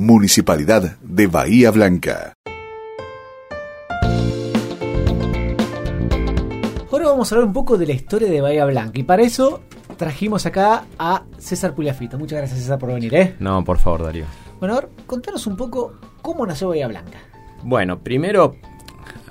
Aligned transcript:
Municipalidad 0.00 0.96
de 1.02 1.26
Bahía 1.26 1.70
Blanca. 1.70 2.32
Ahora 6.90 7.08
vamos 7.08 7.30
a 7.30 7.34
hablar 7.34 7.46
un 7.46 7.52
poco 7.52 7.76
de 7.76 7.86
la 7.86 7.92
historia 7.92 8.30
de 8.30 8.40
Bahía 8.40 8.64
Blanca 8.64 8.98
y 8.98 9.02
para 9.02 9.22
eso 9.22 9.60
trajimos 9.98 10.46
acá 10.46 10.86
a 10.98 11.24
César 11.36 11.74
Puliafito. 11.74 12.18
Muchas 12.18 12.38
gracias 12.38 12.60
César 12.60 12.78
por 12.78 12.94
venir, 12.94 13.14
¿eh? 13.14 13.36
No, 13.40 13.62
por 13.62 13.76
favor, 13.76 14.04
Darío. 14.04 14.24
Bueno, 14.58 14.74
a 14.76 14.80
ver, 14.80 14.88
contanos 15.04 15.46
un 15.46 15.58
poco 15.58 15.92
cómo 16.22 16.46
nació 16.46 16.68
Bahía 16.68 16.88
Blanca. 16.88 17.18
Bueno, 17.62 17.98
primero 17.98 18.56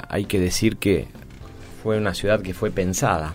hay 0.08 0.26
que 0.26 0.40
decir 0.40 0.78
que 0.78 1.08
fue 1.82 1.98
una 1.98 2.14
ciudad 2.14 2.44
que 2.44 2.54
fue 2.54 2.70
pensada, 2.70 3.34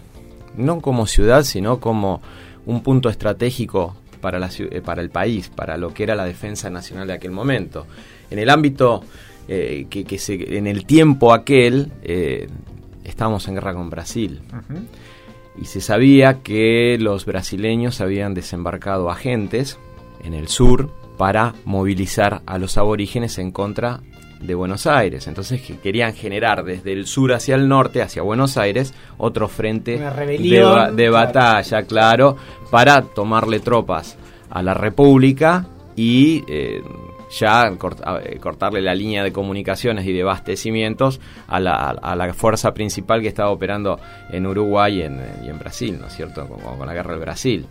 no 0.57 0.81
como 0.81 1.09
ciudad, 1.09 1.43
sino 1.43 1.81
como 1.81 2.23
un 2.65 2.85
punto 2.85 3.09
estratégico 3.09 3.97
para, 4.25 4.39
la, 4.39 4.49
eh, 4.57 4.81
para 4.81 5.03
el 5.03 5.11
país, 5.11 5.51
para 5.51 5.77
lo 5.77 5.93
que 5.93 6.03
era 6.03 6.15
la 6.15 6.25
defensa 6.25 6.71
nacional 6.71 7.07
de 7.07 7.13
aquel 7.13 7.31
momento. 7.31 7.87
En 8.31 8.39
el 8.39 8.49
ámbito 8.49 9.05
eh, 9.49 9.87
que, 9.91 10.05
que 10.05 10.19
se, 10.19 10.57
en 10.57 10.67
el 10.67 10.87
tiempo 10.87 11.35
aquel 11.35 11.93
eh, 12.03 12.49
estábamos 13.05 13.47
en 13.49 13.57
guerra 13.57 13.75
con 13.75 13.91
Brasil. 13.91 14.41
Y 15.61 15.67
se 15.67 15.83
sabía 15.83 16.43
que 16.43 16.97
los 16.99 17.27
brasileños 17.27 18.01
habían 18.01 18.33
desembarcado 18.33 19.11
agentes 19.11 19.79
en 20.25 20.33
el 20.33 20.49
sur 20.49 20.91
para 21.19 21.55
movilizar 21.67 22.41
a 22.47 22.57
los 22.57 22.79
aborígenes 22.79 23.37
en 23.37 23.51
contra 23.51 24.01
de 24.47 24.55
Buenos 24.55 24.87
Aires. 24.87 25.27
Entonces 25.27 25.61
querían 25.83 26.15
generar 26.15 26.65
desde 26.65 26.93
el 26.93 27.07
sur 27.07 27.33
hacia 27.33 27.55
el 27.55 27.69
norte, 27.69 28.03
hacia 28.03 28.23
Buenos 28.23 28.57
Aires, 28.57 28.95
otro 29.19 29.49
frente 29.49 29.99
de, 29.99 30.93
de, 30.95 31.11
batalla, 31.11 31.83
claro, 31.83 32.37
para 32.71 33.03
tomarle 33.03 33.61
tropas 33.61 34.17
a 34.51 34.63
la 34.63 34.75
República 34.75 35.67
y 35.97 36.45
eh, 36.49 36.83
ya 37.31 37.67
eh, 37.67 38.39
cortarle 38.39 38.81
la 38.81 38.95
línea 38.95 39.23
de 39.23 39.33
comunicaciones 39.33 40.07
y 40.07 40.13
de 40.13 40.23
abastecimientos 40.23 41.21
a 41.49 41.61
la, 41.61 41.91
a 41.91 42.17
la, 42.17 42.33
fuerza 42.35 42.73
principal 42.73 43.21
que 43.21 43.29
estaba 43.29 43.51
operando 43.51 43.99
en 44.31 44.47
Uruguay 44.47 44.99
y 44.99 45.03
en, 45.03 45.21
y 45.45 45.49
en 45.49 45.59
Brasil, 45.59 45.99
¿no 46.01 46.07
es 46.07 46.15
cierto? 46.15 46.47
Con, 46.47 46.61
con, 46.61 46.87
la 46.87 46.95
guerra 46.95 47.13
del 47.13 47.21
Brasil. 47.21 47.67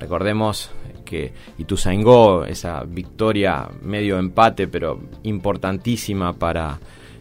Recordemos 0.00 0.70
que 1.04 1.32
Ituzaingó, 1.58 2.44
esa 2.44 2.84
victoria 2.84 3.68
medio 3.82 4.18
empate, 4.18 4.66
pero 4.66 5.00
importantísima 5.22 6.32
para... 6.32 6.78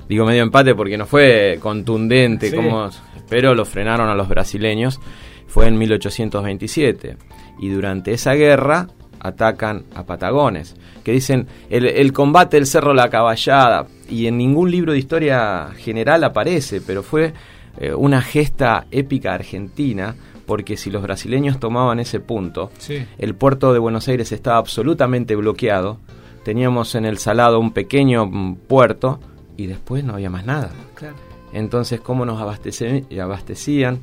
Digo 0.07 0.25
medio 0.25 0.41
empate 0.41 0.73
porque 0.73 0.97
no 0.97 1.05
fue 1.05 1.59
contundente, 1.61 2.49
sí. 2.49 2.55
como, 2.55 2.89
pero 3.29 3.53
lo 3.53 3.63
frenaron 3.65 4.09
a 4.09 4.15
los 4.15 4.27
brasileños, 4.27 4.99
fue 5.45 5.67
en 5.67 5.77
1827. 5.77 7.17
Y 7.59 7.69
durante 7.69 8.13
esa 8.13 8.33
guerra 8.33 8.87
atacan 9.19 9.83
a 9.93 10.05
Patagones, 10.05 10.75
que 11.03 11.11
dicen 11.11 11.47
el, 11.69 11.85
el, 11.85 12.13
combate 12.13 12.57
del 12.57 12.65
Cerro 12.65 12.93
La 12.95 13.09
Caballada, 13.09 13.85
y 14.09 14.25
en 14.27 14.37
ningún 14.37 14.71
libro 14.71 14.93
de 14.93 14.99
historia 14.99 15.69
general 15.77 16.23
aparece, 16.23 16.81
pero 16.81 17.03
fue 17.03 17.33
eh, 17.79 17.93
una 17.93 18.21
gesta 18.21 18.87
épica 18.91 19.33
argentina, 19.33 20.15
porque 20.49 20.77
si 20.77 20.89
los 20.89 21.03
brasileños 21.03 21.59
tomaban 21.59 21.99
ese 21.99 22.19
punto, 22.19 22.71
sí. 22.79 23.05
el 23.19 23.35
puerto 23.35 23.71
de 23.71 23.77
Buenos 23.77 24.07
Aires 24.07 24.31
estaba 24.31 24.57
absolutamente 24.57 25.35
bloqueado, 25.35 25.99
teníamos 26.43 26.95
en 26.95 27.05
el 27.05 27.19
Salado 27.19 27.59
un 27.59 27.71
pequeño 27.71 28.25
mm, 28.25 28.55
puerto 28.67 29.19
y 29.57 29.67
después 29.67 30.03
no 30.03 30.13
había 30.13 30.31
más 30.31 30.47
nada. 30.47 30.71
Claro. 30.95 31.17
Entonces, 31.53 32.01
¿cómo 32.01 32.25
nos 32.25 32.41
abastecían? 32.41 33.99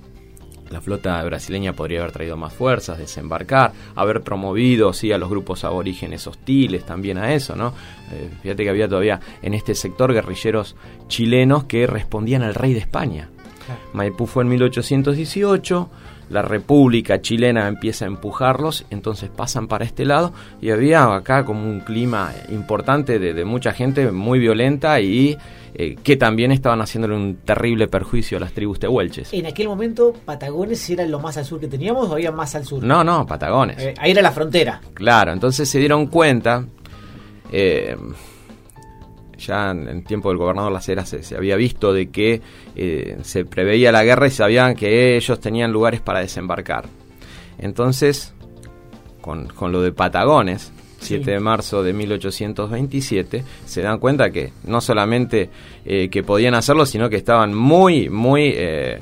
La 0.70 0.80
flota 0.80 1.20
brasileña 1.24 1.72
podría 1.72 1.98
haber 1.98 2.12
traído 2.12 2.36
más 2.36 2.52
fuerzas, 2.52 2.96
desembarcar, 2.96 3.72
haber 3.96 4.22
promovido 4.22 4.92
sí, 4.92 5.10
a 5.10 5.18
los 5.18 5.28
grupos 5.28 5.64
aborígenes 5.64 6.28
hostiles 6.28 6.86
también 6.86 7.18
a 7.18 7.34
eso, 7.34 7.56
¿no? 7.56 7.72
Eh, 8.12 8.30
fíjate 8.40 8.62
que 8.62 8.70
había 8.70 8.86
todavía 8.86 9.18
en 9.42 9.52
este 9.54 9.74
sector 9.74 10.12
guerrilleros 10.12 10.76
chilenos 11.08 11.64
que 11.64 11.88
respondían 11.88 12.44
al 12.44 12.54
rey 12.54 12.72
de 12.72 12.78
España. 12.78 13.30
Claro. 13.66 13.80
Maipú 13.94 14.26
fue 14.26 14.44
en 14.44 14.50
1818, 14.50 15.90
la 16.30 16.42
República 16.42 17.20
chilena 17.20 17.68
empieza 17.68 18.04
a 18.04 18.08
empujarlos, 18.08 18.84
entonces 18.90 19.30
pasan 19.30 19.68
para 19.68 19.84
este 19.84 20.04
lado 20.04 20.32
y 20.60 20.70
había 20.70 21.14
acá 21.14 21.44
como 21.44 21.68
un 21.68 21.80
clima 21.80 22.32
importante 22.48 23.18
de, 23.18 23.32
de 23.32 23.44
mucha 23.44 23.72
gente 23.72 24.10
muy 24.10 24.38
violenta 24.38 25.00
y 25.00 25.36
eh, 25.78 25.94
que 26.02 26.16
también 26.16 26.52
estaban 26.52 26.80
haciéndole 26.80 27.14
un 27.14 27.36
terrible 27.44 27.86
perjuicio 27.86 28.38
a 28.38 28.40
las 28.40 28.52
tribus 28.52 28.78
tehuelches. 28.78 29.34
En 29.34 29.44
aquel 29.44 29.68
momento, 29.68 30.14
Patagones 30.24 30.88
era 30.88 31.04
lo 31.06 31.20
más 31.20 31.36
al 31.36 31.44
sur 31.44 31.60
que 31.60 31.68
teníamos 31.68 32.08
o 32.08 32.14
había 32.14 32.32
más 32.32 32.54
al 32.54 32.64
sur? 32.64 32.82
No, 32.82 33.04
no, 33.04 33.26
Patagones. 33.26 33.76
Eh, 33.78 33.94
ahí 33.98 34.12
era 34.12 34.22
la 34.22 34.32
frontera. 34.32 34.80
Claro, 34.94 35.34
entonces 35.34 35.68
se 35.68 35.78
dieron 35.78 36.06
cuenta, 36.06 36.64
eh, 37.52 37.94
ya 39.38 39.70
en, 39.70 39.88
en, 39.88 40.04
tiempo 40.04 40.28
del 40.28 40.38
gobernador 40.38 40.72
Las 40.72 40.88
Heras 40.88 41.08
se, 41.08 41.22
se 41.22 41.36
había 41.36 41.56
visto 41.56 41.92
de 41.92 42.08
que 42.08 42.40
eh, 42.74 43.18
se 43.22 43.44
preveía 43.44 43.92
la 43.92 44.04
guerra 44.04 44.26
y 44.26 44.30
sabían 44.30 44.74
que 44.74 45.16
ellos 45.16 45.40
tenían 45.40 45.72
lugares 45.72 46.00
para 46.00 46.20
desembarcar. 46.20 46.86
Entonces, 47.58 48.34
con, 49.20 49.48
con 49.48 49.72
lo 49.72 49.82
de 49.82 49.92
Patagones, 49.92 50.72
7 51.00 51.24
sí. 51.24 51.30
de 51.30 51.40
marzo 51.40 51.82
de 51.82 51.92
1827, 51.92 53.44
se 53.64 53.82
dan 53.82 53.98
cuenta 53.98 54.30
que 54.30 54.52
no 54.64 54.80
solamente 54.80 55.50
eh, 55.84 56.08
que 56.08 56.22
podían 56.22 56.54
hacerlo, 56.54 56.86
sino 56.86 57.08
que 57.08 57.16
estaban 57.16 57.54
muy, 57.54 58.08
muy 58.08 58.52
eh, 58.54 59.00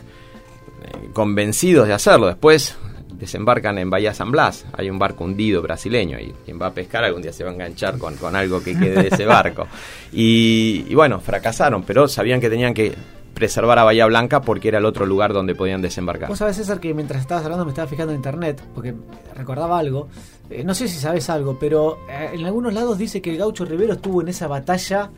convencidos 1.12 1.87
de 1.87 1.94
hacerlo. 1.94 2.27
Después 2.27 2.77
desembarcan 3.19 3.79
en 3.79 3.91
Bahía 3.91 4.15
San 4.15 4.31
Blas, 4.31 4.65
hay 4.73 4.91
un 4.91 4.99
barco 4.99 5.25
hundido 5.25 5.63
brasileño 5.63 6.19
y 6.19 6.35
quien 6.45 6.61
va 6.61 6.67
a 6.67 6.75
pescar 6.75 7.05
algún 7.05 7.23
día 7.23 7.33
se 7.33 7.45
va 7.45 7.51
a 7.51 7.55
enganchar 7.55 7.99
con, 7.99 8.17
con 8.17 8.37
algo 8.37 8.63
que 8.63 8.79
quede 8.79 9.03
de 9.03 9.09
ese 9.09 9.27
barco. 9.27 9.67
Y, 10.17 10.87
y 10.89 10.95
bueno, 10.95 11.19
fracasaron, 11.19 11.83
pero 11.83 12.07
sabían 12.07 12.41
que 12.41 12.49
tenían 12.49 12.73
que 12.73 12.95
preservar 13.35 13.79
a 13.79 13.85
Bahía 13.85 14.07
Blanca 14.07 14.41
porque 14.41 14.69
era 14.69 14.79
el 14.79 14.85
otro 14.85 15.05
lugar 15.05 15.33
donde 15.33 15.55
podían 15.55 15.83
desembarcar. 15.83 16.29
Vos 16.29 16.39
sabés, 16.39 16.57
César, 16.57 16.81
que 16.81 16.95
mientras 16.95 17.21
estabas 17.21 17.45
hablando 17.45 17.65
me 17.65 17.73
estaba 17.73 17.89
fijando 17.89 18.13
en 18.13 18.19
internet, 18.19 18.63
porque 18.75 18.95
recordaba 19.35 19.79
algo. 19.79 20.09
Eh, 20.49 20.63
no 20.65 20.75
sé 20.75 20.89
si 20.89 20.99
sabes 20.99 21.29
algo, 21.29 21.59
pero 21.59 21.99
eh, 22.09 22.31
en 22.35 22.45
algunos 22.47 22.73
lados 22.73 22.97
dice 22.97 23.21
que 23.21 23.31
el 23.31 23.39
gaucho 23.39 23.65
Rivero 23.65 23.95
estuvo 23.95 24.23
en 24.23 24.29
esa 24.29 24.47
batalla 24.47 25.11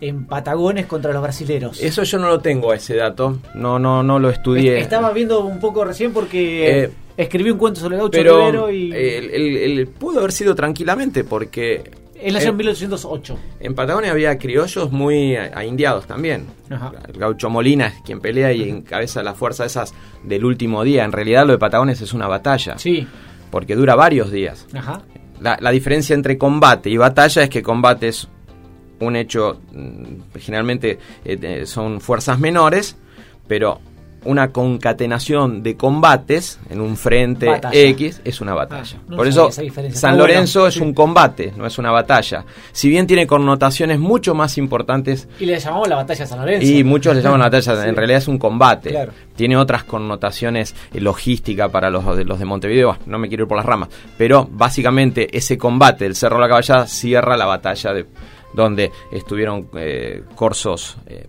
en 0.00 0.26
Patagones 0.26 0.86
contra 0.86 1.12
los 1.12 1.22
brasileros. 1.22 1.80
Eso 1.80 2.02
yo 2.02 2.18
no 2.18 2.28
lo 2.28 2.40
tengo 2.40 2.72
ese 2.72 2.96
dato, 2.96 3.38
no 3.54 3.78
no 3.78 4.02
no 4.02 4.18
lo 4.18 4.30
estudié. 4.30 4.80
Estaba 4.80 5.12
viendo 5.12 5.44
un 5.44 5.60
poco 5.60 5.84
recién 5.84 6.12
porque 6.12 6.84
eh, 6.84 6.90
escribí 7.16 7.50
un 7.50 7.58
cuento 7.58 7.80
sobre 7.80 7.96
el 7.96 8.00
gaucho 8.00 8.18
pero 8.18 8.38
Rivero 8.38 8.70
y 8.70 8.92
el, 8.92 9.30
el, 9.30 9.56
el, 9.78 9.86
pudo 9.88 10.20
haber 10.20 10.32
sido 10.32 10.54
tranquilamente 10.54 11.24
porque 11.24 11.90
él 12.20 12.32
nació 12.32 12.50
en 12.50 12.56
1808. 12.56 13.38
En 13.60 13.74
Patagonia 13.74 14.10
había 14.10 14.38
criollos 14.38 14.90
muy 14.90 15.36
indiados 15.66 16.06
también. 16.06 16.46
Ajá. 16.70 16.92
El 17.06 17.18
gaucho 17.18 17.50
Molina 17.50 17.88
es 17.88 17.94
quien 18.04 18.20
pelea 18.20 18.52
y 18.52 18.68
encabeza 18.68 19.22
la 19.22 19.34
fuerza 19.34 19.66
esas 19.66 19.94
del 20.22 20.44
último 20.44 20.84
día. 20.84 21.04
En 21.04 21.12
realidad 21.12 21.46
lo 21.46 21.52
de 21.52 21.58
Patagones 21.58 22.00
es 22.00 22.14
una 22.14 22.26
batalla. 22.26 22.78
Sí. 22.78 23.06
Porque 23.50 23.76
dura 23.76 23.94
varios 23.94 24.30
días. 24.30 24.66
Ajá. 24.72 25.02
La, 25.40 25.58
la 25.60 25.70
diferencia 25.70 26.14
entre 26.14 26.38
combate 26.38 26.88
y 26.88 26.96
batalla 26.96 27.42
es 27.42 27.50
que 27.50 27.62
combate 27.62 28.08
es 28.08 28.28
un 29.04 29.16
hecho, 29.16 29.60
mm, 29.72 30.38
generalmente 30.38 30.98
eh, 31.24 31.64
son 31.66 32.00
fuerzas 32.00 32.38
menores, 32.38 32.96
pero 33.46 33.80
una 34.24 34.52
concatenación 34.52 35.62
de 35.62 35.76
combates 35.76 36.58
en 36.70 36.80
un 36.80 36.96
frente 36.96 37.46
batalla. 37.46 37.78
X 37.78 38.20
es 38.24 38.40
una 38.40 38.54
batalla. 38.54 38.96
Ah, 38.98 39.04
no 39.08 39.16
Por 39.16 39.26
eso 39.26 39.50
San 39.50 40.18
Lorenzo 40.18 40.60
bueno, 40.60 40.68
es 40.68 40.74
sí. 40.74 40.80
un 40.80 40.94
combate, 40.94 41.52
no 41.56 41.66
es 41.66 41.78
una 41.78 41.90
batalla. 41.90 42.44
Si 42.72 42.88
bien 42.88 43.06
tiene 43.06 43.26
connotaciones 43.26 43.98
mucho 43.98 44.34
más 44.34 44.58
importantes. 44.58 45.28
Y 45.38 45.46
le 45.46 45.58
llamamos 45.58 45.88
la 45.88 45.96
batalla 45.96 46.26
San 46.26 46.40
Lorenzo. 46.40 46.66
Y 46.66 46.84
muchos 46.84 47.14
le 47.14 47.22
llaman 47.22 47.40
la 47.40 47.46
batalla, 47.46 47.76
sí. 47.82 47.88
en 47.88 47.96
realidad 47.96 48.18
es 48.18 48.28
un 48.28 48.38
combate. 48.38 48.90
Claro. 48.90 49.12
Tiene 49.36 49.56
otras 49.56 49.84
connotaciones 49.84 50.74
eh, 50.92 51.00
logística 51.00 51.68
para 51.68 51.90
los 51.90 52.16
de, 52.16 52.24
los 52.24 52.38
de 52.38 52.44
Montevideo, 52.44 52.98
no 53.06 53.18
me 53.18 53.28
quiero 53.28 53.44
ir 53.44 53.48
por 53.48 53.56
las 53.56 53.66
ramas, 53.66 53.88
pero 54.16 54.48
básicamente 54.50 55.36
ese 55.36 55.58
combate 55.58 56.04
del 56.04 56.14
Cerro 56.14 56.36
de 56.36 56.42
la 56.42 56.48
Caballada 56.48 56.86
cierra 56.86 57.36
la 57.36 57.46
batalla 57.46 57.92
de 57.92 58.06
donde 58.54 58.92
estuvieron 59.10 59.68
eh, 59.76 60.22
corsos 60.34 60.96
eh, 61.06 61.28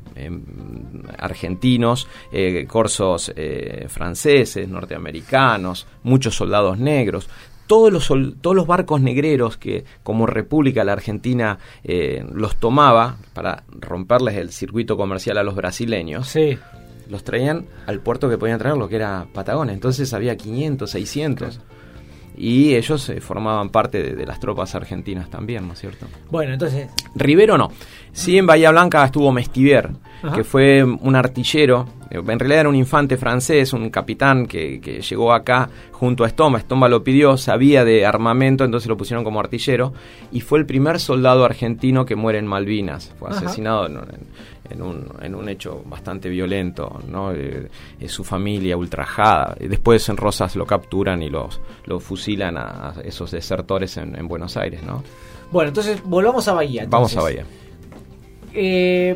argentinos, 1.17 2.07
eh, 2.31 2.65
corsos 2.67 3.33
franceses, 3.87 4.67
norteamericanos, 4.67 5.87
muchos 6.03 6.35
soldados 6.35 6.77
negros. 6.77 7.27
Todos 7.67 7.91
los, 7.91 8.07
todos 8.41 8.55
los 8.55 8.67
barcos 8.67 9.01
negreros 9.01 9.57
que 9.57 9.85
como 10.03 10.27
República 10.27 10.83
la 10.83 10.93
Argentina 10.93 11.57
eh, 11.83 12.23
los 12.31 12.57
tomaba 12.57 13.17
para 13.33 13.63
romperles 13.69 14.35
el 14.35 14.51
circuito 14.51 14.95
comercial 14.95 15.39
a 15.39 15.43
los 15.43 15.55
brasileños, 15.55 16.27
sí. 16.27 16.59
los 17.09 17.23
traían 17.23 17.65
al 17.87 18.01
puerto 18.01 18.29
que 18.29 18.37
podían 18.37 18.59
traer, 18.59 18.77
lo 18.77 18.87
que 18.87 18.97
era 18.97 19.25
Patagones. 19.33 19.73
Entonces 19.73 20.13
había 20.13 20.37
500, 20.37 20.91
600. 20.91 21.57
Claro 21.57 21.74
y 22.37 22.75
ellos 22.75 23.09
eh, 23.09 23.21
formaban 23.21 23.69
parte 23.69 24.01
de, 24.01 24.15
de, 24.15 24.25
las 24.25 24.39
tropas 24.39 24.75
argentinas 24.75 25.29
también, 25.29 25.67
¿no 25.67 25.73
es 25.73 25.79
cierto? 25.79 26.07
Bueno, 26.29 26.53
entonces... 26.53 26.89
Rivero 27.15 27.57
no. 27.57 27.71
Sí, 28.11 28.37
en 28.37 28.45
Bahía 28.45 28.71
Blanca 28.71 29.03
estuvo 29.03 29.31
Mestiver, 29.31 29.89
Ajá. 30.23 30.35
que 30.35 30.43
fue 30.43 30.83
un 30.83 31.15
artillero 31.15 31.85
En 32.09 32.39
realidad 32.39 32.61
era 32.61 32.69
un 32.69 32.75
infante 32.75 33.17
francés, 33.17 33.73
un 33.73 33.89
capitán 33.89 34.45
que, 34.45 34.79
que, 34.79 35.01
llegó 35.01 35.33
acá 35.33 35.69
junto 35.91 36.23
a 36.23 36.27
Estomba. 36.27 36.59
Estomba 36.59 36.87
lo 36.87 37.03
pidió, 37.03 37.35
sabía 37.35 37.83
de 37.83 38.05
armamento, 38.05 38.63
entonces 38.63 38.87
lo 38.87 38.95
pusieron 38.95 39.23
como 39.23 39.39
artillero. 39.39 39.93
Y 40.31 40.41
fue 40.41 40.59
el 40.59 40.65
primer 40.65 40.99
soldado 40.99 41.43
argentino 41.43 42.05
que 42.05 42.15
muere 42.15 42.39
en 42.39 42.47
Malvinas. 42.47 43.13
Fue 43.19 43.29
asesinado 43.29 43.87
en, 43.87 43.97
en, 43.97 44.27
un, 44.81 45.07
en 45.21 45.35
un 45.35 45.49
hecho 45.49 45.83
bastante 45.85 46.29
violento. 46.29 46.99
¿no? 47.07 47.31
Eh, 47.31 47.69
su 48.07 48.23
familia 48.23 48.77
ultrajada. 48.77 49.55
Después 49.59 50.07
en 50.09 50.17
Rosas 50.17 50.55
lo 50.55 50.65
capturan 50.65 51.21
y 51.23 51.29
los, 51.29 51.61
lo 51.85 51.99
fusilan 51.99 52.57
a, 52.57 52.93
esos 53.03 53.31
desertores 53.31 53.97
en, 53.97 54.15
en, 54.15 54.27
Buenos 54.27 54.57
Aires. 54.57 54.83
¿no? 54.83 55.03
Bueno, 55.51 55.69
entonces 55.69 56.01
volvamos 56.03 56.47
a 56.47 56.53
Bahía. 56.53 56.83
Entonces. 56.83 57.15
Vamos 57.15 57.17
a 57.17 57.21
Bahía. 57.21 57.45
Eh, 58.53 59.15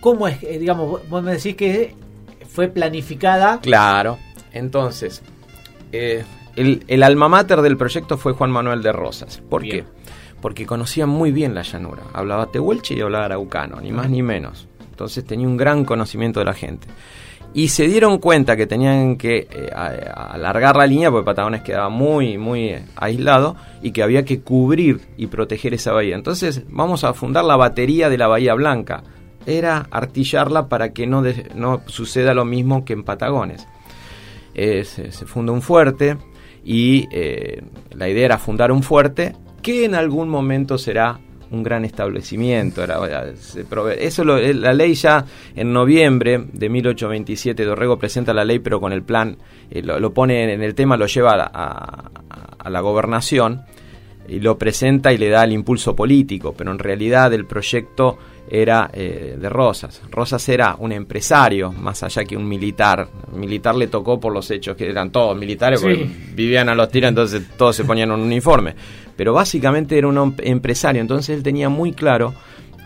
¿Cómo 0.00 0.28
es? 0.28 0.42
Eh, 0.42 0.58
digamos, 0.58 1.08
vos 1.08 1.22
me 1.22 1.32
decís 1.32 1.56
que 1.56 1.94
fue 2.48 2.68
planificada. 2.68 3.60
Claro. 3.60 4.18
Entonces, 4.52 5.22
eh, 5.92 6.24
el, 6.56 6.84
el, 6.88 7.02
alma 7.02 7.28
mater 7.28 7.60
del 7.60 7.76
proyecto 7.76 8.16
fue 8.16 8.32
Juan 8.32 8.50
Manuel 8.50 8.82
de 8.82 8.92
Rosas. 8.92 9.42
¿Por 9.48 9.62
bien. 9.62 9.84
qué? 9.84 9.84
Porque 10.40 10.66
conocía 10.66 11.06
muy 11.06 11.32
bien 11.32 11.54
la 11.54 11.62
llanura. 11.62 12.02
Hablaba 12.14 12.46
tehuelche 12.46 12.94
y 12.94 13.00
hablaba 13.00 13.26
araucano, 13.26 13.80
ni 13.80 13.92
más 13.92 14.08
ni 14.08 14.22
menos. 14.22 14.66
Entonces 15.00 15.24
tenía 15.24 15.48
un 15.48 15.56
gran 15.56 15.86
conocimiento 15.86 16.40
de 16.40 16.44
la 16.44 16.52
gente. 16.52 16.86
Y 17.54 17.68
se 17.68 17.88
dieron 17.88 18.18
cuenta 18.18 18.54
que 18.54 18.66
tenían 18.66 19.16
que 19.16 19.48
eh, 19.50 19.70
alargar 19.72 20.76
la 20.76 20.86
línea 20.86 21.10
porque 21.10 21.24
Patagones 21.24 21.62
quedaba 21.62 21.88
muy, 21.88 22.36
muy 22.36 22.76
aislado 22.96 23.56
y 23.80 23.92
que 23.92 24.02
había 24.02 24.26
que 24.26 24.42
cubrir 24.42 25.00
y 25.16 25.28
proteger 25.28 25.72
esa 25.72 25.92
bahía. 25.92 26.16
Entonces 26.16 26.64
vamos 26.68 27.02
a 27.04 27.14
fundar 27.14 27.44
la 27.44 27.56
batería 27.56 28.10
de 28.10 28.18
la 28.18 28.26
Bahía 28.26 28.52
Blanca. 28.52 29.02
Era 29.46 29.88
artillarla 29.90 30.68
para 30.68 30.92
que 30.92 31.06
no, 31.06 31.24
no 31.54 31.80
suceda 31.86 32.34
lo 32.34 32.44
mismo 32.44 32.84
que 32.84 32.92
en 32.92 33.02
Patagones. 33.02 33.66
Eh, 34.54 34.84
se, 34.84 35.10
funda 35.10 35.50
un 35.50 35.62
fuerte 35.62 36.18
y 36.62 37.08
eh, 37.10 37.62
la 37.92 38.06
idea 38.06 38.26
era 38.26 38.38
fundar 38.38 38.70
un 38.70 38.82
fuerte 38.82 39.34
que 39.62 39.86
en 39.86 39.94
algún 39.94 40.28
momento 40.28 40.76
será 40.76 41.18
un 41.50 41.62
gran 41.62 41.84
establecimiento. 41.84 42.82
Era, 42.82 43.00
se 43.36 43.64
eso 43.98 44.24
lo, 44.24 44.38
la 44.38 44.72
ley 44.72 44.94
ya 44.94 45.24
en 45.54 45.72
noviembre 45.72 46.44
de 46.52 46.68
1827, 46.68 47.64
Dorrego 47.64 47.98
presenta 47.98 48.32
la 48.32 48.44
ley 48.44 48.58
pero 48.58 48.80
con 48.80 48.92
el 48.92 49.02
plan, 49.02 49.36
eh, 49.70 49.82
lo, 49.82 50.12
pone 50.12 50.52
en 50.52 50.62
el 50.62 50.74
tema, 50.74 50.96
lo 50.96 51.06
lleva 51.06 51.50
a, 51.52 52.10
a, 52.58 52.70
la 52.70 52.80
gobernación 52.80 53.62
y 54.28 54.40
lo 54.40 54.56
presenta 54.58 55.12
y 55.12 55.18
le 55.18 55.28
da 55.28 55.44
el 55.44 55.52
impulso 55.52 55.96
político, 55.96 56.54
pero 56.56 56.70
en 56.70 56.78
realidad 56.78 57.32
el 57.32 57.46
proyecto 57.46 58.18
era 58.50 58.90
eh, 58.92 59.36
de 59.40 59.48
Rosas. 59.48 60.02
Rosas 60.10 60.46
era 60.48 60.74
un 60.78 60.90
empresario, 60.92 61.72
más 61.72 62.02
allá 62.02 62.24
que 62.24 62.36
un 62.36 62.48
militar. 62.48 63.08
militar 63.32 63.76
le 63.76 63.86
tocó 63.86 64.18
por 64.18 64.32
los 64.32 64.50
hechos 64.50 64.76
que 64.76 64.90
eran 64.90 65.10
todos 65.10 65.36
militares, 65.36 65.80
sí. 65.80 66.32
vivían 66.34 66.68
a 66.68 66.74
los 66.74 66.88
tiros, 66.88 67.08
entonces 67.08 67.42
todos 67.56 67.76
se 67.76 67.84
ponían 67.84 68.10
un 68.10 68.20
uniforme. 68.20 68.74
Pero 69.16 69.32
básicamente 69.32 69.96
era 69.96 70.08
un 70.08 70.34
empresario, 70.42 71.00
entonces 71.00 71.36
él 71.36 71.42
tenía 71.42 71.68
muy 71.68 71.92
claro 71.92 72.34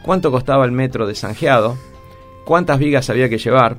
cuánto 0.05 0.31
costaba 0.31 0.65
el 0.65 0.73
metro 0.73 1.07
de 1.07 1.15
Sanjeado, 1.15 1.79
cuántas 2.45 2.79
vigas 2.79 3.09
había 3.09 3.29
que 3.29 3.39
llevar, 3.39 3.77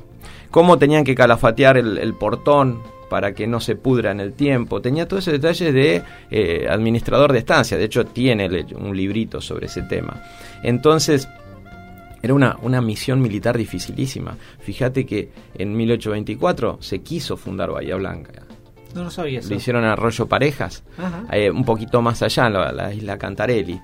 cómo 0.49 0.79
tenían 0.79 1.03
que 1.03 1.13
calafatear 1.13 1.77
el, 1.77 1.97
el 1.99 2.15
portón 2.15 2.81
para 3.09 3.33
que 3.33 3.47
no 3.47 3.59
se 3.59 3.75
pudra 3.75 4.11
en 4.11 4.19
el 4.19 4.33
tiempo. 4.33 4.81
Tenía 4.81 5.07
todos 5.07 5.23
esos 5.27 5.39
detalles 5.39 5.73
de 5.73 6.03
eh, 6.31 6.67
administrador 6.69 7.31
de 7.31 7.39
estancia. 7.39 7.77
De 7.77 7.85
hecho, 7.85 8.05
tiene 8.05 8.65
un 8.75 8.95
librito 8.95 9.41
sobre 9.41 9.67
ese 9.67 9.83
tema. 9.83 10.21
Entonces, 10.63 11.27
era 12.25 12.33
una, 12.33 12.57
una 12.63 12.81
misión 12.81 13.21
militar 13.21 13.55
dificilísima. 13.55 14.35
Fíjate 14.59 15.05
que 15.05 15.29
en 15.53 15.77
1824 15.77 16.79
se 16.81 16.99
quiso 17.01 17.37
fundar 17.37 17.69
Bahía 17.69 17.95
Blanca. 17.97 18.41
No 18.95 19.03
lo 19.03 19.11
sabía 19.11 19.39
eso. 19.39 19.49
Lo 19.49 19.57
hicieron 19.57 19.83
Arroyo 19.83 20.25
Parejas, 20.25 20.83
eh, 21.31 21.51
un 21.51 21.63
poquito 21.63 22.01
más 22.01 22.23
allá, 22.23 22.47
en 22.47 22.53
la, 22.53 22.71
la, 22.71 22.91
isla 22.91 23.19
Cantarelli. 23.19 23.79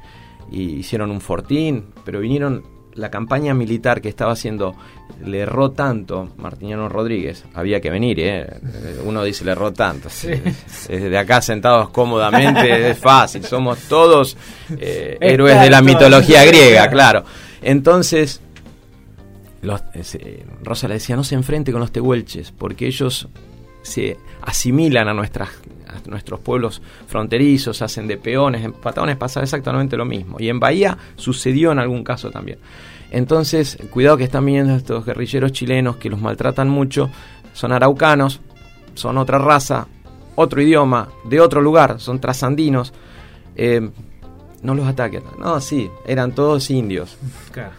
Y 0.50 0.78
hicieron 0.78 1.12
un 1.12 1.22
fortín, 1.22 1.86
pero 2.04 2.20
vinieron. 2.20 2.82
La 2.96 3.10
campaña 3.10 3.54
militar 3.54 4.02
que 4.02 4.10
estaba 4.10 4.34
haciendo 4.34 4.76
le 5.24 5.40
erró 5.40 5.72
tanto 5.72 6.34
Martiniano 6.36 6.90
Rodríguez. 6.90 7.46
Había 7.54 7.80
que 7.80 7.90
venir, 7.90 8.20
¿eh? 8.20 8.60
Uno 9.06 9.24
dice 9.24 9.46
le 9.46 9.52
erró 9.52 9.72
tanto. 9.72 10.10
Sí. 10.10 10.28
Desde 10.90 11.18
acá 11.18 11.42
sentados 11.42 11.90
cómodamente 11.92 12.90
es 12.90 12.98
fácil. 12.98 13.46
Somos 13.46 13.80
todos 13.88 14.36
eh, 14.78 15.18
héroes 15.22 15.62
de 15.62 15.70
la 15.70 15.82
mitología 15.82 16.44
griega, 16.44 16.90
claro. 16.90 17.24
Entonces, 17.62 18.42
los, 19.62 19.82
Rosa 20.64 20.88
le 20.88 20.96
decía, 20.96 21.16
no 21.16 21.24
se 21.24 21.36
enfrente 21.36 21.72
con 21.72 21.82
los 21.82 21.92
tehuelches, 21.92 22.52
porque 22.52 22.88
ellos 22.88 23.28
se 23.82 24.18
asimilan 24.42 25.08
a, 25.08 25.14
nuestros 25.14 26.40
pueblos 26.40 26.82
fronterizos, 27.08 27.82
hacen 27.82 28.08
de 28.08 28.18
peones. 28.18 28.64
En 28.64 28.74
Patagones 28.74 29.18
pasa 29.18 29.42
exactamente 29.42 29.98
lo 29.98 30.06
mismo. 30.06 30.38
Y 30.40 30.50
en 30.50 30.60
Bahía 30.60 30.98
sucedió 31.16 31.72
en 31.72 31.80
algún 31.80 32.04
caso 32.04 32.32
también. 32.32 32.60
Entonces, 33.12 33.78
cuidado 33.92 34.18
que 34.18 34.24
están 34.24 34.46
viendo 34.46 34.76
estos 34.76 35.06
guerrilleros 35.06 35.52
chilenos 35.52 35.98
que 35.98 36.10
los 36.10 36.22
maltratan 36.22 36.70
mucho. 36.70 37.10
Son 37.54 37.72
araucanos, 37.74 38.40
son 38.94 39.18
otra 39.18 39.38
raza, 39.38 39.88
otro 40.36 40.62
idioma, 40.62 41.10
de 41.26 41.42
otro 41.42 41.62
lugar, 41.62 42.00
son 42.00 42.22
trasandinos. 42.22 42.94
Eh, 43.56 43.90
no 44.62 44.76
los 44.76 44.88
ataquen. 44.88 45.24
No, 45.40 45.60
sí, 45.60 45.90
eran 46.06 46.34
todos 46.34 46.70
indios. 46.70 47.18
Claro. 47.52 47.72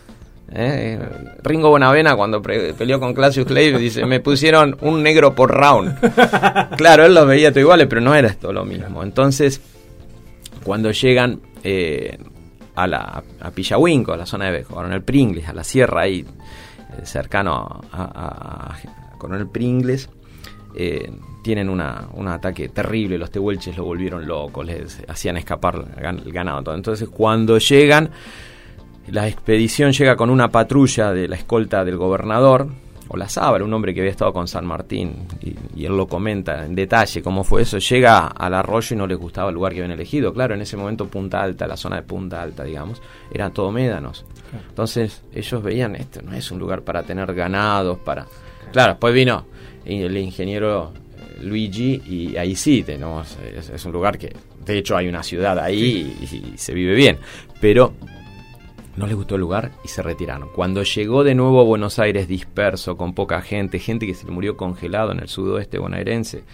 ¿Eh? 0.54 0.98
Ringo 1.42 1.70
Bonavena 1.70 2.14
cuando 2.14 2.42
peleó 2.42 3.00
con 3.00 3.14
Claudius 3.14 3.46
Clay 3.46 3.72
dice 3.72 4.04
me 4.04 4.20
pusieron 4.20 4.76
un 4.82 5.02
negro 5.02 5.34
por 5.34 5.50
round 5.50 5.98
claro 6.76 7.06
él 7.06 7.14
los 7.14 7.26
veía 7.26 7.50
todo 7.50 7.60
iguales 7.60 7.86
pero 7.88 8.02
no 8.02 8.14
era 8.14 8.28
esto 8.28 8.52
lo 8.52 8.62
mismo 8.66 9.02
entonces 9.02 9.62
cuando 10.62 10.90
llegan 10.90 11.40
eh, 11.64 12.18
a 12.74 12.86
la 12.86 13.22
a 13.40 13.50
Pillahuinco 13.50 14.12
a 14.12 14.18
la 14.18 14.26
zona 14.26 14.50
de 14.52 14.64
Coronel 14.64 15.00
Pringles 15.00 15.48
a 15.48 15.54
la 15.54 15.64
sierra 15.64 16.02
ahí 16.02 16.20
eh, 16.20 17.06
cercano 17.06 17.80
a, 17.90 18.02
a, 18.02 18.74
a, 18.74 19.16
Coronel 19.16 19.46
Pringles 19.46 20.10
eh, 20.74 21.10
tienen 21.42 21.68
una, 21.68 22.08
un 22.14 22.28
ataque 22.28 22.68
terrible, 22.68 23.18
los 23.18 23.30
tehuelches 23.30 23.76
lo 23.76 23.84
volvieron 23.84 24.26
locos, 24.26 24.64
les 24.64 25.02
hacían 25.08 25.36
escapar 25.36 25.84
el 25.96 26.32
ganado. 26.32 26.74
Entonces 26.74 27.08
cuando 27.08 27.58
llegan, 27.58 28.10
la 29.08 29.26
expedición 29.28 29.92
llega 29.92 30.16
con 30.16 30.30
una 30.30 30.48
patrulla 30.48 31.12
de 31.12 31.28
la 31.28 31.36
escolta 31.36 31.84
del 31.84 31.96
gobernador, 31.96 32.68
o 33.08 33.16
la 33.16 33.28
Sábara, 33.28 33.62
un 33.64 33.74
hombre 33.74 33.92
que 33.92 34.00
había 34.00 34.12
estado 34.12 34.32
con 34.32 34.48
San 34.48 34.64
Martín, 34.64 35.26
y, 35.42 35.54
y, 35.76 35.84
él 35.84 35.94
lo 35.94 36.06
comenta 36.06 36.64
en 36.64 36.74
detalle 36.74 37.20
cómo 37.20 37.44
fue 37.44 37.62
eso, 37.62 37.76
llega 37.76 38.28
al 38.28 38.54
arroyo 38.54 38.94
y 38.94 38.98
no 38.98 39.06
les 39.06 39.18
gustaba 39.18 39.50
el 39.50 39.54
lugar 39.54 39.72
que 39.72 39.80
habían 39.80 39.92
elegido. 39.92 40.32
Claro, 40.32 40.54
en 40.54 40.62
ese 40.62 40.78
momento 40.78 41.06
Punta 41.08 41.42
Alta, 41.42 41.66
la 41.66 41.76
zona 41.76 41.96
de 41.96 42.02
Punta 42.02 42.40
Alta, 42.40 42.64
digamos, 42.64 43.02
eran 43.30 43.52
todo 43.52 43.70
médanos. 43.70 44.24
Entonces 44.68 45.22
ellos 45.34 45.62
veían, 45.62 45.94
esto 45.96 46.22
no 46.22 46.32
es 46.32 46.50
un 46.50 46.58
lugar 46.58 46.82
para 46.82 47.02
tener 47.02 47.34
ganados, 47.34 47.98
para... 47.98 48.26
Claro, 48.72 48.92
después 48.92 49.12
vino 49.12 49.44
el 49.84 50.16
ingeniero 50.16 50.92
Luigi 51.42 52.02
y 52.06 52.36
ahí 52.36 52.54
sí 52.54 52.82
tenemos, 52.82 53.36
es, 53.56 53.70
es, 53.70 53.84
un 53.84 53.92
lugar 53.92 54.18
que 54.18 54.34
de 54.64 54.78
hecho 54.78 54.96
hay 54.96 55.08
una 55.08 55.22
ciudad 55.22 55.58
ahí 55.58 56.14
sí. 56.26 56.36
y, 56.36 56.54
y, 56.54 56.58
se 56.58 56.72
vive 56.72 56.94
bien, 56.94 57.18
pero 57.60 57.94
no 58.96 59.06
les 59.06 59.16
gustó 59.16 59.36
el 59.36 59.40
lugar 59.40 59.72
y 59.84 59.88
se 59.88 60.02
retiraron. 60.02 60.50
Cuando 60.54 60.82
llegó 60.82 61.24
de 61.24 61.34
nuevo 61.34 61.60
a 61.60 61.64
Buenos 61.64 61.98
Aires 61.98 62.28
disperso, 62.28 62.96
con 62.96 63.14
poca 63.14 63.40
gente, 63.40 63.78
gente 63.78 64.06
que 64.06 64.14
se 64.14 64.26
murió 64.26 64.56
congelado 64.56 65.12
en 65.12 65.20
el 65.20 65.28
sudoeste 65.28 65.78
bonaerense, 65.78 66.44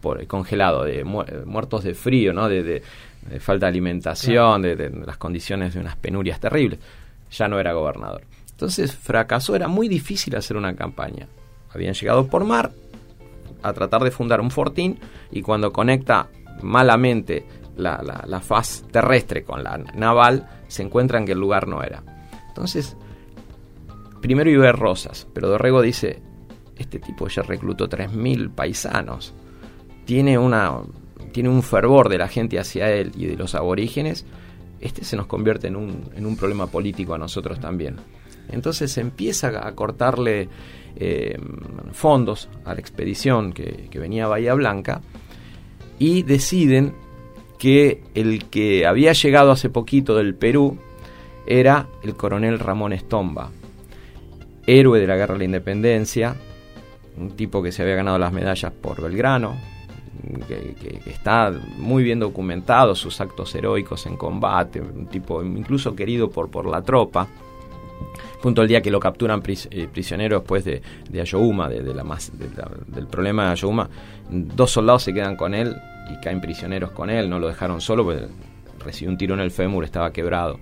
por, 0.00 0.24
congelado, 0.26 0.84
de 0.84 1.04
mu 1.04 1.24
muertos 1.46 1.84
de 1.84 1.94
frío, 1.94 2.32
¿no? 2.32 2.48
de, 2.48 2.62
de, 2.62 2.82
de 3.30 3.40
falta 3.40 3.66
de 3.66 3.70
alimentación, 3.70 4.62
claro. 4.62 4.76
de, 4.76 4.90
de 4.90 5.06
las 5.06 5.16
condiciones 5.16 5.74
de 5.74 5.80
unas 5.80 5.96
penurias 5.96 6.38
terribles, 6.38 6.78
ya 7.30 7.48
no 7.48 7.58
era 7.58 7.72
gobernador. 7.72 8.22
Entonces 8.50 8.94
fracasó, 8.94 9.56
era 9.56 9.68
muy 9.68 9.88
difícil 9.88 10.36
hacer 10.36 10.56
una 10.56 10.74
campaña. 10.74 11.26
Habían 11.76 11.92
llegado 11.92 12.26
por 12.26 12.46
mar, 12.46 12.72
a 13.62 13.74
tratar 13.74 14.02
de 14.02 14.10
fundar 14.10 14.40
un 14.40 14.50
fortín 14.50 14.98
y 15.30 15.42
cuando 15.42 15.74
conecta 15.74 16.28
malamente 16.62 17.44
la, 17.76 18.02
la, 18.26 18.40
faz 18.40 18.84
terrestre 18.90 19.44
con 19.44 19.62
la 19.62 19.76
naval, 19.76 20.48
se 20.68 20.82
encuentran 20.82 21.26
que 21.26 21.32
el 21.32 21.38
lugar 21.38 21.68
no 21.68 21.82
era. 21.82 22.02
Entonces, 22.48 22.96
primero 24.22 24.48
iba 24.48 24.62
a 24.62 24.72
ver 24.72 24.76
Rosas, 24.76 25.26
pero 25.34 25.48
Dorrego 25.48 25.82
dice, 25.82 26.22
este 26.76 26.98
tipo 26.98 27.28
ya 27.28 27.42
reclutó 27.42 27.90
3.000 27.90 28.54
paisanos, 28.54 29.34
tiene, 30.06 30.38
una, 30.38 30.78
tiene 31.32 31.50
un 31.50 31.62
fervor 31.62 32.08
de 32.08 32.16
la 32.16 32.28
gente 32.28 32.58
hacia 32.58 32.90
él 32.90 33.12
y 33.16 33.26
de 33.26 33.36
los 33.36 33.54
aborígenes, 33.54 34.24
este 34.80 35.04
se 35.04 35.16
nos 35.18 35.26
convierte 35.26 35.66
en 35.66 35.76
un, 35.76 36.08
en 36.16 36.24
un 36.24 36.38
problema 36.38 36.68
político 36.68 37.12
a 37.12 37.18
nosotros 37.18 37.60
también. 37.60 37.96
Entonces 38.48 38.96
empieza 38.96 39.66
a 39.66 39.74
cortarle 39.74 40.48
eh, 40.98 41.38
fondos 41.92 42.48
a 42.64 42.74
la 42.74 42.80
expedición 42.80 43.52
que, 43.52 43.88
venía 43.94 44.24
a 44.24 44.28
Bahía 44.28 44.54
Blanca 44.54 45.02
y 45.98 46.22
deciden 46.22 46.94
que 47.58 48.02
el 48.14 48.46
que 48.46 48.86
había 48.86 49.12
llegado 49.12 49.50
hace 49.50 49.70
poquito 49.70 50.14
del 50.16 50.34
Perú 50.34 50.78
era 51.46 51.86
el 52.02 52.14
coronel 52.14 52.58
Ramón 52.58 52.92
Estomba, 52.92 53.50
héroe 54.66 55.00
de 55.00 55.06
la 55.06 55.16
Guerra 55.16 55.34
de 55.34 55.38
la 55.38 55.44
Independencia, 55.44 56.36
un 57.16 57.30
tipo 57.36 57.62
que 57.62 57.72
se 57.72 57.82
había 57.82 57.96
ganado 57.96 58.18
las 58.18 58.32
medallas 58.32 58.72
por 58.72 59.00
Belgrano, 59.00 59.56
que, 60.48 60.74
que, 60.74 61.10
está 61.10 61.52
muy 61.78 62.02
bien 62.02 62.20
documentado 62.20 62.94
sus 62.94 63.20
actos 63.20 63.54
heroicos 63.54 64.06
en 64.06 64.16
combate, 64.16 64.80
un 64.80 65.06
tipo 65.06 65.42
incluso 65.42 65.94
querido 65.94 66.30
por, 66.30 66.50
por 66.50 66.66
la 66.66 66.82
tropa. 66.82 67.28
Junto 68.42 68.62
al 68.62 68.68
día 68.68 68.80
que 68.80 68.90
lo 68.90 69.00
capturan 69.00 69.40
pris, 69.42 69.68
eh, 69.70 69.88
prisionero 69.92 70.38
después 70.40 70.64
de, 70.64 70.82
de 71.08 71.20
Ayohuma, 71.20 71.68
de, 71.68 71.82
de 71.82 71.94
la, 71.94 72.02
de 72.04 72.48
la, 72.56 72.70
del 72.86 73.06
problema 73.06 73.46
de 73.46 73.50
Ayohuma, 73.52 73.88
dos 74.30 74.70
soldados 74.70 75.02
se 75.02 75.12
quedan 75.12 75.36
con 75.36 75.54
él 75.54 75.74
y 76.12 76.20
caen 76.20 76.40
prisioneros 76.40 76.92
con 76.92 77.10
él, 77.10 77.28
no 77.28 77.38
lo 77.38 77.48
dejaron 77.48 77.80
solo 77.80 78.04
porque 78.04 78.26
recibió 78.84 79.10
un 79.10 79.18
tiro 79.18 79.34
en 79.34 79.40
el 79.40 79.50
fémur, 79.50 79.84
estaba 79.84 80.12
quebrado. 80.12 80.58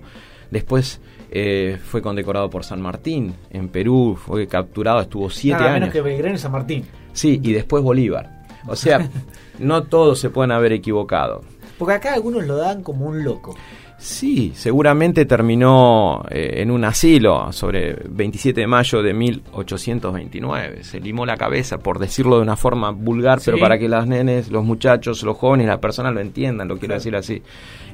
Después 0.49 1.01
eh, 1.31 1.77
fue 1.83 2.01
condecorado 2.01 2.49
por 2.49 2.63
San 2.63 2.81
Martín 2.81 3.35
en 3.51 3.67
Perú, 3.69 4.17
fue 4.19 4.47
capturado, 4.47 5.01
estuvo 5.01 5.29
siete 5.29 5.59
Nada 5.59 5.71
años. 5.73 5.79
menos 5.81 5.93
que 5.93 6.01
Belgrano 6.01 6.35
y 6.35 6.39
San 6.39 6.51
Martín. 6.51 6.85
Sí, 7.13 7.39
y 7.43 7.53
después 7.53 7.83
Bolívar. 7.83 8.45
O 8.67 8.75
sea, 8.75 9.07
no 9.59 9.83
todos 9.83 10.19
se 10.19 10.29
pueden 10.29 10.51
haber 10.51 10.71
equivocado. 10.71 11.41
Porque 11.77 11.93
acá 11.93 12.13
algunos 12.13 12.45
lo 12.45 12.55
dan 12.55 12.81
como 12.83 13.05
un 13.05 13.23
loco. 13.23 13.55
Sí, 13.97 14.51
seguramente 14.55 15.25
terminó 15.25 16.23
eh, 16.29 16.55
en 16.57 16.69
un 16.69 16.83
asilo 16.83 17.51
sobre 17.53 17.95
27 18.09 18.61
de 18.61 18.67
mayo 18.67 19.01
de 19.01 19.13
1829. 19.13 20.83
Se 20.83 20.99
limó 20.99 21.25
la 21.25 21.37
cabeza, 21.37 21.77
por 21.79 21.99
decirlo 21.99 22.35
de 22.37 22.41
una 22.43 22.57
forma 22.57 22.91
vulgar, 22.91 23.39
Sí. 23.39 23.45
pero 23.45 23.59
para 23.59 23.79
que 23.79 23.87
las 23.87 24.05
nenes, 24.07 24.49
los 24.51 24.63
muchachos, 24.65 25.23
los 25.23 25.37
jóvenes, 25.37 25.67
las 25.67 25.79
personas 25.79 26.13
lo 26.13 26.19
entiendan, 26.19 26.67
lo 26.67 26.75
quiero 26.75 26.95
Claro. 26.95 26.99
decir 26.99 27.15
así. 27.15 27.41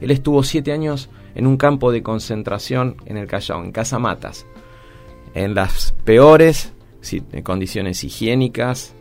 Él 0.01 0.12
estuvo 0.12 0.43
siete 0.43 0.72
años 0.72 1.10
en 1.36 1.46
un 1.48 1.58
campo 1.58 1.91
de 1.91 2.01
concentración 2.03 2.96
en 3.05 3.17
el 3.17 3.27
Callao, 3.27 3.63
en 3.63 3.72
Casamatas, 3.72 4.46
en 5.34 5.53
las 5.55 5.93
peores 6.03 6.74
sí, 7.00 7.22
condiciones 7.43 8.03
higiénicas, 8.03 8.93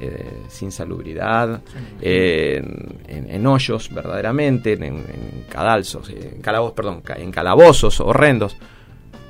eh, 0.00 0.42
sin 0.48 0.70
salubridad, 0.72 1.62
eh, 2.00 2.62
en, 3.08 3.30
en 3.30 3.46
hoyos 3.46 3.92
verdaderamente, 3.92 4.74
en, 4.74 4.82
en 4.84 5.44
cadalzos, 5.48 6.10
eh, 6.10 6.32
en 6.36 6.42
calabozos, 6.42 6.74
perdón, 6.74 7.02
en 7.16 7.30
calabozos 7.30 8.00
horrendos. 8.00 8.56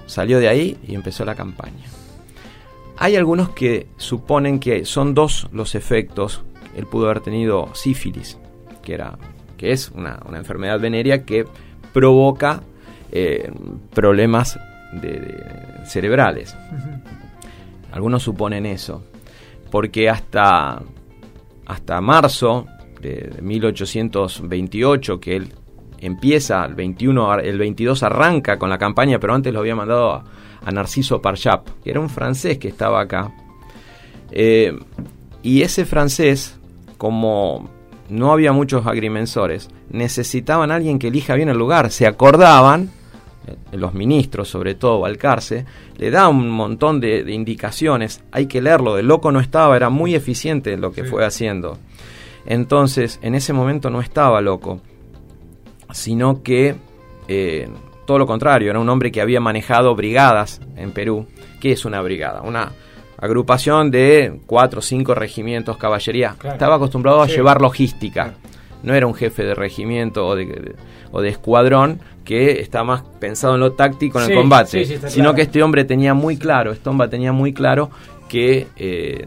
Salió 0.07 0.39
de 0.41 0.49
ahí 0.49 0.77
y 0.87 0.95
empezó 0.95 1.25
la 1.25 1.35
campaña. 1.37 1.87
Hay 2.99 3.17
algunos 3.17 3.51
que 3.51 3.87
suponen 3.97 4.59
que 4.61 4.85
son 4.85 5.15
dos 5.15 5.49
los 5.53 5.75
efectos. 5.75 6.43
Él 6.77 6.87
pudo 6.87 7.07
haber 7.07 7.21
tenido 7.21 7.75
sífilis, 7.75 8.37
que, 8.83 8.95
era, 8.95 9.17
que 9.57 9.73
es 9.73 9.91
una, 9.91 10.21
una 10.29 10.39
enfermedad 10.39 10.79
venérea 10.79 11.25
que 11.25 11.47
provoca 11.93 12.63
eh, 13.13 13.51
problemas 13.95 14.59
de- 15.01 15.19
de 15.21 15.87
cerebrales. 15.87 16.55
Algunos 17.93 18.23
suponen 18.23 18.67
eso, 18.67 19.03
porque 19.71 20.09
hasta, 20.11 20.83
hasta 21.67 22.01
marzo 22.01 22.67
de, 23.01 23.31
de 23.37 23.43
1828, 23.43 25.21
que 25.21 25.37
él 25.37 25.53
empieza, 25.99 26.65
el 26.65 26.75
21, 26.75 27.31
ar- 27.31 27.45
el 27.45 27.59
22 27.59 28.03
arranca 28.03 28.59
con 28.59 28.71
la 28.71 28.79
campaña, 28.79 29.19
pero 29.19 29.35
antes 29.35 29.53
lo 29.53 29.61
había 29.61 29.77
mandado 29.77 30.13
a, 30.13 30.25
Narciso 30.73 31.23
Parchap, 31.23 31.69
que 31.83 31.91
era 31.91 32.01
un 32.01 32.11
francés 32.11 32.59
que 32.59 32.69
estaba 32.69 33.01
acá. 33.01 33.33
Eh, 34.31 34.79
y 35.43 35.63
ese 35.63 35.85
francés, 35.87 36.59
como 36.99 37.71
no 38.11 38.31
había 38.33 38.53
muchos 38.53 38.87
agrimensores, 38.87 39.71
necesitaban 39.91 40.71
a 40.71 40.75
alguien 40.77 40.99
que 40.99 41.09
elija 41.09 41.35
bien 41.35 41.49
el 41.49 41.57
lugar. 41.59 41.91
Se 41.91 42.07
acordaban, 42.07 42.91
los 43.73 43.95
ministros, 43.95 44.49
sobre 44.49 44.75
todo 44.75 45.01
Balcarce, 45.01 45.65
le 45.97 46.11
da 46.11 46.29
un 46.29 46.49
montón 46.51 47.01
de, 47.01 47.25
de 47.25 47.33
indicaciones. 47.33 48.23
Hay 48.33 48.47
que 48.47 48.61
leerlo. 48.63 48.95
De 48.95 49.03
loco 49.03 49.31
no 49.33 49.41
estaba, 49.41 49.77
era 49.77 49.91
muy 49.91 50.15
eficiente 50.15 50.73
en 50.73 50.81
lo 50.81 50.93
que 50.93 51.03
Sí. 51.05 51.09
fue 51.09 51.25
haciendo. 51.25 51.79
Entonces, 52.47 53.19
en 53.23 53.35
ese 53.35 53.53
momento 53.53 53.91
no 53.91 54.01
estaba 54.01 54.41
loco, 54.41 54.81
sino 55.93 56.43
que 56.43 56.75
eh, 57.29 57.69
todo 58.07 58.19
lo 58.19 58.27
contrario, 58.27 58.71
era 58.71 58.81
un 58.81 58.89
hombre 58.89 59.13
que 59.13 59.21
había 59.21 59.41
manejado 59.41 59.95
brigadas 59.95 60.61
en 60.77 60.91
Perú. 60.91 61.27
¿Qué 61.61 61.73
es 61.73 61.85
una 61.85 62.01
brigada? 62.01 62.43
Una 62.43 62.73
agrupación 63.19 63.91
de 63.91 64.41
cuatro 64.47 64.81
o 64.81 64.83
cinco 64.83 65.15
regimientos 65.15 65.77
caballería. 65.77 66.35
Claro. 66.39 66.55
Estaba 66.55 66.75
acostumbrado 66.77 67.23
a 67.23 67.27
llevar 67.27 67.61
logística. 67.61 68.25
Claro. 68.25 68.39
No 68.83 68.95
era 68.95 69.07
un 69.07 69.15
jefe 69.15 69.45
de 69.45 69.55
regimiento 69.55 70.27
o 70.27 70.35
de- 70.35 70.75
o 71.13 71.21
de 71.21 71.29
escuadrón 71.29 72.01
que 72.31 72.61
está 72.61 72.85
más 72.85 73.03
pensado 73.19 73.55
en 73.55 73.61
lo 73.61 73.73
táctico, 73.73 74.21
en 74.21 74.27
Sí, 74.27 74.31
el 74.31 74.39
combate, 74.39 74.71
sí, 74.71 74.85
sí, 74.85 74.95
está 74.95 75.11
sino 75.11 75.25
claro. 75.25 75.35
que 75.35 75.43
este 75.43 75.65
hombre 75.65 75.83
tenía 75.85 76.15
muy 76.15 76.37
claro, 76.37 76.73
Stomba 76.73 77.11
tenía 77.11 77.33
muy 77.33 77.53
claro 77.53 77.91
que 78.29 78.69
eh, 78.77 79.27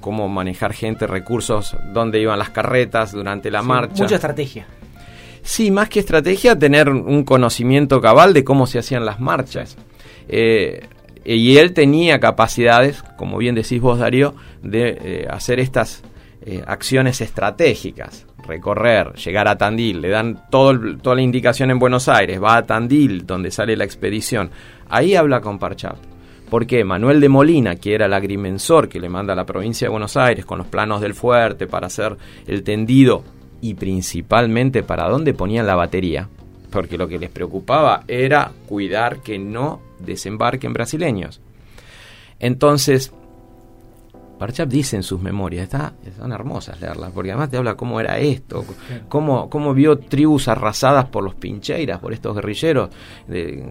cómo 0.00 0.28
manejar 0.28 0.74
gente, 0.74 1.08
recursos, 1.08 1.76
dónde 1.92 2.20
iban 2.20 2.38
las 2.38 2.50
carretas 2.50 3.10
durante 3.10 3.50
la 3.50 3.62
marcha. 3.62 4.04
Mucha 4.04 4.14
estrategia. 4.14 4.68
Sí, 5.42 5.72
más 5.72 5.88
que 5.88 5.98
estrategia, 5.98 6.56
tener 6.56 6.88
un 6.88 7.24
conocimiento 7.24 8.00
cabal 8.00 8.32
de 8.32 8.44
cómo 8.44 8.68
se 8.68 8.78
hacían 8.78 9.04
las 9.04 9.18
marchas. 9.18 9.76
Eh, 10.28 10.86
y 11.24 11.56
él 11.56 11.72
tenía 11.72 12.20
capacidades, 12.20 13.02
como 13.16 13.38
bien 13.38 13.56
decís 13.56 13.80
vos, 13.80 13.98
Darío, 13.98 14.36
de 14.62 14.98
eh, 15.02 15.26
hacer 15.28 15.58
estas 15.58 16.04
acciones 16.64 17.20
estratégicas. 17.20 18.27
Recorrer, 18.46 19.14
llegar 19.14 19.48
a 19.48 19.58
Tandil, 19.58 20.00
le 20.00 20.08
dan 20.08 20.44
todo 20.50 20.96
toda 21.02 21.16
la 21.16 21.22
indicación 21.22 21.70
en 21.70 21.78
Buenos 21.78 22.08
Aires, 22.08 22.42
va 22.42 22.56
a 22.56 22.66
Tandil, 22.66 23.26
donde 23.26 23.50
sale 23.50 23.76
la 23.76 23.84
expedición. 23.84 24.50
Ahí 24.88 25.14
habla 25.14 25.40
con 25.40 25.58
Parchap. 25.58 25.96
Porque 26.48 26.82
Manuel 26.82 27.20
de 27.20 27.28
Molina, 27.28 27.76
que 27.76 27.94
era 27.94 28.06
el 28.06 28.14
agrimensor 28.14 28.88
que 28.88 29.00
le 29.00 29.10
manda 29.10 29.34
a 29.34 29.36
la 29.36 29.44
provincia 29.44 29.86
de 29.86 29.90
Buenos 29.90 30.16
Aires 30.16 30.46
con 30.46 30.58
los 30.58 30.66
planos 30.66 31.02
del 31.02 31.12
fuerte 31.12 31.66
para 31.66 31.88
hacer 31.88 32.16
el 32.46 32.62
tendido 32.62 33.22
y 33.60 33.74
principalmente 33.74 34.82
para 34.82 35.08
dónde 35.08 35.34
ponían 35.34 35.66
la 35.66 35.74
batería, 35.74 36.28
porque 36.70 36.96
lo 36.96 37.06
que 37.06 37.18
les 37.18 37.28
preocupaba 37.28 38.04
era 38.08 38.50
cuidar 38.66 39.20
que 39.20 39.38
no 39.38 39.80
desembarquen 39.98 40.72
brasileños. 40.72 41.40
Entonces, 42.38 43.12
Parchap 44.38 44.68
dice 44.68 44.96
en 44.96 45.02
sus 45.02 45.20
memorias, 45.20 45.64
está, 45.64 45.92
son 46.16 46.32
hermosas 46.32 46.80
leerlas, 46.80 47.10
porque 47.12 47.30
además 47.32 47.50
te 47.50 47.56
habla 47.56 47.74
cómo 47.74 47.98
era 48.00 48.18
esto, 48.18 48.64
cómo, 49.08 49.50
cómo 49.50 49.74
vio 49.74 49.98
tribus 49.98 50.48
arrasadas 50.48 51.06
por 51.06 51.24
los 51.24 51.34
pincheiras, 51.34 51.98
por 51.98 52.12
estos 52.12 52.34
guerrilleros, 52.36 52.90
de- 53.26 53.64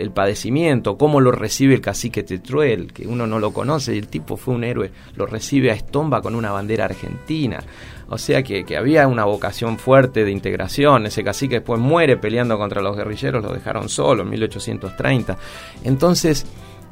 el 0.00 0.10
padecimiento, 0.10 0.96
cómo 0.96 1.20
lo 1.20 1.30
recibe 1.32 1.74
el 1.74 1.80
cacique 1.80 2.22
Tetruel, 2.22 2.92
que 2.92 3.06
uno 3.06 3.26
no 3.26 3.38
lo 3.38 3.52
conoce, 3.52 3.94
y 3.94 3.98
el 3.98 4.08
tipo 4.08 4.36
fue 4.36 4.54
un 4.54 4.64
héroe, 4.64 4.90
lo 5.16 5.26
recibe 5.26 5.70
a 5.70 5.74
Estomba 5.74 6.22
con 6.22 6.34
una 6.34 6.50
bandera 6.52 6.86
argentina. 6.86 7.62
O 8.08 8.18
sea 8.18 8.42
que, 8.42 8.64
que 8.64 8.76
había 8.76 9.06
una 9.08 9.24
vocación 9.24 9.78
fuerte 9.78 10.24
de 10.24 10.30
integración. 10.30 11.06
Ese 11.06 11.24
cacique 11.24 11.56
después 11.56 11.80
muere 11.80 12.18
peleando 12.18 12.58
contra 12.58 12.82
los 12.82 12.94
guerrilleros, 12.96 13.42
lo 13.42 13.52
dejaron 13.54 13.88
solo 13.88 14.22
en 14.22 14.28
1830. 14.30 15.38
Entonces, 15.84 16.44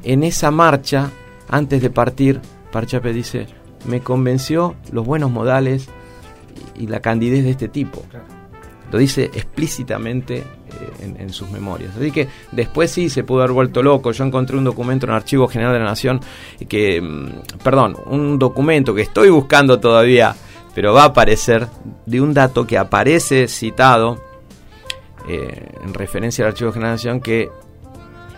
en 0.03 0.23
esa 0.23 0.49
marcha, 0.49 1.11
antes 1.47 1.79
de 1.81 1.89
partir, 1.91 2.41
Parchape 2.71 3.13
dice, 3.13 3.47
me 3.85 4.01
convenció 4.01 4.75
los 4.91 5.05
buenos 5.05 5.31
modales 5.31 5.87
y 6.75 6.87
la 6.87 6.99
candidez 6.99 7.43
de 7.43 7.51
este 7.51 7.67
tipo. 7.67 8.03
Lo 8.91 8.97
dice 8.97 9.25
explícitamente 9.33 10.37
eh, 10.37 10.43
en, 11.01 11.19
en 11.19 11.29
sus 11.31 11.49
memorias. 11.49 11.95
Así 11.95 12.11
que 12.11 12.27
después 12.51 12.91
sí 12.91 13.09
se 13.09 13.23
pudo 13.23 13.39
haber 13.41 13.53
vuelto 13.53 13.81
loco. 13.81 14.11
Yo 14.11 14.25
encontré 14.25 14.57
un 14.57 14.65
documento 14.65 15.05
en 15.05 15.11
el 15.11 15.15
Archivo 15.15 15.47
General 15.47 15.73
de 15.73 15.79
la 15.79 15.85
Nación 15.85 16.19
que, 16.67 17.01
mm, 17.01 17.59
perdón, 17.63 17.95
un 18.07 18.37
documento 18.37 18.93
que 18.93 19.03
estoy 19.03 19.29
buscando 19.29 19.79
todavía, 19.79 20.35
pero 20.75 20.93
va 20.93 21.03
a 21.03 21.07
aparecer 21.07 21.67
de 22.05 22.19
un 22.19 22.33
dato 22.33 22.67
que 22.67 22.77
aparece 22.77 23.47
citado 23.47 24.21
eh, 25.27 25.71
en 25.83 25.93
referencia 25.93 26.43
al 26.43 26.51
Archivo 26.51 26.71
General 26.73 26.91
de 26.91 26.91
la 26.91 26.95
Nación 26.95 27.21
que 27.21 27.49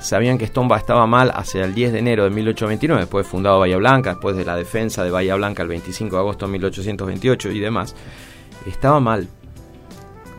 sabían 0.03 0.37
que 0.37 0.45
Stomba 0.47 0.77
estaba 0.77 1.07
mal 1.07 1.31
hacia 1.33 1.63
el 1.63 1.73
10 1.73 1.93
de 1.93 1.99
enero 1.99 2.23
de 2.25 2.29
1829, 2.29 3.01
después 3.01 3.25
fundado 3.25 3.59
Bahía 3.59 3.77
Blanca, 3.77 4.11
después 4.11 4.35
de 4.35 4.45
la 4.45 4.55
defensa 4.55 5.03
de 5.03 5.11
Bahía 5.11 5.35
Blanca 5.35 5.63
el 5.63 5.69
25 5.69 6.15
de 6.15 6.19
agosto 6.19 6.45
de 6.45 6.51
1828 6.53 7.51
y 7.51 7.59
demás. 7.59 7.95
Estaba 8.67 8.99
mal. 8.99 9.27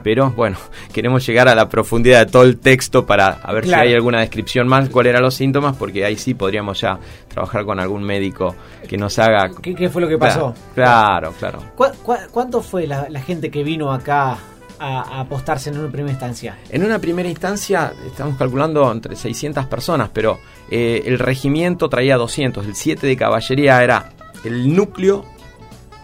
Pero 0.03 0.31
bueno, 0.33 0.59
queremos 0.93 1.27
llegar 1.27 1.49
a 1.49 1.55
la 1.55 1.69
profundidad 1.69 2.27
de 2.27 2.31
todo 2.33 2.43
el 2.43 2.59
texto 2.59 3.07
para 3.07 3.29
a 3.43 3.53
ver 3.55 3.65
Claro. 3.65 3.83
si 3.85 3.89
hay 3.89 3.95
alguna 3.95 4.21
descripción 4.21 4.69
más, 4.69 4.91
cuáles 4.91 5.11
eran 5.11 5.23
los 5.23 5.35
síntomas, 5.35 5.77
porque 5.77 6.05
ahí 6.05 6.17
sí 6.17 6.35
podríamos 6.35 6.79
ya 6.81 6.99
trabajar 7.29 7.65
con 7.65 7.81
algún 7.81 8.03
médico 8.05 8.55
que 8.87 8.99
nos 8.99 9.19
haga... 9.19 9.51
¿Qué, 9.63 9.75
qué 9.75 9.89
fue 9.89 10.03
lo 10.03 10.09
que 10.09 10.19
pasó? 10.19 10.55
Claro, 10.75 11.33
claro. 11.39 11.61
¿Cu- 11.75 11.87
cu- 12.03 12.17
cuánto 12.31 12.61
fue 12.61 12.87
la, 12.87 13.07
la 13.09 13.21
gente 13.23 13.51
que 13.51 13.65
vino 13.65 13.91
acá 13.93 14.37
apostarse 14.85 15.71
en 15.71 15.79
una 15.79 15.91
primera 15.91 16.13
instancia? 16.13 16.59
En 16.69 16.85
una 16.85 16.99
primera 16.99 17.29
instancia 17.29 17.93
estamos 18.07 18.37
calculando 18.37 18.91
entre 18.91 19.17
600 19.17 19.67
personas, 19.67 20.11
pero 20.13 20.39
eh, 20.71 21.03
el 21.07 21.19
regimiento 21.19 21.89
traía 21.89 22.17
200. 22.17 22.67
El 22.67 22.75
7 22.75 23.07
de 23.07 23.17
caballería 23.17 23.83
era 23.83 24.13
el 24.45 24.75
núcleo 24.75 25.25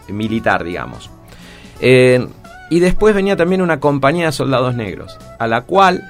militar, 0.08 0.64
digamos. 0.64 1.10
Eh, 1.80 2.26
y 2.70 2.80
después 2.80 3.14
venía 3.14 3.37
también 3.37 3.62
una 3.62 3.80
compañía 3.80 4.26
de 4.26 4.32
soldados 4.32 4.75
negros, 4.75 5.18
a 5.38 5.46
la 5.46 5.62
cual, 5.62 6.02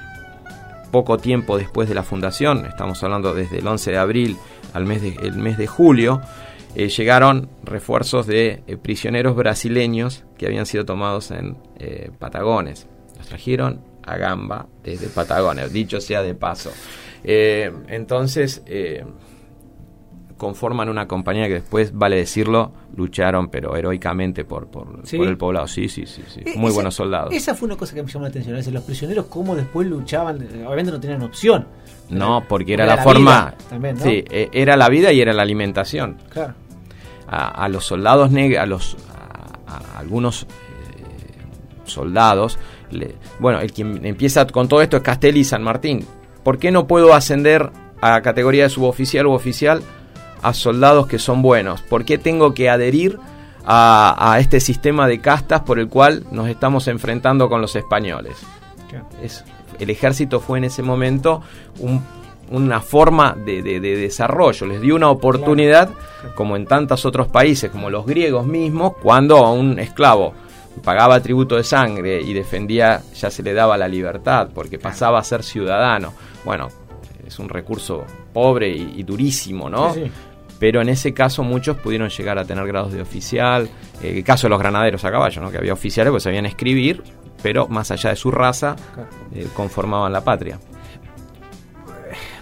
poco 0.91 1.17
tiempo 1.17 1.57
después 1.57 1.89
de 1.89 1.95
la 1.95 2.03
fundación, 2.03 2.65
estamos 2.65 3.03
hablando 3.03 3.33
desde 3.33 3.59
el 3.59 3.67
11 3.67 3.91
de 3.91 3.97
abril 3.97 4.37
al 4.73 4.85
mes 4.85 5.01
de, 5.01 5.15
el 5.23 5.33
mes 5.33 5.57
de 5.57 5.67
julio, 5.67 6.21
eh, 6.75 6.89
llegaron 6.89 7.49
refuerzos 7.63 8.27
de 8.27 8.63
eh, 8.67 8.77
prisioneros 8.77 9.35
brasileños 9.35 10.23
que 10.37 10.45
habían 10.47 10.65
sido 10.65 10.85
tomados 10.85 11.31
en 11.31 11.57
eh, 11.79 12.11
Patagones. 12.19 12.87
Los 13.17 13.27
trajeron 13.27 13.81
a 14.05 14.17
Gamba 14.17 14.67
desde 14.83 15.07
Patagones, 15.07 15.71
dicho 15.73 15.99
sea 16.01 16.21
de 16.23 16.33
paso. 16.35 16.71
Eh, 17.23 17.71
entonces 17.89 18.63
eh, 18.65 19.03
conforman 20.37 20.89
una 20.89 21.07
compañía 21.07 21.47
que 21.47 21.55
después, 21.55 21.93
vale 21.93 22.15
decirlo, 22.15 22.71
lucharon 22.95 23.49
pero 23.49 23.75
heroicamente 23.75 24.43
por, 24.43 24.67
por, 24.71 25.01
¿Sí? 25.03 25.17
por 25.17 25.27
el 25.27 25.37
poblado. 25.37 25.67
Sí, 25.67 25.87
sí, 25.87 26.07
sí, 26.07 26.23
sí. 26.27 26.39
Eh, 26.43 26.53
Muy 26.55 26.67
esa- 26.69 26.73
buenos 26.75 26.95
soldados. 26.95 27.31
Esa 27.33 27.53
fue 27.53 27.67
una 27.67 27.77
cosa 27.77 27.93
que 27.93 28.01
me 28.01 28.09
llamó 28.09 28.23
la 28.23 28.29
atención. 28.29 28.55
es 28.55 28.61
decir, 28.61 28.73
los 28.73 28.83
prisioneros, 28.83 29.25
cómo 29.27 29.55
después 29.55 29.87
luchaban. 29.87 30.37
Obviamente 30.65 30.91
no 30.91 30.99
tenían 30.99 31.21
opción. 31.21 31.67
No, 32.09 32.43
porque 32.49 32.73
era 32.73 32.85
Era 32.85 32.93
la, 32.95 32.97
la 32.97 33.03
forma... 33.03 33.45
vida 33.51 33.57
también, 33.69 33.95
¿no? 33.97 34.03
Sí, 34.03 34.23
eh, 34.31 34.49
era 34.51 34.75
la 34.75 34.89
vida 34.89 35.13
y 35.13 35.21
era 35.21 35.31
la 35.31 35.43
alimentación. 35.43 36.17
Claro. 36.29 36.55
A, 37.31 37.47
a 37.47 37.69
los 37.69 37.85
soldados 37.85 38.29
negros, 38.31 38.61
a 38.61 38.65
los 38.67 38.97
a, 39.67 39.73
a 39.95 39.99
algunos 39.99 40.43
eh, 40.43 40.47
soldados, 41.85 42.57
le- 42.91 43.15
bueno, 43.39 43.59
el 43.59 43.71
quien 43.71 44.05
empieza 44.05 44.45
con 44.47 44.67
todo 44.67 44.81
esto 44.81 44.97
es 44.97 45.03
Castelli 45.03 45.39
y 45.41 45.43
San 45.45 45.63
Martín. 45.63 46.05
¿Por 46.43 46.57
qué 46.59 46.71
no 46.71 46.87
puedo 46.87 47.13
ascender 47.13 47.71
a 48.01 48.21
categoría 48.21 48.63
de 48.63 48.69
suboficial 48.69 49.27
u 49.27 49.31
oficial 49.31 49.81
a 50.41 50.53
soldados 50.53 51.07
que 51.07 51.19
son 51.19 51.41
buenos? 51.41 51.81
¿Por 51.81 52.03
qué 52.05 52.17
tengo 52.17 52.53
que 52.53 52.69
adherir 52.69 53.17
a, 53.65 54.33
a 54.33 54.39
este 54.39 54.59
sistema 54.59 55.07
de 55.07 55.19
castas 55.21 55.61
por 55.61 55.79
el 55.79 55.87
cual 55.87 56.25
nos 56.31 56.47
estamos 56.49 56.87
enfrentando 56.87 57.47
con 57.49 57.61
los 57.61 57.75
españoles? 57.75 58.37
es- 59.23 59.43
el 59.79 59.89
ejército 59.89 60.39
fue 60.39 60.57
en 60.59 60.65
ese 60.65 60.83
momento 60.83 61.41
un- 61.79 62.03
una 62.51 62.81
forma 62.81 63.33
de, 63.37 63.61
de- 63.61 63.79
de 63.79 63.95
desarrollo, 63.97 64.67
les 64.67 64.79
dio 64.81 64.95
una 64.95 65.09
oportunidad, 65.09 65.89
como 66.35 66.55
en 66.55 66.65
tantos 66.65 67.05
otros 67.05 67.27
países, 67.27 67.71
como 67.71 67.89
los 67.89 68.05
griegos 68.05 68.45
mismos, 68.45 68.93
cuando 69.01 69.37
a 69.37 69.51
un 69.51 69.79
esclavo 69.79 70.33
pagaba 70.83 71.19
tributo 71.21 71.55
de 71.57 71.63
sangre 71.63 72.21
y 72.21 72.33
defendía, 72.33 73.01
ya 73.13 73.29
se 73.29 73.43
le 73.43 73.53
daba 73.53 73.77
la 73.77 73.87
libertad, 73.87 74.49
porque 74.53 74.79
pasaba 74.79 75.19
a 75.19 75.23
ser 75.23 75.43
ciudadano. 75.43 76.13
Bueno, 76.45 76.67
es 77.27 77.39
un 77.39 77.49
recurso 77.49 78.03
pobre 78.33 78.69
y, 78.69 78.93
y 78.97 79.03
durísimo, 79.03 79.69
¿no? 79.69 79.93
Sí, 79.93 80.03
sí. 80.05 80.11
pero 80.59 80.81
en 80.81 80.89
ese 80.89 81.13
caso 81.13 81.43
muchos 81.43 81.75
pudieron 81.77 82.09
llegar 82.09 82.37
a 82.37 82.45
tener 82.45 82.65
grados 82.67 82.93
de 82.93 83.01
oficial. 83.01 83.67
Eh, 84.01 84.13
el 84.17 84.23
caso 84.23 84.47
de 84.47 84.51
los 84.51 84.59
granaderos 84.59 85.03
a 85.05 85.11
caballo, 85.11 85.41
¿no? 85.41 85.51
que 85.51 85.57
había 85.57 85.73
oficiales 85.73 86.13
que 86.13 86.19
sabían 86.19 86.45
escribir, 86.45 87.03
pero 87.43 87.67
más 87.67 87.91
allá 87.91 88.11
de 88.11 88.15
su 88.15 88.31
raza, 88.31 88.75
eh, 89.35 89.47
conformaban 89.55 90.13
la 90.13 90.23
patria. 90.23 90.59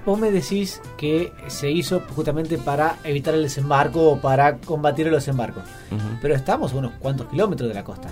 Vos 0.05 0.17
me 0.19 0.31
decís 0.31 0.81
que 0.97 1.31
se 1.47 1.69
hizo 1.69 2.01
justamente 2.15 2.57
para 2.57 2.97
evitar 3.03 3.33
el 3.35 3.43
desembarco 3.43 4.11
o 4.11 4.17
para 4.19 4.57
combatir 4.57 5.07
los 5.07 5.23
desembarcos. 5.25 5.63
Ujú. 5.91 6.01
Pero 6.21 6.35
estamos 6.35 6.73
a 6.73 6.77
unos 6.77 6.91
cuantos 6.99 7.27
kilómetros 7.27 7.67
de 7.69 7.75
la 7.75 7.83
costa. 7.83 8.09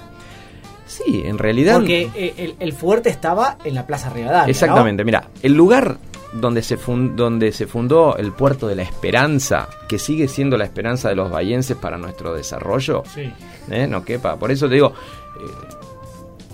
Sí, 0.86 1.22
en 1.26 1.38
realidad. 1.38 1.76
Porque 1.76 2.10
eh, 2.16 2.34
el, 2.38 2.56
el 2.60 2.74
fuerte 2.74 3.10
estaba 3.10 3.58
en 3.64 3.76
la 3.76 3.86
Plaza 3.88 4.10
Rivadavia. 4.10 4.44
¿no? 4.44 4.50
Exactamente, 4.50 5.04
mira, 5.04 5.30
el 5.42 5.54
lugar 5.54 5.98
donde 6.34 6.62
se, 6.62 6.78
fun- 6.78 7.16
donde 7.16 7.52
se 7.52 7.68
fundó 7.68 8.16
el 8.18 8.32
puerto 8.34 8.68
de 8.68 8.76
la 8.76 8.84
Esperanza, 8.84 9.68
que 9.88 9.98
sigue 9.98 10.28
siendo 10.28 10.56
la 10.58 10.66
esperanza 10.66 11.10
de 11.10 11.16
los 11.16 11.32
bayenses 11.32 11.76
para 11.78 11.98
nuestro 11.98 12.34
desarrollo, 12.34 13.04
Sí. 13.14 13.32
¿eh? 13.72 13.88
no 13.88 14.04
quepa. 14.06 14.36
Por 14.38 14.52
eso 14.52 14.68
te 14.68 14.76
digo, 14.76 14.90
eh, 14.90 15.76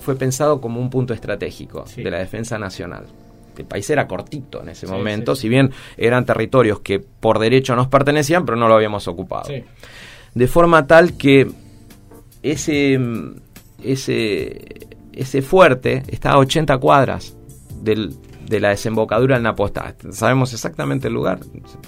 fue 0.02 0.16
pensado 0.16 0.62
como 0.62 0.80
un 0.80 0.90
punto 0.90 1.14
estratégico 1.14 1.86
Sí. 1.88 2.04
de 2.04 2.12
la 2.12 2.20
defensa 2.20 2.58
nacional. 2.60 3.06
El 3.58 3.66
país 3.66 3.90
era 3.90 4.08
cortito 4.08 4.62
en 4.62 4.70
ese 4.70 4.88
Sí, 4.88 4.92
momento, 4.92 5.36
sí, 5.36 5.44
si 5.44 5.50
bien 5.50 5.72
eran 5.98 6.26
territorios 6.26 6.80
que 6.80 7.00
por 7.00 7.40
derecho 7.40 7.76
nos 7.76 7.88
pertenecían, 7.88 8.46
pero 8.46 8.58
no 8.58 8.68
lo 8.68 8.76
habíamos 8.76 9.08
ocupado. 9.08 9.46
Sí. 9.46 9.64
De 10.34 10.48
forma 10.48 10.88
tal 10.88 11.14
que 11.18 11.48
ese, 12.42 13.00
ese, 13.84 14.88
ese 15.14 15.42
fuerte 15.42 16.04
está 16.08 16.32
a 16.32 16.38
80 16.40 16.78
cuadras 16.78 17.36
del- 17.82 18.16
de 18.56 18.62
la 18.62 18.70
desembocadura 18.70 19.36
del 19.36 19.44
Napostá. 19.44 19.96
Sabemos 20.12 20.54
exactamente 20.54 21.08
el 21.08 21.14
lugar. 21.14 21.40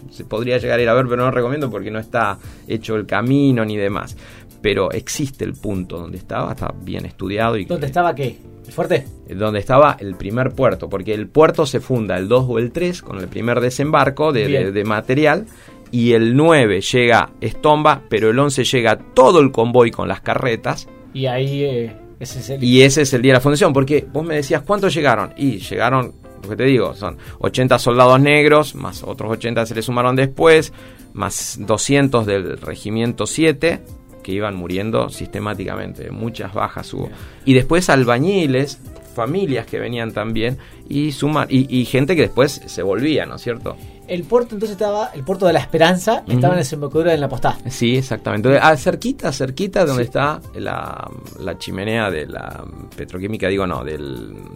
Se, 0.09 0.17
se 0.17 0.23
podría 0.25 0.57
llegar 0.57 0.79
a 0.79 0.81
ir 0.83 0.89
a 0.89 0.93
ver, 0.93 1.05
pero 1.05 1.17
no 1.17 1.25
lo 1.25 1.31
recomiendo 1.31 1.69
porque 1.71 1.91
no 1.91 1.99
está 1.99 2.37
hecho 2.67 2.95
el 2.95 3.05
camino 3.05 3.63
ni 3.65 3.77
demás. 3.77 4.15
Pero 4.61 4.91
existe 4.91 5.45
el 5.45 5.53
punto 5.53 5.97
donde 5.99 6.17
estaba, 6.17 6.51
está 6.51 6.73
bien 6.81 7.05
estudiado 7.05 7.57
y 7.57 7.65
¿Dónde 7.65 7.85
estaba 7.87 8.15
qué? 8.15 8.37
¿El 8.65 8.71
fuerte? 8.73 9.05
donde 9.29 9.59
estaba 9.59 9.95
el 9.99 10.15
primer 10.15 10.51
puerto, 10.53 10.89
porque 10.89 11.13
el 11.13 11.27
puerto 11.27 11.65
se 11.67 11.79
funda 11.79 12.17
el 12.17 12.27
2 12.27 12.45
o 12.47 12.57
el 12.59 12.71
3 12.71 13.01
con 13.03 13.19
el 13.19 13.27
primer 13.27 13.59
desembarco 13.59 14.31
de- 14.33 14.71
de 14.71 14.83
material 14.83 15.45
y 15.91 16.13
el 16.13 16.35
9 16.35 16.81
llega 16.81 17.29
Estomba, 17.41 18.01
pero 18.09 18.31
el 18.31 18.39
11 18.39 18.63
llega 18.63 18.97
todo 18.97 19.39
el 19.39 19.51
convoy 19.51 19.91
con 19.91 20.07
las 20.07 20.21
carretas 20.21 20.87
Y 21.13 21.27
ahí 21.27 21.63
eh, 21.63 21.95
ese 22.19 22.39
es 22.39 22.49
el... 22.49 22.63
y 22.63 22.81
ese 22.81 23.03
es 23.03 23.13
el 23.13 23.21
día 23.21 23.33
de 23.33 23.37
la 23.37 23.41
fundación, 23.41 23.71
porque 23.71 24.03
vos 24.11 24.25
me 24.25 24.33
decías 24.35 24.63
cuántos 24.63 24.93
llegaron 24.95 25.31
y 25.37 25.59
llegaron, 25.59 26.13
lo 26.45 26.51
que 26.51 26.55
te 26.57 26.63
digo, 26.65 26.93
son 26.93 27.17
80 27.39 27.77
soldados 27.79 28.19
negros, 28.19 28.75
más 28.75 29.03
otros 29.03 29.31
80 29.31 29.65
se 29.65 29.75
le 29.75 29.81
sumaron 29.81 30.15
después, 30.15 30.71
más 31.13 31.57
200 31.59 32.25
del 32.25 32.57
regimiento 32.57 33.25
7 33.25 33.81
que 34.23 34.31
iban 34.31 34.55
muriendo 34.55 35.09
sistemáticamente, 35.09 36.09
muchas 36.09 36.53
bajas 36.53 36.91
hubo. 36.93 37.09
Y 37.45 37.53
después 37.53 37.89
albañiles, 37.91 38.79
familias 39.15 39.65
que 39.67 39.79
venían 39.79 40.11
también 40.13 40.57
y 40.89 41.11
suma 41.11 41.45
y, 41.47 41.67
y 41.79 41.85
gente 41.85 42.15
que 42.15 42.23
después 42.23 42.59
se 42.65 42.81
volvía, 42.83 43.25
¿no 43.27 43.35
es 43.35 43.41
cierto? 43.43 43.77
El 44.07 44.23
puerto 44.23 44.53
entonces 44.55 44.71
estaba, 44.77 45.11
el 45.15 45.23
puerto 45.23 45.45
de 45.47 45.53
la 45.53 45.59
Esperanza, 45.59 46.17
estaba 46.27 46.33
Ujú. 46.35 46.45
en 46.45 46.51
la 46.51 46.55
desembocadura 46.57 47.11
de 47.11 47.17
la 47.17 47.29
Postá. 47.29 47.57
Sí, 47.69 47.97
exactamente. 47.97 48.57
Ah, 48.61 48.75
cerquita, 48.77 49.31
cerquita 49.31 49.83
donde 49.85 50.03
Sí. 50.03 50.07
está 50.09 50.41
la, 50.55 51.09
la 51.39 51.57
chimenea 51.57 52.11
de 52.11 52.27
la 52.27 52.63
petroquímica, 52.95 53.47
digo 53.47 53.65
no, 53.65 53.83
de 53.83 53.97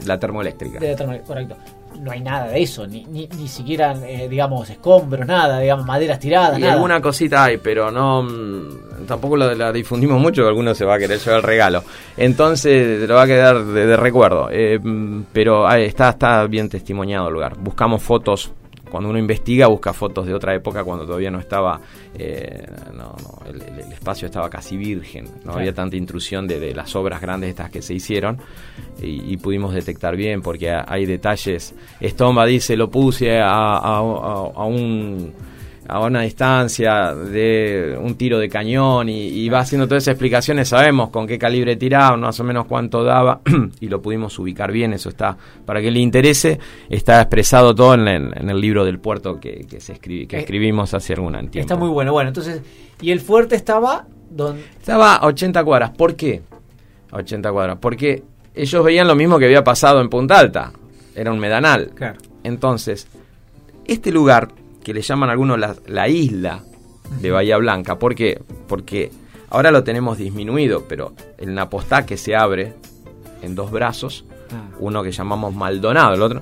la 0.05 0.19
termoeléctrica. 0.19 0.79
De 0.79 0.91
la 0.91 0.97
termal- 0.97 1.23
correcto. 1.23 1.55
No 1.99 2.11
hay 2.11 2.21
nada 2.21 2.47
de 2.47 2.61
eso, 2.61 2.87
ni, 2.87 3.03
ni, 3.05 3.27
ni 3.37 3.47
siquiera, 3.47 3.93
eh, 4.07 4.27
digamos, 4.29 4.69
escombros, 4.69 5.27
nada, 5.27 5.59
digamos, 5.59 5.85
maderas 5.85 6.19
tiradas, 6.19 6.57
Y 6.57 6.61
nada. 6.61 6.73
alguna 6.73 7.01
cosita 7.01 7.43
hay, 7.45 7.57
pero 7.57 7.91
no 7.91 8.23
mm, 8.23 9.05
tampoco 9.07 9.35
la, 9.37 9.53
la 9.53 9.71
difundimos 9.71 10.19
mucho, 10.19 10.47
alguno 10.47 10.73
se 10.73 10.85
va 10.85 10.95
a 10.95 10.97
querer 10.97 11.19
llevar 11.19 11.37
el 11.37 11.43
regalo. 11.43 11.83
Entonces 12.15 13.01
te 13.01 13.07
lo 13.07 13.15
va 13.15 13.23
a 13.23 13.27
quedar 13.27 13.63
de, 13.63 13.85
de 13.85 13.97
recuerdo. 13.97 14.49
Eh, 14.51 14.79
mm, 14.81 15.23
pero 15.33 15.67
ahí 15.67 15.83
está, 15.85 16.09
está 16.09 16.45
bien 16.47 16.69
testimoniado 16.69 17.27
el 17.27 17.33
lugar. 17.33 17.55
Buscamos 17.57 18.01
fotos. 18.01 18.51
Cuando 18.89 19.09
uno 19.09 19.19
investiga, 19.19 19.67
busca 19.67 19.93
fotos 19.93 20.25
de 20.25 20.33
otra 20.33 20.53
época 20.55 20.83
cuando 20.83 21.05
todavía 21.05 21.29
no 21.31 21.39
estaba, 21.39 21.79
eh, 22.15 22.65
no, 22.93 23.15
no, 23.23 23.45
el, 23.47 23.61
espacio 23.91 24.25
estaba 24.27 24.49
casi 24.49 24.77
virgen, 24.77 25.25
no 25.25 25.41
Claro. 25.43 25.59
había 25.59 25.73
tanta 25.73 25.95
intrusión 25.95 26.47
de, 26.47 26.59
de 26.59 26.73
las 26.73 26.95
obras 26.95 27.21
grandes 27.21 27.49
estas 27.51 27.69
que 27.69 27.81
se 27.81 27.93
hicieron 27.93 28.39
y, 29.01 29.33
y 29.33 29.37
pudimos 29.37 29.73
detectar 29.73 30.15
bien 30.15 30.41
porque 30.41 30.71
ha- 30.71 30.85
hay 30.87 31.05
detalles. 31.05 31.75
Estomba 31.99 32.45
dice, 32.45 32.75
lo 32.75 32.89
puse 32.89 33.39
a, 33.39 33.47
a- 33.49 33.77
a- 33.77 34.51
a 34.55 34.65
un 34.65 35.33
a 35.89 35.99
una 36.01 36.21
distancia 36.21 37.13
de 37.15 37.97
un 37.99 38.15
tiro 38.15 38.37
de 38.37 38.47
cañón 38.47 39.09
y, 39.09 39.27
y 39.27 39.49
va 39.49 39.59
haciendo 39.59 39.87
todas 39.87 40.03
esas 40.03 40.13
explicaciones, 40.13 40.69
sabemos 40.69 41.09
con 41.09 41.25
qué 41.25 41.37
calibre 41.39 41.75
tiraba, 41.75 42.15
más 42.17 42.39
o 42.39 42.43
menos 42.43 42.65
cuánto 42.67 43.03
daba 43.03 43.41
y 43.79 43.87
lo 43.87 44.01
pudimos 44.01 44.37
ubicar 44.39 44.71
bien, 44.71 44.93
eso 44.93 45.09
está, 45.09 45.35
para 45.65 45.81
que 45.81 45.89
le 45.91 45.99
interese, 45.99 46.59
está 46.89 47.19
expresado 47.21 47.73
todo 47.73 47.95
en 47.95 48.07
el, 48.07 48.31
en 48.37 48.49
el 48.49 48.61
libro 48.61 48.85
del 48.85 48.99
puerto 48.99 49.39
que, 49.39 49.65
que 49.69 49.79
se 49.79 49.93
escribi- 49.99 50.27
que 50.27 50.37
Eh, 50.37 50.39
escribimos 50.41 50.93
hace 50.93 51.13
algún 51.13 51.33
tiempo. 51.33 51.59
Está 51.59 51.75
muy 51.75 51.89
bueno. 51.89 52.11
Bueno, 52.13 52.27
entonces, 52.29 52.61
y 53.01 53.11
el 53.11 53.19
fuerte 53.19 53.55
estaba 53.55 54.05
donde... 54.29 54.61
Estaba 54.79 55.15
a 55.15 55.25
80 55.27 55.63
cuadras, 55.63 55.89
¿por 55.91 56.15
qué? 56.15 56.41
A 57.11 57.17
80 57.17 57.51
cuadras, 57.51 57.77
porque 57.81 58.21
ellos 58.53 58.83
veían 58.83 59.07
lo 59.07 59.15
mismo 59.15 59.39
que 59.39 59.45
había 59.45 59.63
pasado 59.63 60.01
en 60.01 60.09
Punta 60.09 60.37
Alta, 60.37 60.71
era 61.15 61.31
un 61.31 61.39
medanal. 61.39 61.91
Claro. 61.95 62.19
Entonces, 62.43 63.07
este 63.85 64.11
lugar, 64.11 64.49
que 64.83 64.93
le 64.93 65.01
llaman 65.01 65.29
algunos 65.29 65.59
la, 65.59 65.75
la 65.87 66.07
isla 66.07 66.63
de 67.21 67.31
Bahía 67.31 67.57
Blanca, 67.57 67.97
¿por 67.97 68.15
qué? 68.15 68.41
Porque 68.67 69.11
ahora 69.49 69.71
lo 69.71 69.83
tenemos 69.83 70.17
disminuido, 70.17 70.85
pero 70.87 71.13
el 71.37 71.53
Napostá 71.53 72.05
que 72.05 72.17
se 72.17 72.35
abre 72.35 72.73
en 73.41 73.55
dos 73.55 73.71
brazos, 73.71 74.25
Ah. 74.51 74.75
uno 74.79 75.03
que 75.03 75.11
llamamos 75.11 75.53
Maldonado, 75.53 76.15
el 76.15 76.21
otro, 76.23 76.41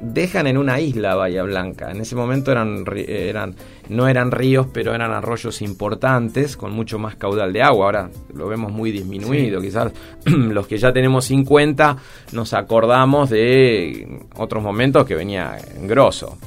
dejan 0.00 0.46
en 0.48 0.58
una 0.58 0.80
isla 0.80 1.14
Bahía 1.14 1.42
Blanca. 1.44 1.90
En 1.90 2.00
ese 2.00 2.16
momento 2.16 2.50
eran, 2.50 2.84
eran 3.06 3.54
no 3.88 4.08
eran 4.08 4.30
ríos, 4.30 4.66
pero 4.72 4.94
eran 4.94 5.12
arroyos 5.12 5.62
importantes 5.62 6.56
con 6.56 6.72
mucho 6.72 6.98
más 6.98 7.16
caudal 7.16 7.52
de 7.52 7.62
agua. 7.62 7.86
Ahora 7.86 8.10
lo 8.34 8.48
vemos 8.48 8.72
muy 8.72 8.90
disminuido. 8.90 9.60
Quizás 9.60 9.92
los 10.24 10.66
que 10.66 10.78
ya 10.78 10.92
tenemos 10.92 11.26
50 11.26 11.96
nos 12.32 12.54
acordamos 12.54 13.30
de 13.30 14.20
otros 14.36 14.62
momentos 14.62 15.06
que 15.06 15.14
venía 15.14 15.56
en 15.76 15.86
grosso. 15.86 16.38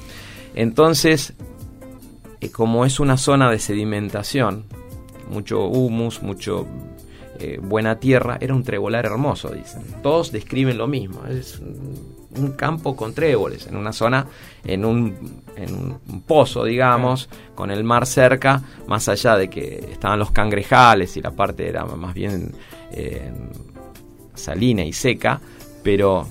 Entonces, 0.53 1.33
eh, 2.39 2.49
como 2.49 2.85
es 2.85 2.99
una 2.99 3.17
zona 3.17 3.49
de 3.49 3.59
sedimentación, 3.59 4.65
mucho 5.29 5.65
humus, 5.65 6.21
mucho 6.21 6.67
eh, 7.39 7.59
buena 7.61 7.99
tierra, 7.99 8.37
era 8.41 8.53
un 8.53 8.63
trebolar 8.63 9.05
hermoso, 9.05 9.49
dicen. 9.49 9.83
Todos 10.03 10.31
describen 10.31 10.77
lo 10.77 10.87
mismo. 10.87 11.25
Es 11.25 11.59
un 11.59 12.21
un 12.37 12.53
campo 12.53 12.95
con 12.95 13.13
tréboles, 13.13 13.67
en 13.67 13.75
una 13.75 13.91
zona, 13.91 14.27
en 14.63 14.85
un, 14.85 15.41
pozo, 16.25 16.63
digamos, 16.63 17.29
con 17.55 17.71
el 17.71 17.83
mar 17.83 18.05
cerca, 18.05 18.61
más 18.87 19.09
allá 19.09 19.35
de 19.35 19.49
que 19.49 19.89
estaban 19.91 20.19
los 20.19 20.31
cangrejales 20.31 21.17
y 21.17 21.21
la 21.21 21.31
parte 21.31 21.67
era 21.67 21.85
más 21.85 22.13
bien 22.13 22.53
eh, 22.91 23.31
salina 24.33 24.83
y 24.83 24.93
seca, 24.93 25.39
pero 25.83 26.27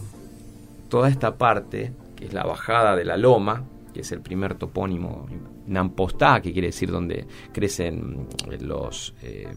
toda 0.89 1.09
esta 1.09 1.37
parte, 1.37 1.93
que 2.17 2.27
es 2.27 2.33
la 2.33 2.45
bajada 2.45 2.97
de 2.97 3.05
la 3.05 3.17
loma, 3.17 3.63
que 3.93 4.01
es 4.01 4.13
el 4.13 4.21
primer 4.21 4.55
topónimo 4.55 5.27
Nampostá, 5.67 6.41
que 6.41 6.53
quiere 6.53 6.69
decir 6.69 6.91
donde 6.91 7.27
crecen 7.53 8.27
los, 8.61 9.15
eh, 9.23 9.49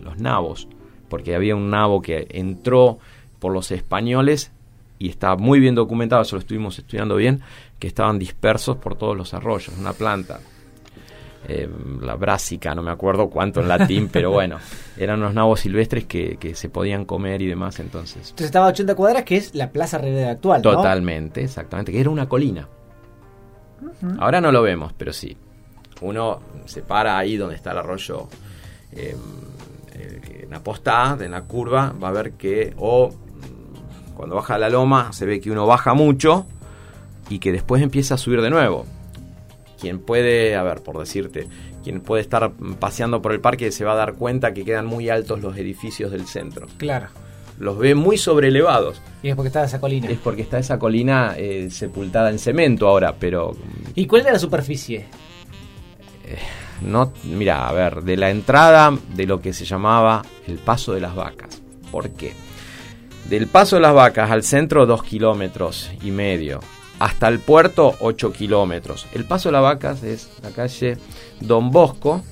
los 0.00 0.18
nabos, 0.18 0.68
porque 1.08 1.34
había 1.34 1.56
un 1.56 1.70
nabo 1.70 2.00
que 2.02 2.26
entró 2.30 2.98
por 3.38 3.52
los 3.52 3.70
españoles 3.70 4.52
y 4.98 5.08
está 5.08 5.36
muy 5.36 5.60
bien 5.60 5.74
documentado, 5.74 6.22
eso 6.22 6.36
lo 6.36 6.40
estuvimos 6.40 6.78
estudiando 6.78 7.16
bien, 7.16 7.40
que 7.78 7.86
estaban 7.86 8.18
dispersos 8.18 8.76
por 8.78 8.96
todos 8.96 9.16
los 9.16 9.32
arroyos, 9.34 9.76
una 9.78 9.92
planta. 9.92 10.40
Eh, 11.46 11.68
la 12.02 12.16
brásica, 12.16 12.74
no 12.74 12.82
me 12.82 12.90
acuerdo 12.90 13.30
cuánto 13.30 13.60
en 13.60 13.68
latín, 13.68 14.08
pero 14.12 14.32
bueno, 14.32 14.58
eran 14.96 15.20
los 15.20 15.32
nabos 15.32 15.60
silvestres 15.60 16.04
que, 16.04 16.36
que, 16.36 16.54
se 16.56 16.68
podían 16.68 17.04
comer 17.04 17.40
y 17.40 17.46
demás 17.46 17.78
entonces. 17.78 18.30
Entonces 18.30 18.46
estaba 18.46 18.66
a 18.66 18.70
80 18.70 18.94
cuadras, 18.96 19.24
que 19.24 19.36
es 19.36 19.54
la 19.54 19.70
Plaza 19.70 19.98
Rivera 19.98 20.32
actual. 20.32 20.62
¿no? 20.62 20.72
Totalmente, 20.72 21.44
exactamente, 21.44 21.92
que 21.92 22.00
era 22.00 22.10
una 22.10 22.28
colina. 22.28 22.68
Ahora 24.18 24.40
no 24.40 24.52
lo 24.52 24.62
vemos, 24.62 24.92
pero 24.96 25.12
sí. 25.12 25.36
Uno 26.00 26.40
se 26.66 26.82
para 26.82 27.18
ahí 27.18 27.36
donde 27.36 27.56
está 27.56 27.72
el 27.72 27.78
arroyo 27.78 28.28
eh, 28.92 29.16
en 30.42 30.50
la 30.50 30.62
posta, 30.62 31.16
en 31.20 31.32
la 31.32 31.42
curva, 31.42 31.92
va 32.02 32.08
a 32.08 32.12
ver 32.12 32.32
que 32.32 32.74
o 32.78 33.12
cuando 34.16 34.36
baja 34.36 34.58
la 34.58 34.68
loma 34.68 35.12
se 35.12 35.26
ve 35.26 35.40
que 35.40 35.50
uno 35.50 35.66
baja 35.66 35.94
mucho 35.94 36.46
y 37.28 37.38
que 37.38 37.52
después 37.52 37.82
empieza 37.82 38.14
a 38.14 38.18
subir 38.18 38.40
de 38.40 38.50
nuevo. 38.50 38.86
Quien 39.80 40.00
puede, 40.00 40.56
a 40.56 40.62
ver, 40.62 40.82
por 40.82 40.98
decirte, 40.98 41.46
quien 41.84 42.00
puede 42.00 42.22
estar 42.22 42.52
paseando 42.80 43.22
por 43.22 43.32
el 43.32 43.40
parque 43.40 43.70
se 43.70 43.84
va 43.84 43.92
a 43.92 43.96
dar 43.96 44.14
cuenta 44.14 44.52
que 44.52 44.64
quedan 44.64 44.86
muy 44.86 45.08
altos 45.08 45.40
los 45.40 45.56
edificios 45.56 46.10
del 46.10 46.26
centro. 46.26 46.66
Claro. 46.78 47.08
Los 47.58 47.78
ve 47.78 47.94
muy 47.94 48.16
sobreelevados. 48.16 49.00
Y 49.22 49.30
es 49.30 49.36
porque 49.36 49.48
está 49.48 49.64
esa 49.64 49.80
colina. 49.80 50.08
Es 50.08 50.18
porque 50.18 50.42
está 50.42 50.58
esa 50.58 50.78
colina 50.78 51.34
eh, 51.36 51.68
sepultada 51.70 52.30
en 52.30 52.38
cemento 52.38 52.88
ahora, 52.88 53.14
pero... 53.18 53.56
¿Y 53.94 54.06
cuál 54.06 54.22
era 54.22 54.32
la 54.32 54.38
superficie? 54.38 55.06
Eh, 56.24 56.38
no, 56.82 57.12
mira, 57.24 57.68
a 57.68 57.72
ver, 57.72 58.02
de 58.02 58.16
la 58.16 58.30
entrada 58.30 58.96
de 59.14 59.26
lo 59.26 59.40
que 59.40 59.52
se 59.52 59.64
llamaba 59.64 60.22
el 60.46 60.58
Paso 60.58 60.92
de 60.92 61.00
las 61.00 61.14
Vacas. 61.14 61.60
¿Por 61.90 62.10
qué? 62.10 62.32
Del 63.28 63.48
Paso 63.48 63.76
de 63.76 63.82
las 63.82 63.94
Vacas 63.94 64.30
al 64.30 64.44
centro, 64.44 64.86
dos 64.86 65.02
kilómetros 65.02 65.90
y 66.02 66.10
medio. 66.10 66.60
Hasta 67.00 67.28
el 67.28 67.38
puerto, 67.38 67.94
8 68.00 68.32
kilómetros. 68.32 69.06
El 69.12 69.24
Paso 69.24 69.48
de 69.48 69.52
las 69.52 69.62
Vacas 69.62 70.02
es 70.02 70.30
la 70.42 70.50
calle 70.50 70.96
Don 71.40 71.70
Bosco 71.70 72.22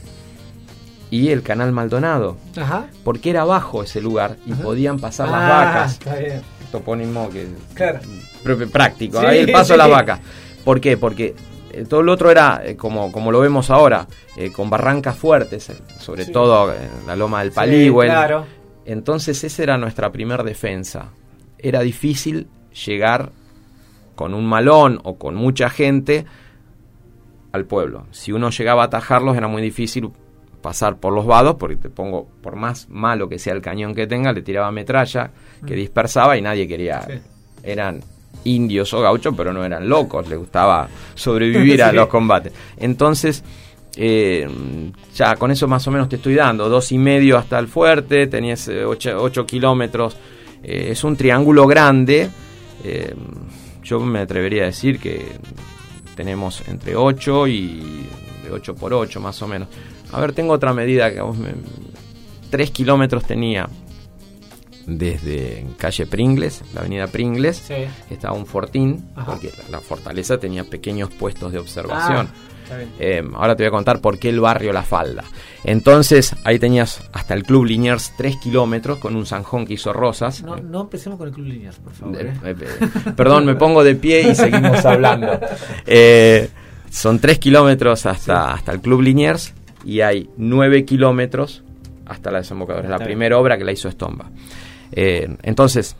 y 1.20 1.30
el 1.30 1.42
Canal 1.42 1.72
Maldonado. 1.72 2.36
Ajá. 2.56 2.86
Porque 3.04 3.30
era 3.30 3.42
abajo 3.42 3.82
ese 3.82 4.00
lugar 4.00 4.36
y 4.46 4.52
Ajá. 4.52 4.62
podían 4.62 4.98
pasar 4.98 5.28
las 5.28 5.42
Ah, 5.42 5.48
vacas. 5.64 5.92
Está 5.94 6.16
bien. 6.16 6.42
Topónimo 6.72 7.28
que 7.30 7.46
Claro. 7.74 8.00
práctico. 8.72 9.20
Sí, 9.20 9.26
Ahí 9.26 9.38
el 9.40 9.52
paso 9.52 9.76
las 9.76 9.88
vacas. 9.90 10.20
¿Por 10.64 10.80
qué? 10.80 10.96
Porque 10.96 11.34
eh, 11.72 11.84
todo 11.88 12.02
lo 12.02 12.12
otro 12.12 12.30
era 12.30 12.62
eh, 12.64 12.76
como, 12.76 13.12
como 13.12 13.30
lo 13.30 13.40
vemos 13.40 13.70
ahora, 13.70 14.06
eh, 14.36 14.50
con 14.50 14.68
barrancas 14.70 15.16
fuertes, 15.16 15.70
sobre 15.98 16.24
Sí. 16.24 16.32
todo 16.32 16.72
en 16.72 17.06
la 17.06 17.14
loma 17.16 17.40
del 17.42 17.52
Paligüen. 17.52 18.08
Claro. 18.08 18.46
Entonces 18.84 19.42
esa 19.44 19.62
era 19.62 19.78
nuestra 19.78 20.10
primer 20.10 20.42
defensa. 20.42 21.06
Era 21.58 21.80
difícil 21.80 22.48
llegar 22.86 23.30
con 24.14 24.32
un 24.34 24.46
malón 24.46 25.00
o 25.04 25.16
con 25.16 25.34
mucha 25.34 25.68
gente 25.70 26.24
al 27.52 27.64
pueblo. 27.64 28.06
Si 28.10 28.32
uno 28.32 28.50
llegaba 28.50 28.82
a 28.82 28.86
atajarlos 28.86 29.36
era 29.36 29.48
muy 29.48 29.62
difícil 29.62 30.10
pasar 30.66 30.96
por 30.96 31.12
los 31.12 31.24
vados, 31.24 31.54
porque 31.60 31.76
te 31.76 31.90
pongo, 31.90 32.26
por 32.42 32.56
más 32.56 32.88
malo 32.88 33.28
que 33.28 33.38
sea 33.38 33.52
el 33.52 33.62
cañón 33.62 33.94
que 33.94 34.08
tenga, 34.08 34.32
le 34.32 34.42
tiraba 34.42 34.72
metralla 34.72 35.30
que 35.64 35.76
dispersaba 35.76 36.36
y 36.36 36.42
nadie 36.42 36.66
quería. 36.66 37.02
Sí. 37.02 37.12
Eran 37.62 38.00
indios 38.42 38.92
o 38.92 39.00
gauchos, 39.00 39.32
pero 39.36 39.52
no 39.52 39.64
eran 39.64 39.88
locos, 39.88 40.28
les 40.28 40.36
gustaba 40.36 40.88
sobrevivir 41.14 41.80
a 41.84 41.92
los 41.92 42.08
combates. 42.08 42.52
Entonces, 42.78 43.44
eh, 43.96 44.48
ya 45.14 45.36
con 45.36 45.52
eso 45.52 45.68
más 45.68 45.86
o 45.86 45.92
menos 45.92 46.08
te 46.08 46.16
estoy 46.16 46.34
dando, 46.34 46.68
dos 46.68 46.90
y 46.90 46.98
medio 46.98 47.38
hasta 47.38 47.60
el 47.60 47.68
fuerte, 47.68 48.26
tenías 48.26 48.66
eh, 48.66 48.84
ocho, 48.84 49.22
ocho 49.22 49.46
kilómetros, 49.46 50.16
eh, 50.64 50.88
es 50.90 51.04
un 51.04 51.16
triángulo 51.16 51.68
grande, 51.68 52.28
eh, 52.82 53.14
yo 53.84 54.00
me 54.00 54.18
atrevería 54.18 54.64
a 54.64 54.66
decir 54.66 54.98
que 54.98 55.26
tenemos 56.16 56.66
entre 56.66 56.96
8 56.96 57.46
y 57.46 58.08
de 58.42 58.50
8 58.50 58.74
por 58.74 58.92
8 58.92 59.20
más 59.20 59.40
o 59.42 59.46
menos. 59.46 59.68
A 60.12 60.20
ver, 60.20 60.32
tengo 60.32 60.52
otra 60.52 60.72
medida 60.72 61.12
que 61.12 61.20
vos 61.20 61.36
me... 61.36 61.48
3 62.50 62.70
kilómetros 62.70 63.24
tenía 63.24 63.68
desde 64.86 65.66
calle 65.78 66.06
Pringles, 66.06 66.62
la 66.74 66.80
avenida 66.80 67.06
Pringles, 67.08 67.56
Sí. 67.56 67.74
estaba 68.08 68.34
un 68.34 68.46
fortín, 68.46 69.04
Ajá. 69.16 69.32
porque 69.32 69.50
la, 69.64 69.78
la 69.78 69.80
fortaleza 69.80 70.38
tenía 70.38 70.62
pequeños 70.64 71.10
puestos 71.10 71.52
de 71.52 71.58
observación. 71.58 72.28
Ah. 72.30 72.52
Eh, 72.98 73.22
ahora 73.34 73.54
te 73.54 73.62
voy 73.62 73.68
a 73.68 73.70
contar 73.70 74.00
por 74.00 74.18
qué 74.18 74.28
el 74.28 74.40
barrio 74.40 74.72
La 74.72 74.82
Falda. 74.82 75.22
Entonces, 75.64 76.34
ahí 76.44 76.58
tenías 76.58 77.00
hasta 77.12 77.34
el 77.34 77.44
Club 77.44 77.64
Liniers 77.64 78.12
3 78.16 78.36
kilómetros 78.38 78.98
con 78.98 79.14
un 79.14 79.24
zanjón 79.26 79.66
que 79.66 79.74
hizo 79.74 79.92
Rosas. 79.92 80.42
No, 80.42 80.56
no 80.56 80.80
empecemos 80.82 81.16
con 81.18 81.28
el 81.28 81.34
Club 81.34 81.46
Liniers, 81.46 81.76
por 81.76 81.92
favor. 81.92 82.16
Eh, 82.20 82.32
¿eh? 82.44 82.56
eh, 82.60 83.10
perdón, 83.16 83.44
me 83.44 83.54
pongo 83.54 83.84
de 83.84 83.94
pie 83.94 84.30
y 84.30 84.34
seguimos 84.34 84.84
hablando. 84.84 85.38
Son 86.90 87.18
3 87.18 87.38
kilómetros 87.38 88.06
hasta, 88.06 88.52
hasta 88.52 88.72
el 88.72 88.80
Club 88.80 89.00
Liniers 89.02 89.52
y 89.86 90.00
hay 90.02 90.28
9 90.36 90.84
kilómetros 90.84 91.62
hasta 92.06 92.30
la 92.30 92.38
desembocadura. 92.38 92.84
Es 92.84 92.90
la 92.90 92.96
Está 92.96 93.06
bien. 93.06 93.16
primera 93.18 93.38
obra 93.38 93.56
que 93.56 93.64
la 93.64 93.72
hizo 93.72 93.88
Estomba. 93.88 94.30
Eh, 94.92 95.28
entonces, 95.42 95.96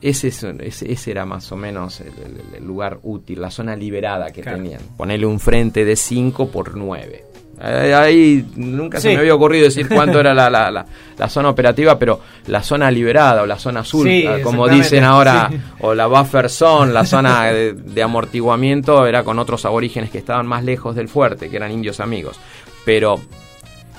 ese, 0.00 0.28
es- 0.28 0.42
ese, 0.42 0.92
ese 0.92 1.10
era 1.12 1.24
más 1.24 1.50
o 1.52 1.56
menos 1.56 2.00
el, 2.00 2.08
el- 2.08 2.54
el 2.56 2.64
lugar 2.66 2.98
útil, 3.04 3.40
la 3.40 3.50
zona 3.50 3.76
liberada 3.76 4.30
que 4.32 4.40
Claro. 4.42 4.58
tenían. 4.58 4.80
Ponerle 4.96 5.26
un 5.26 5.38
frente 5.38 5.84
de 5.84 5.94
5 5.96 6.48
por 6.50 6.76
9. 6.76 7.26
Eh, 7.64 7.94
Ahí 7.94 8.44
nunca 8.56 8.98
se 8.98 9.10
me 9.10 9.18
había 9.18 9.34
ocurrido 9.36 9.64
decir 9.66 9.86
cuánto 9.88 10.18
era 10.18 10.34
la, 10.34 10.50
la- 10.50 10.68
la- 10.72 10.84
la 11.16 11.28
zona 11.28 11.50
operativa, 11.50 11.96
pero 11.96 12.18
la 12.48 12.60
zona 12.62 12.90
liberada 12.90 13.42
o 13.42 13.46
la 13.46 13.56
zona 13.58 13.80
azul, 13.80 14.04
Sí, 14.08 14.26
ah, 14.26 14.38
como 14.42 14.66
dicen 14.66 15.04
ahora, 15.04 15.48
sí. 15.48 15.58
o 15.80 15.94
la 15.94 16.08
buffer 16.08 16.50
zone, 16.50 16.92
la 16.92 17.04
zona 17.04 17.44
de, 17.52 17.72
de 17.74 18.02
amortiguamiento, 18.02 19.06
era 19.06 19.22
con 19.22 19.38
otros 19.38 19.64
aborígenes 19.64 20.10
que 20.10 20.18
estaban 20.18 20.46
más 20.46 20.64
lejos 20.64 20.96
del 20.96 21.06
fuerte, 21.08 21.48
que 21.48 21.56
eran 21.56 21.70
indios 21.70 22.00
amigos. 22.00 22.40
Pero 22.84 23.20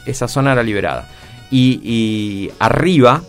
esa 0.06 0.28
zona 0.28 0.52
era 0.54 0.64
liberada. 0.64 1.08
Y, 1.52 1.80
y 1.84 2.52
arriba, 2.60 3.22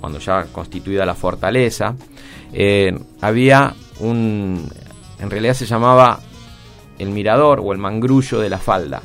cuando 0.00 0.18
ya 0.18 0.44
constituida 0.52 1.04
la 1.04 1.14
fortaleza, 1.14 1.94
eh, 2.52 2.96
había 3.20 3.74
un. 4.00 4.68
En 5.20 5.30
realidad 5.30 5.54
se 5.54 5.66
llamaba 5.66 6.18
el 6.98 7.10
mirador 7.10 7.60
o 7.62 7.72
el 7.72 7.78
mangrullo 7.78 8.40
de 8.40 8.48
la 8.48 8.58
falda. 8.58 9.02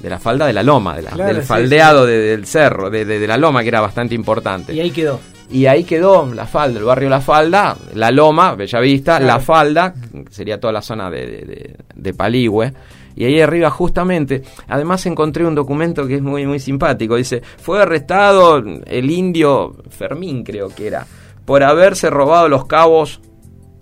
De 0.00 0.08
la 0.08 0.18
falda 0.18 0.46
de 0.46 0.52
la 0.52 0.62
loma, 0.62 0.94
de 0.96 1.02
la- 1.02 1.10
Claro, 1.10 1.34
del 1.34 1.42
sí, 1.42 1.48
faldeado 1.48 2.06
de- 2.06 2.18
del 2.18 2.46
cerro, 2.46 2.88
de, 2.88 3.04
de- 3.04 3.18
de 3.18 3.26
la 3.26 3.36
loma, 3.36 3.62
que 3.62 3.68
era 3.68 3.80
bastante 3.80 4.14
importante. 4.14 4.72
Y 4.72 4.80
ahí 4.80 4.90
quedó. 4.90 5.20
Y 5.50 5.66
ahí 5.66 5.82
quedó 5.84 6.32
la 6.34 6.46
falda, 6.46 6.78
el 6.78 6.84
barrio 6.84 7.08
La 7.08 7.20
Falda, 7.22 7.74
la 7.94 8.10
Loma, 8.10 8.54
Bellavista, 8.54 9.16
Claro. 9.18 9.26
La 9.26 9.40
Falda, 9.40 9.94
sería 10.30 10.60
toda 10.60 10.74
la 10.74 10.82
zona 10.82 11.10
de, 11.10 11.26
de, 11.26 11.38
de- 11.46 11.76
de 11.94 12.14
Paligüe. 12.14 12.72
Y 13.20 13.24
ahí 13.24 13.40
arriba 13.40 13.68
justamente, 13.68 14.42
además 14.68 15.04
encontré 15.06 15.44
un 15.44 15.56
documento 15.56 16.06
que 16.06 16.14
es 16.14 16.22
muy, 16.22 16.46
muy 16.46 16.60
simpático. 16.60 17.16
Dice, 17.16 17.42
fue 17.58 17.82
arrestado 17.82 18.58
el 18.58 19.10
indio 19.10 19.74
Fermín, 19.90 20.44
creo 20.44 20.68
que 20.68 20.86
era, 20.86 21.04
por 21.44 21.64
haberse 21.64 22.10
robado 22.10 22.48
los 22.48 22.66
cabos 22.66 23.20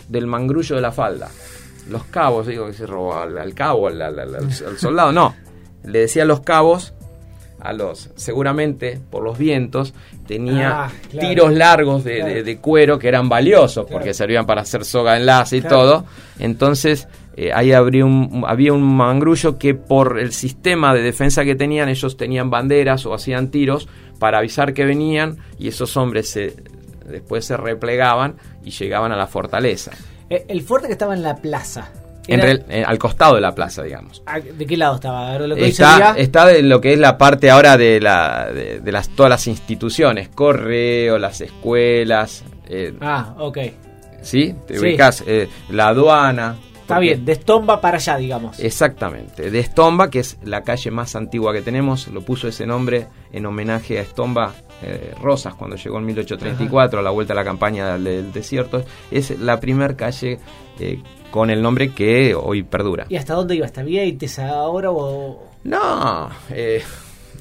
del 0.09 0.27
mangrullo 0.27 0.77
de 0.77 0.81
la 0.81 0.90
falda. 0.92 1.29
Los 1.90 2.05
cabos, 2.05 2.46
digo 2.46 2.66
que 2.66 2.72
se 2.72 2.87
robó 2.87 3.14
al, 3.14 3.37
al 3.37 3.53
cabo, 3.55 3.88
al, 3.88 4.01
al- 4.01 4.18
al- 4.18 4.35
al 4.37 4.79
soldado, 4.79 5.12
no. 5.12 5.35
Le 5.85 5.99
decía 6.01 6.25
los 6.25 6.40
cabos 6.40 6.94
a 7.61 7.72
los, 7.75 8.11
seguramente 8.16 8.99
por 9.11 9.22
los 9.22 9.37
vientos, 9.37 9.92
tenía 10.27 10.85
Ah, 10.87 10.90
claro. 11.11 11.29
tiros 11.29 11.53
largos 11.53 12.05
de, 12.05 12.16
Claro. 12.20 12.35
de- 12.35 12.42
de 12.42 12.59
cuero 12.59 12.99
que 12.99 13.09
eran 13.09 13.29
valiosos 13.29 13.85
porque 13.85 14.05
Claro. 14.05 14.14
servían 14.14 14.46
para 14.46 14.62
hacer 14.62 14.85
soga 14.85 15.16
enlace 15.16 15.59
y 15.59 15.61
todo. 15.62 16.05
Entonces, 16.38 17.07
eh, 17.37 17.53
ahí 17.53 17.72
habría 17.72 18.05
un, 18.05 18.44
había 18.46 18.72
un 18.72 18.83
mangrullo 18.83 19.59
que 19.59 19.75
por 19.75 20.18
el 20.18 20.33
sistema 20.33 20.94
de 20.94 21.03
defensa 21.03 21.44
que 21.44 21.55
tenían, 21.55 21.88
ellos 21.88 22.16
tenían 22.16 22.49
banderas 22.51 23.05
o 23.07 23.12
hacían 23.14 23.51
tiros 23.51 23.88
para 24.18 24.38
avisar 24.38 24.72
que 24.75 24.85
venían 24.85 25.37
y 25.59 25.68
esos 25.68 25.96
hombres 25.96 26.31
se, 26.31 26.57
después 27.09 27.44
se 27.44 27.57
replegaban 27.57 28.37
y 28.64 28.70
llegaban 28.70 29.12
a 29.12 29.16
la 29.16 29.27
fortaleza. 29.27 29.92
Eh, 30.31 30.44
el 30.49 30.62
fuerte 30.62 30.87
que 30.87 30.92
estaba 30.94 31.14
en 31.14 31.22
la 31.22 31.37
plaza. 31.37 31.90
En 32.29 32.40
real- 32.40 32.64
eh, 32.68 32.83
al 32.85 32.99
costado 32.99 33.37
de 33.37 33.40
la 33.40 33.55
plaza, 33.55 33.85
digamos. 33.85 34.20
ah, 34.27 34.40
¿De 34.40 34.66
qué 34.66 34.77
lado 34.77 34.96
estaba? 34.96 35.38
Lo 35.38 35.55
que 35.55 35.66
Está, 35.68 36.14
está 36.16 36.44
de 36.46 36.61
lo 36.62 36.81
que 36.81 36.94
es 36.94 36.99
la 36.99 37.16
parte 37.18 37.51
ahora 37.51 37.77
de, 37.77 38.01
la, 38.01 38.51
de, 38.53 38.81
de 38.81 38.92
las, 38.92 39.11
todas 39.11 39.31
las 39.31 39.46
instituciones, 39.46 40.29
correo, 40.31 41.18
las 41.18 41.40
escuelas, 41.40 42.42
eh, 42.68 42.94
Ah, 43.01 43.35
ok. 43.38 43.59
¿Sí? 44.22 44.55
Te 44.66 44.75
Sí. 44.75 44.81
ubicás, 44.81 45.22
eh, 45.27 45.49
la 45.70 45.88
aduana. 45.88 46.57
Está 46.87 47.01
bien, 47.01 47.25
de 47.25 47.33
Estomba 47.33 47.81
para 47.81 47.96
allá, 47.96 48.16
digamos. 48.16 48.61
Exactamente, 48.61 49.51
de 49.51 49.59
Estomba, 49.59 50.09
que 50.09 50.20
es 50.20 50.38
la 50.44 50.62
calle 50.62 50.92
más 50.92 51.16
antigua 51.16 51.53
que 51.53 51.61
tenemos, 51.61 52.07
lo 52.07 52.20
puso 52.20 52.46
ese 52.46 52.64
nombre 52.64 53.09
en 53.33 53.44
homenaje 53.44 53.99
a 53.99 54.03
Estomba 54.03 54.55
eh, 54.83 55.12
Rosas 55.20 55.55
cuando 55.55 55.75
llegó 55.75 55.99
en 55.99 56.07
1834 56.07 57.01
a 57.01 57.03
la 57.03 57.11
vuelta 57.11 57.33
a 57.33 57.37
la 57.37 57.42
campaña 57.42 57.99
del, 57.99 58.33
desierto. 58.33 58.85
Es 59.11 59.37
la 59.40 59.59
primer 59.59 59.96
calle 59.96 60.38
eh, 60.79 61.03
con 61.33 61.51
el 61.51 61.61
nombre 61.61 61.90
que 61.90 62.37
hoy 62.37 62.62
perdura. 62.62 63.07
¿Y 63.09 63.16
hasta 63.16 63.35
dónde 63.35 63.57
iba? 63.57 63.66
¿Hasta 63.66 63.83
Vieites 63.83 64.38
ahora 64.38 64.92
o...? 64.92 65.42
No, 65.64 66.31
eh, 66.51 66.85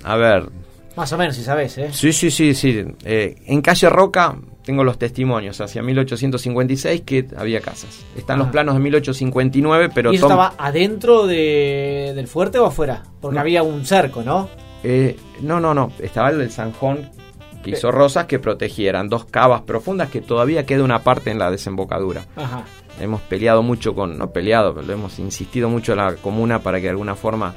a 0.03 0.15
ver, 0.15 0.49
Más 0.95 1.13
o 1.13 1.17
menos, 1.19 1.35
si 1.35 1.43
sabes, 1.43 1.77
¿eh? 1.77 1.89
sí, 1.93 2.11
sí, 2.11 2.31
sí, 2.31 2.55
sí. 2.55 2.83
en 3.03 3.61
calle 3.61 3.89
Roca 3.89 4.35
tengo 4.65 4.83
los 4.83 4.97
testimonios 4.97 5.61
hacia 5.61 5.81
1856 5.83 7.01
que 7.01 7.27
había 7.37 7.61
casas. 7.61 8.03
Están 8.17 8.39
los 8.39 8.47
Ah. 8.47 8.51
planos 8.51 8.75
de 8.75 8.81
1859, 8.81 9.89
pero 9.93 10.11
¿Y 10.11 10.15
eso 10.15 10.25
estaba 10.25 10.53
adentro 10.57 11.27
de- 11.27 12.13
del 12.15 12.27
fuerte 12.27 12.57
o 12.59 12.65
afuera? 12.65 13.03
Porque 13.21 13.35
No. 13.35 13.41
había 13.41 13.63
un 13.63 13.85
cerco, 13.85 14.23
¿no? 14.23 14.49
Eh, 14.83 15.15
no, 15.41 15.59
no, 15.59 15.73
no. 15.73 15.91
Estaba 15.99 16.29
el 16.29 16.39
del 16.39 16.51
Sanjón 16.51 17.09
que 17.63 17.71
Eh. 17.71 17.73
hizo 17.77 17.91
Rosas 17.91 18.25
que 18.25 18.39
protegieran 18.39 19.09
dos 19.09 19.25
cavas 19.25 19.61
profundas 19.61 20.09
que 20.09 20.21
todavía 20.21 20.65
queda 20.65 20.83
una 20.83 20.99
parte 21.03 21.31
en 21.31 21.39
la 21.39 21.49
desembocadura. 21.51 22.25
Ajá. 22.35 22.63
Hemos 23.01 23.21
peleado 23.21 23.61
mucho 23.63 23.93
con, 23.93 24.17
no 24.17 24.31
peleado, 24.31 24.73
pero 24.73 24.93
hemos 24.93 25.19
insistido 25.19 25.69
mucho 25.69 25.91
en 25.93 25.97
la 25.97 26.15
comuna 26.15 26.59
para 26.59 26.77
que 26.77 26.83
de 26.83 26.89
alguna 26.91 27.15
forma 27.15 27.53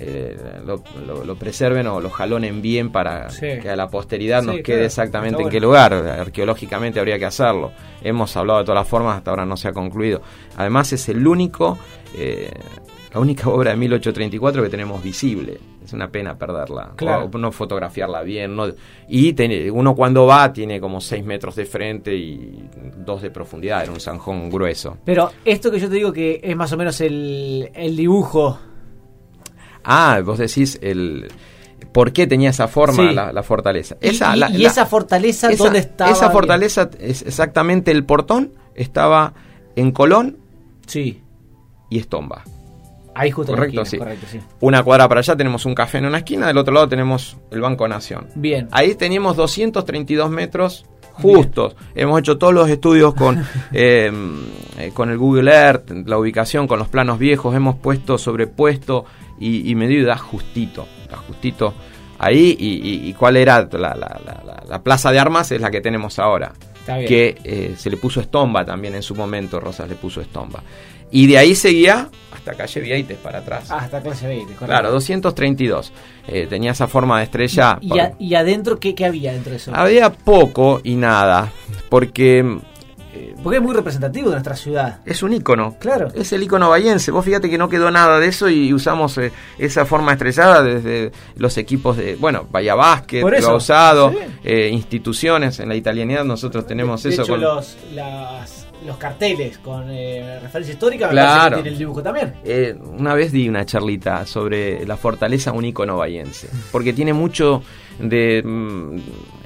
eh, 0.00 0.36
lo, 0.64 0.82
lo- 1.06 1.24
lo 1.24 1.36
preserven 1.36 1.86
o 1.86 2.00
lo 2.00 2.08
jalonen 2.10 2.62
bien 2.62 2.90
para 2.90 3.28
Sí. 3.30 3.46
que 3.60 3.68
a 3.68 3.76
la 3.76 3.88
posteridad 3.88 4.40
Sí, 4.40 4.46
nos 4.46 4.56
quede 4.56 4.64
claro. 4.64 4.84
exactamente 4.84 5.42
en 5.42 5.48
qué 5.50 5.60
lugar. 5.60 5.92
Arqueológicamente 5.92 6.98
habría 6.98 7.18
que 7.18 7.26
hacerlo. 7.26 7.72
Hemos 8.02 8.34
hablado 8.36 8.60
de 8.60 8.64
todas 8.64 8.80
las 8.80 8.88
formas, 8.88 9.18
hasta 9.18 9.30
ahora 9.30 9.44
no 9.44 9.56
se 9.56 9.68
ha 9.68 9.72
concluido. 9.72 10.22
Además 10.56 10.92
es 10.92 11.08
el 11.10 11.26
único, 11.26 11.78
eh, 12.16 12.50
la 13.12 13.20
única 13.20 13.48
obra 13.50 13.72
de 13.72 13.76
1834 13.76 14.62
que 14.62 14.68
tenemos 14.70 15.02
visible. 15.02 15.58
Es 15.84 15.92
una 15.94 16.08
pena 16.08 16.36
perderla, 16.38 16.92
Claro. 16.94 17.28
o 17.32 17.38
no 17.38 17.50
fotografiarla 17.50 18.22
bien. 18.22 18.54
no- 18.54 18.68
y 19.08 19.32
tiene- 19.32 19.70
uno 19.70 19.94
cuando 19.94 20.24
va 20.26 20.52
tiene 20.52 20.80
como 20.80 21.00
6 21.00 21.24
metros 21.24 21.56
de 21.56 21.64
frente 21.66 22.14
y 22.14 22.62
2 22.98 23.22
de 23.22 23.30
profundidad, 23.30 23.82
era 23.82 23.90
un 23.92 23.98
zanjón 24.00 24.48
grueso. 24.50 24.98
Pero 25.04 25.30
esto 25.44 25.70
que 25.70 25.80
yo 25.80 25.88
te 25.88 25.96
digo 25.96 26.12
que 26.12 26.40
es 26.42 26.56
más 26.56 26.72
o 26.72 26.76
menos 26.76 27.00
el, 27.00 27.70
el 27.74 27.96
dibujo. 27.96 28.58
Ah, 29.84 30.20
vos 30.24 30.38
decís 30.38 30.78
el 30.82 31.28
por 31.92 32.12
qué 32.12 32.26
tenía 32.26 32.50
esa 32.50 32.68
forma 32.68 33.08
Sí. 33.08 33.14
la, 33.14 33.32
la 33.32 33.42
fortaleza. 33.42 33.96
Y- 34.00 34.08
Esa, 34.08 34.36
y, 34.36 34.38
la- 34.38 34.50
y 34.50 34.58
la- 34.58 34.68
esa 34.68 34.86
fortaleza, 34.86 35.50
esa- 35.50 35.64
¿dónde 35.64 35.78
estaba? 35.80 36.10
Esa 36.10 36.30
fortaleza 36.30 36.90
es 37.00 37.22
exactamente 37.22 37.90
el 37.90 38.04
portón 38.04 38.52
estaba 38.74 39.32
en 39.76 39.90
Colón 39.92 40.38
Sí. 40.86 41.22
y 41.88 41.98
Estomba. 41.98 42.44
Ahí 43.14 43.30
justo 43.32 43.52
en 43.52 43.58
Correcto, 43.58 43.82
esquina, 43.82 43.90
sí. 43.90 43.98
Correcto, 43.98 44.26
sí. 44.30 44.40
Una 44.60 44.82
cuadra 44.84 45.08
para 45.08 45.18
allá 45.20 45.36
tenemos 45.36 45.66
un 45.66 45.74
café 45.74 45.98
en 45.98 46.06
una 46.06 46.18
esquina, 46.18 46.46
del 46.46 46.58
otro 46.58 46.72
lado 46.72 46.88
tenemos 46.88 47.36
el 47.50 47.60
Banco 47.60 47.88
Nación. 47.88 48.28
Bien. 48.36 48.68
Ahí 48.70 48.94
teníamos 48.94 49.36
232 49.36 50.30
metros 50.30 50.86
justos. 51.22 51.76
Hemos 51.94 52.18
hecho 52.20 52.38
todos 52.38 52.52
los 52.54 52.68
estudios 52.68 53.14
con, 53.14 53.44
eh, 53.72 54.10
con 54.94 55.10
el 55.10 55.18
Google 55.18 55.50
Earth, 55.52 55.90
la 56.06 56.18
ubicación, 56.18 56.66
con 56.66 56.78
los 56.78 56.88
planos 56.88 57.18
viejos. 57.18 57.54
Hemos 57.54 57.76
puesto, 57.76 58.18
sobrepuesto 58.18 59.04
y, 59.38 59.70
y 59.70 59.74
medido 59.74 60.02
y 60.02 60.04
da 60.06 60.16
justito. 60.16 60.86
Da 61.10 61.16
justito 61.16 61.74
ahí. 62.18 62.56
Y, 62.58 63.12
cuál 63.14 63.36
era 63.36 63.68
la, 63.72 63.78
la- 63.78 63.94
la- 63.94 64.42
la- 64.44 64.62
la 64.68 64.82
plaza 64.82 65.10
de 65.12 65.18
armas? 65.18 65.50
Es 65.52 65.60
la 65.60 65.70
que 65.70 65.80
tenemos 65.80 66.18
ahora. 66.18 66.52
Está 66.80 66.96
bien. 66.96 67.08
Que 67.08 67.36
eh, 67.44 67.74
se 67.76 67.90
le 67.90 67.96
puso 67.96 68.20
estomba 68.20 68.64
también 68.64 68.94
en 68.94 69.02
su 69.02 69.14
momento. 69.14 69.60
Rosas 69.60 69.88
le 69.88 69.94
puso 69.96 70.20
estomba. 70.20 70.62
Y 71.10 71.26
de 71.26 71.38
ahí 71.38 71.54
seguía 71.56 72.08
hasta 72.50 72.62
calle 72.64 72.80
Vieites 72.80 73.18
para 73.18 73.38
atrás. 73.38 73.70
Ah, 73.70 73.78
hasta 73.78 74.00
clase 74.00 74.26
20, 74.26 74.44
correcto. 74.54 74.66
Claro, 74.66 74.90
232. 74.92 75.92
Eh, 76.28 76.46
tenía 76.48 76.72
esa 76.72 76.86
forma 76.88 77.18
de 77.18 77.24
estrella. 77.24 77.78
¿Y, 77.80 77.88
por- 77.88 78.00
a- 78.00 78.12
y 78.18 78.34
adentro 78.34 78.78
qué, 78.78 78.94
qué 78.94 79.04
había 79.06 79.32
dentro 79.32 79.50
de 79.50 79.56
eso? 79.56 79.72
había 79.74 80.10
poco 80.10 80.80
y 80.84 80.96
nada, 80.96 81.52
porque 81.88 82.58
eh, 83.12 83.34
Porque 83.42 83.56
es 83.58 83.62
muy 83.62 83.74
representativo 83.74 84.28
de 84.28 84.34
nuestra 84.36 84.54
ciudad. 84.54 85.00
es 85.04 85.22
un 85.24 85.32
ícono. 85.32 85.74
Claro. 85.80 86.08
Es 86.14 86.32
el 86.32 86.42
ícono 86.44 86.70
bahiense. 86.70 87.10
Vos 87.10 87.24
fíjate 87.24 87.50
que 87.50 87.58
no 87.58 87.68
quedó 87.68 87.90
nada 87.90 88.20
de 88.20 88.28
eso 88.28 88.48
y 88.48 88.72
usamos 88.72 89.18
eh, 89.18 89.32
esa 89.58 89.84
forma 89.84 90.12
estrellada 90.12 90.62
desde 90.62 91.10
los 91.36 91.56
equipos 91.58 91.96
de, 91.96 92.14
bueno, 92.16 92.46
Bahía 92.50 92.74
eso, 93.34 93.50
Lo 93.50 93.56
Osado, 93.56 94.10
sí. 94.12 94.18
eh, 94.44 94.68
instituciones. 94.72 95.58
En 95.58 95.68
la 95.68 95.74
italianidad 95.74 96.24
nosotros 96.24 96.66
tenemos 96.68 97.02
de 97.02 97.10
eso 97.10 97.22
hecho, 97.22 97.32
con... 97.32 97.40
los, 97.40 97.76
las- 97.94 98.59
los 98.86 98.96
carteles 98.96 99.58
con 99.58 99.90
eh, 99.90 100.38
referencia 100.40 100.72
histórica 100.72 101.08
Claro. 101.10 101.56
tiene 101.56 101.70
el 101.70 101.78
dibujo 101.78 102.02
también. 102.02 102.34
Eh, 102.44 102.74
una 102.98 103.14
vez 103.14 103.32
di 103.32 103.48
una 103.48 103.64
charlita 103.64 104.24
sobre 104.26 104.86
la 104.86 104.96
fortaleza 104.96 105.52
un 105.52 105.64
ícono 105.64 105.96
bahiense, 105.96 106.48
porque 106.72 106.92
tiene 106.92 107.12
mucho 107.12 107.62
de... 107.98 108.42
mm, 108.44 108.96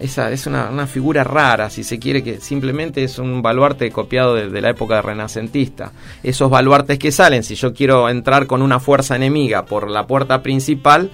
esa 0.00 0.30
es 0.30 0.46
una, 0.46 0.70
una 0.70 0.86
figura 0.86 1.24
rara, 1.24 1.70
si 1.70 1.82
se 1.84 1.98
quiere, 1.98 2.22
que 2.22 2.40
simplemente 2.40 3.02
es 3.04 3.18
un 3.18 3.42
baluarte 3.42 3.90
copiado 3.90 4.34
de, 4.34 4.48
de 4.50 4.60
la 4.60 4.70
época 4.70 5.00
renacentista. 5.02 5.92
Esos 6.22 6.50
baluartes 6.50 6.98
que 6.98 7.10
salen, 7.12 7.42
si 7.42 7.54
yo 7.54 7.72
quiero 7.72 8.08
entrar 8.08 8.46
con 8.46 8.62
una 8.62 8.80
fuerza 8.80 9.16
enemiga 9.16 9.64
por 9.66 9.90
la 9.90 10.06
puerta 10.06 10.42
principal, 10.42 11.10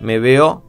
me 0.00 0.18
veo, 0.18 0.62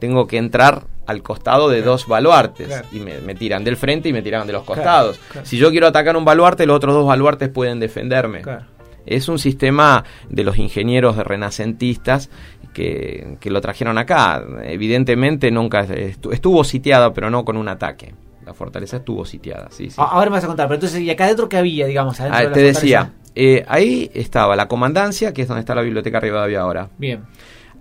tengo 0.00 0.26
que 0.26 0.36
entrar 0.36 0.86
al 1.06 1.22
costado 1.22 1.68
de 1.68 1.82
dos 1.82 2.06
baluartes 2.08 2.66
Claro. 2.68 2.86
y 2.92 3.00
me, 3.00 3.18
me 3.20 3.34
tiran 3.34 3.62
del 3.64 3.76
frente 3.76 4.08
y 4.08 4.12
me 4.12 4.22
tiran 4.22 4.46
de 4.46 4.52
los 4.52 4.62
costados. 4.64 5.18
claro. 5.30 5.46
Si 5.46 5.56
yo 5.58 5.70
quiero 5.70 5.86
atacar 5.86 6.16
un 6.16 6.24
baluarte, 6.24 6.66
los 6.66 6.76
otros 6.76 6.94
dos 6.94 7.06
baluartes 7.06 7.48
pueden 7.50 7.80
defenderme. 7.80 8.40
Claro. 8.42 8.64
Es 9.06 9.28
un 9.28 9.38
sistema 9.38 10.02
de 10.30 10.44
los 10.44 10.56
ingenieros 10.56 11.16
renacentistas 11.18 12.30
que, 12.72 13.36
que 13.40 13.50
lo 13.50 13.60
trajeron 13.60 13.98
acá. 13.98 14.42
Evidentemente 14.64 15.50
nunca 15.50 15.86
estu- 15.86 16.32
estuvo 16.32 16.64
sitiada, 16.64 17.12
pero 17.12 17.30
no 17.30 17.44
con 17.44 17.56
un 17.56 17.68
ataque. 17.68 18.14
La 18.46 18.52
fortaleza 18.54 18.98
estuvo 18.98 19.24
sitiada, 19.24 19.68
sí, 19.70 19.90
sí. 19.90 19.96
A- 19.98 20.04
Ahora 20.04 20.26
me 20.30 20.36
vas 20.36 20.44
a 20.44 20.48
contar, 20.48 20.66
pero 20.68 20.76
entonces, 20.76 21.00
¿y 21.00 21.10
acá 21.10 21.24
adentro 21.24 21.48
qué 21.48 21.56
había, 21.56 21.86
digamos? 21.86 22.18
Adentro 22.20 22.38
Ah, 22.38 22.42
de 22.42 22.48
la 22.48 22.52
te 22.54 22.62
decía, 22.62 23.12
eh, 23.34 23.64
ahí 23.68 24.10
estaba 24.14 24.54
la 24.56 24.68
comandancia, 24.68 25.32
que 25.32 25.42
es 25.42 25.48
donde 25.48 25.60
está 25.60 25.74
la 25.74 25.82
biblioteca 25.82 26.20
Rivadavia 26.20 26.60
ahora. 26.60 26.88
Bien. 26.98 27.24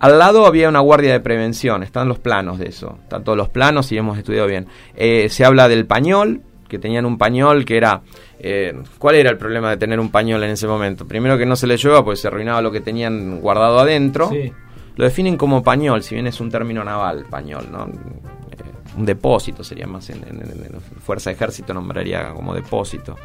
Al 0.03 0.19
lado 0.19 0.45
había 0.45 0.67
una 0.69 0.79
guardia 0.81 1.13
de 1.13 1.19
prevención, 1.19 1.81
están 1.83 2.07
los 2.09 2.19
planos 2.19 2.59
de 2.59 2.67
eso, 2.69 2.97
están 3.03 3.23
todos 3.23 3.37
los 3.37 3.49
planos 3.49 3.91
y 3.91 3.97
hemos 3.97 4.17
estudiado 4.17 4.47
bien. 4.47 4.67
Eh, 4.95 5.29
se 5.29 5.45
habla 5.45 5.67
del 5.69 5.85
pañol, 5.85 6.41
que 6.67 6.77
tenían 6.79 7.05
un 7.05 7.17
pañol 7.17 7.63
que 7.65 7.77
era... 7.77 8.01
eh, 8.39 8.73
¿Cuál 8.97 9.15
era 9.15 9.29
el 9.29 9.37
problema 9.37 9.69
de 9.69 9.77
tener 9.77 9.99
un 9.99 10.09
pañol 10.11 10.43
en 10.43 10.49
ese 10.51 10.67
momento? 10.67 11.07
Primero 11.07 11.37
que 11.37 11.45
no 11.45 11.55
se 11.55 11.67
le 11.67 11.77
llueva, 11.77 12.03
pues 12.03 12.19
se 12.19 12.27
arruinaba 12.27 12.61
lo 12.61 12.71
que 12.71 12.81
tenían 12.81 13.39
guardado 13.39 13.79
adentro. 13.79 14.29
Sí. 14.29 14.51
Lo 14.95 15.05
definen 15.05 15.37
como 15.37 15.63
pañol, 15.63 16.03
si 16.03 16.15
bien 16.15 16.27
es 16.27 16.39
un 16.41 16.51
término 16.51 16.83
naval, 16.83 17.25
pañol, 17.29 17.71
¿no? 17.71 17.85
Eh, 17.85 18.55
un 18.97 19.05
depósito 19.05 19.63
sería 19.63 19.87
más 19.87 20.09
en, 20.09 20.17
en- 20.23 20.41
en- 20.41 20.65
en 20.75 20.81
Fuerza 21.01 21.29
de 21.29 21.35
Ejército, 21.35 21.73
nombraría 21.73 22.29
como 22.33 22.53
depósito. 22.53 23.15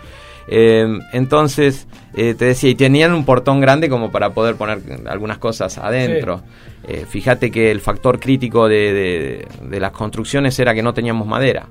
Eh, 0.50 0.98
entonces, 1.12 1.86
eh, 2.14 2.34
te 2.34 2.46
decía, 2.46 2.70
y 2.70 2.74
tenían 2.74 3.12
un 3.12 3.24
portón 3.24 3.60
grande 3.60 3.88
como 3.88 4.10
para 4.10 4.30
poder 4.30 4.56
poner 4.56 4.80
algunas 5.06 5.38
cosas 5.38 5.76
adentro. 5.78 6.42
Eh, 6.86 7.04
fíjate 7.08 7.50
que 7.50 7.70
el 7.70 7.80
factor 7.80 8.18
crítico 8.18 8.66
de, 8.68 8.92
de- 8.92 9.48
de 9.68 9.80
las 9.80 9.92
construcciones 9.92 10.58
era 10.58 10.72
que 10.74 10.82
no 10.82 10.94
teníamos 10.94 11.26
madera. 11.26 11.66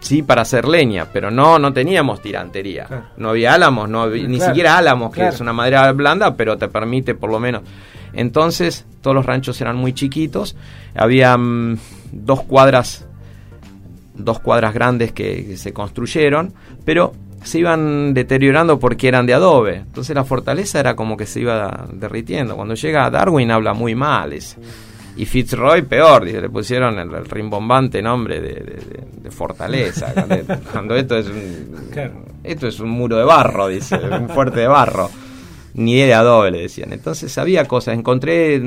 Sí, 0.00 0.22
para 0.22 0.42
hacer 0.42 0.66
leña, 0.66 1.06
pero 1.12 1.30
no, 1.30 1.58
no 1.58 1.72
teníamos 1.72 2.22
tirantería. 2.22 2.84
Claro. 2.86 3.04
No 3.16 3.30
había 3.30 3.54
álamos, 3.54 3.88
no 3.88 4.02
había- 4.02 4.26
ni 4.28 4.40
siquiera 4.40 4.78
álamos, 4.78 5.10
que 5.10 5.16
claro. 5.20 5.34
es 5.34 5.40
una 5.40 5.52
madera 5.52 5.90
blanda, 5.92 6.34
pero 6.36 6.56
te 6.56 6.68
permite 6.68 7.14
por 7.14 7.30
lo 7.30 7.38
menos. 7.40 7.62
Entonces, 8.12 8.84
todos 9.02 9.14
los 9.14 9.26
ranchos 9.26 9.60
eran 9.60 9.76
muy 9.76 9.92
chiquitos. 9.92 10.56
Había 10.94 11.36
mm, 11.36 11.78
dos 12.12 12.42
cuadras, 12.42 13.06
dos 14.14 14.40
cuadras 14.40 14.72
grandes 14.74 15.12
que, 15.12 15.44
que 15.46 15.56
se 15.56 15.72
construyeron, 15.72 16.52
pero 16.84 17.12
se 17.42 17.58
iban 17.60 18.14
deteriorando 18.14 18.78
porque 18.78 19.08
eran 19.08 19.26
de 19.26 19.34
adobe. 19.34 19.76
Entonces 19.76 20.14
la 20.14 20.24
fortaleza 20.24 20.80
era 20.80 20.94
como 20.96 21.16
que 21.16 21.26
se 21.26 21.40
iba 21.40 21.86
derritiendo. 21.92 22.56
Cuando 22.56 22.74
llega 22.74 23.10
Darwin 23.10 23.50
habla 23.50 23.74
muy 23.74 23.94
mal. 23.94 24.32
ese. 24.32 24.56
Y 25.16 25.24
Fitzroy 25.26 25.82
peor, 25.82 26.24
dice, 26.24 26.40
le 26.40 26.48
pusieron 26.48 26.96
el, 26.98 27.12
el 27.12 27.24
rimbombante 27.24 28.00
nombre 28.00 28.40
de, 28.40 28.54
de- 28.54 28.60
de- 28.60 29.04
de 29.22 29.30
fortaleza. 29.32 30.12
cuando, 30.72 30.94
esto 30.94 31.16
es 31.16 31.26
un, 31.26 31.88
Claro. 31.90 32.12
esto 32.44 32.68
es 32.68 32.78
un 32.78 32.90
muro 32.90 33.16
de 33.18 33.24
barro, 33.24 33.66
dice, 33.68 33.96
un 33.96 34.28
fuerte 34.28 34.60
de 34.60 34.68
barro. 34.68 35.10
Ni 35.74 35.96
de 35.96 36.14
adobe 36.14 36.50
le 36.52 36.60
decían. 36.62 36.92
Entonces 36.92 37.36
había 37.38 37.64
cosas, 37.66 37.94
encontré 37.94 38.60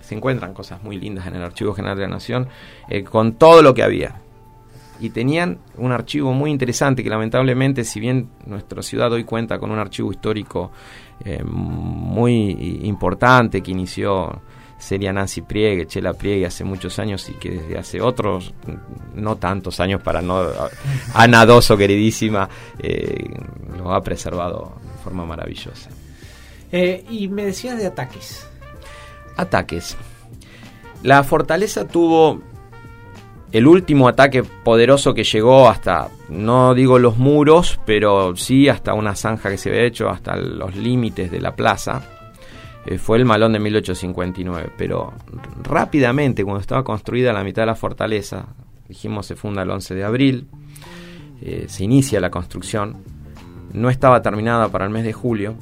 se 0.00 0.14
encuentran 0.14 0.52
cosas 0.54 0.82
muy 0.82 0.98
lindas 0.98 1.26
en 1.26 1.36
el 1.36 1.42
Archivo 1.42 1.72
General 1.74 1.96
de 1.96 2.02
la 2.02 2.08
Nación 2.10 2.46
eh, 2.88 3.02
con 3.04 3.34
todo 3.34 3.62
lo 3.62 3.72
que 3.74 3.82
había. 3.82 4.16
Y 5.00 5.10
tenían 5.10 5.58
un 5.76 5.92
archivo 5.92 6.32
muy 6.32 6.50
interesante 6.50 7.02
que 7.02 7.10
lamentablemente, 7.10 7.84
si 7.84 8.00
bien 8.00 8.30
nuestra 8.46 8.82
ciudad 8.82 9.12
hoy 9.12 9.24
cuenta 9.24 9.58
con 9.58 9.70
un 9.70 9.78
archivo 9.78 10.12
histórico 10.12 10.70
eh, 11.24 11.42
muy 11.44 12.50
importante 12.84 13.60
que 13.60 13.72
inició 13.72 14.40
sería 14.78 15.12
Nancy 15.12 15.42
Priegue, 15.42 15.86
Chela 15.86 16.12
Priegue 16.12 16.46
hace 16.46 16.62
muchos 16.62 16.98
años 16.98 17.28
y 17.28 17.32
que 17.34 17.50
desde 17.50 17.78
hace 17.78 18.00
otros, 18.00 18.52
no 19.14 19.36
tantos 19.36 19.80
años 19.80 20.02
para 20.02 20.20
no... 20.20 20.42
Ana 21.14 21.46
Doso, 21.46 21.76
queridísima, 21.76 22.48
eh, 22.78 23.30
lo 23.78 23.94
ha 23.94 24.02
preservado 24.02 24.74
de 24.82 25.02
forma 25.02 25.24
maravillosa. 25.24 25.90
Eh, 26.70 27.04
y 27.08 27.28
me 27.28 27.46
decías 27.46 27.78
de 27.78 27.86
ataques. 27.86 28.46
Ataques. 29.36 29.96
La 31.02 31.22
fortaleza 31.22 31.86
tuvo 31.86 32.42
el 33.54 33.68
último 33.68 34.08
ataque 34.08 34.42
poderoso 34.42 35.14
que 35.14 35.22
llegó 35.22 35.68
hasta, 35.68 36.08
no 36.28 36.74
digo 36.74 36.98
los 36.98 37.18
muros, 37.18 37.78
pero 37.86 38.34
sí 38.34 38.68
hasta 38.68 38.94
una 38.94 39.14
zanja 39.14 39.48
que 39.48 39.56
se 39.56 39.68
había 39.68 39.84
hecho, 39.84 40.08
hasta 40.08 40.34
los 40.34 40.74
límites 40.74 41.30
de 41.30 41.40
la 41.40 41.54
plaza, 41.54 42.02
eh, 42.84 42.98
fue 42.98 43.16
el 43.16 43.24
malón 43.24 43.52
de 43.52 43.60
1859. 43.60 44.72
Pero 44.76 45.12
rápidamente, 45.62 46.42
cuando 46.42 46.60
estaba 46.60 46.82
construida 46.82 47.32
la 47.32 47.44
mitad 47.44 47.62
de 47.62 47.66
la 47.66 47.76
fortaleza, 47.76 48.48
dijimos 48.88 49.26
se 49.26 49.36
funda 49.36 49.62
el 49.62 49.70
11 49.70 49.94
de 49.94 50.02
abril, 50.02 50.48
eh, 51.40 51.66
se 51.68 51.84
inicia 51.84 52.18
la 52.18 52.30
construcción, 52.30 53.04
no 53.72 53.88
estaba 53.88 54.20
terminada 54.20 54.68
para 54.70 54.84
el 54.84 54.90
mes 54.90 55.04
de 55.04 55.12
julio, 55.12 55.54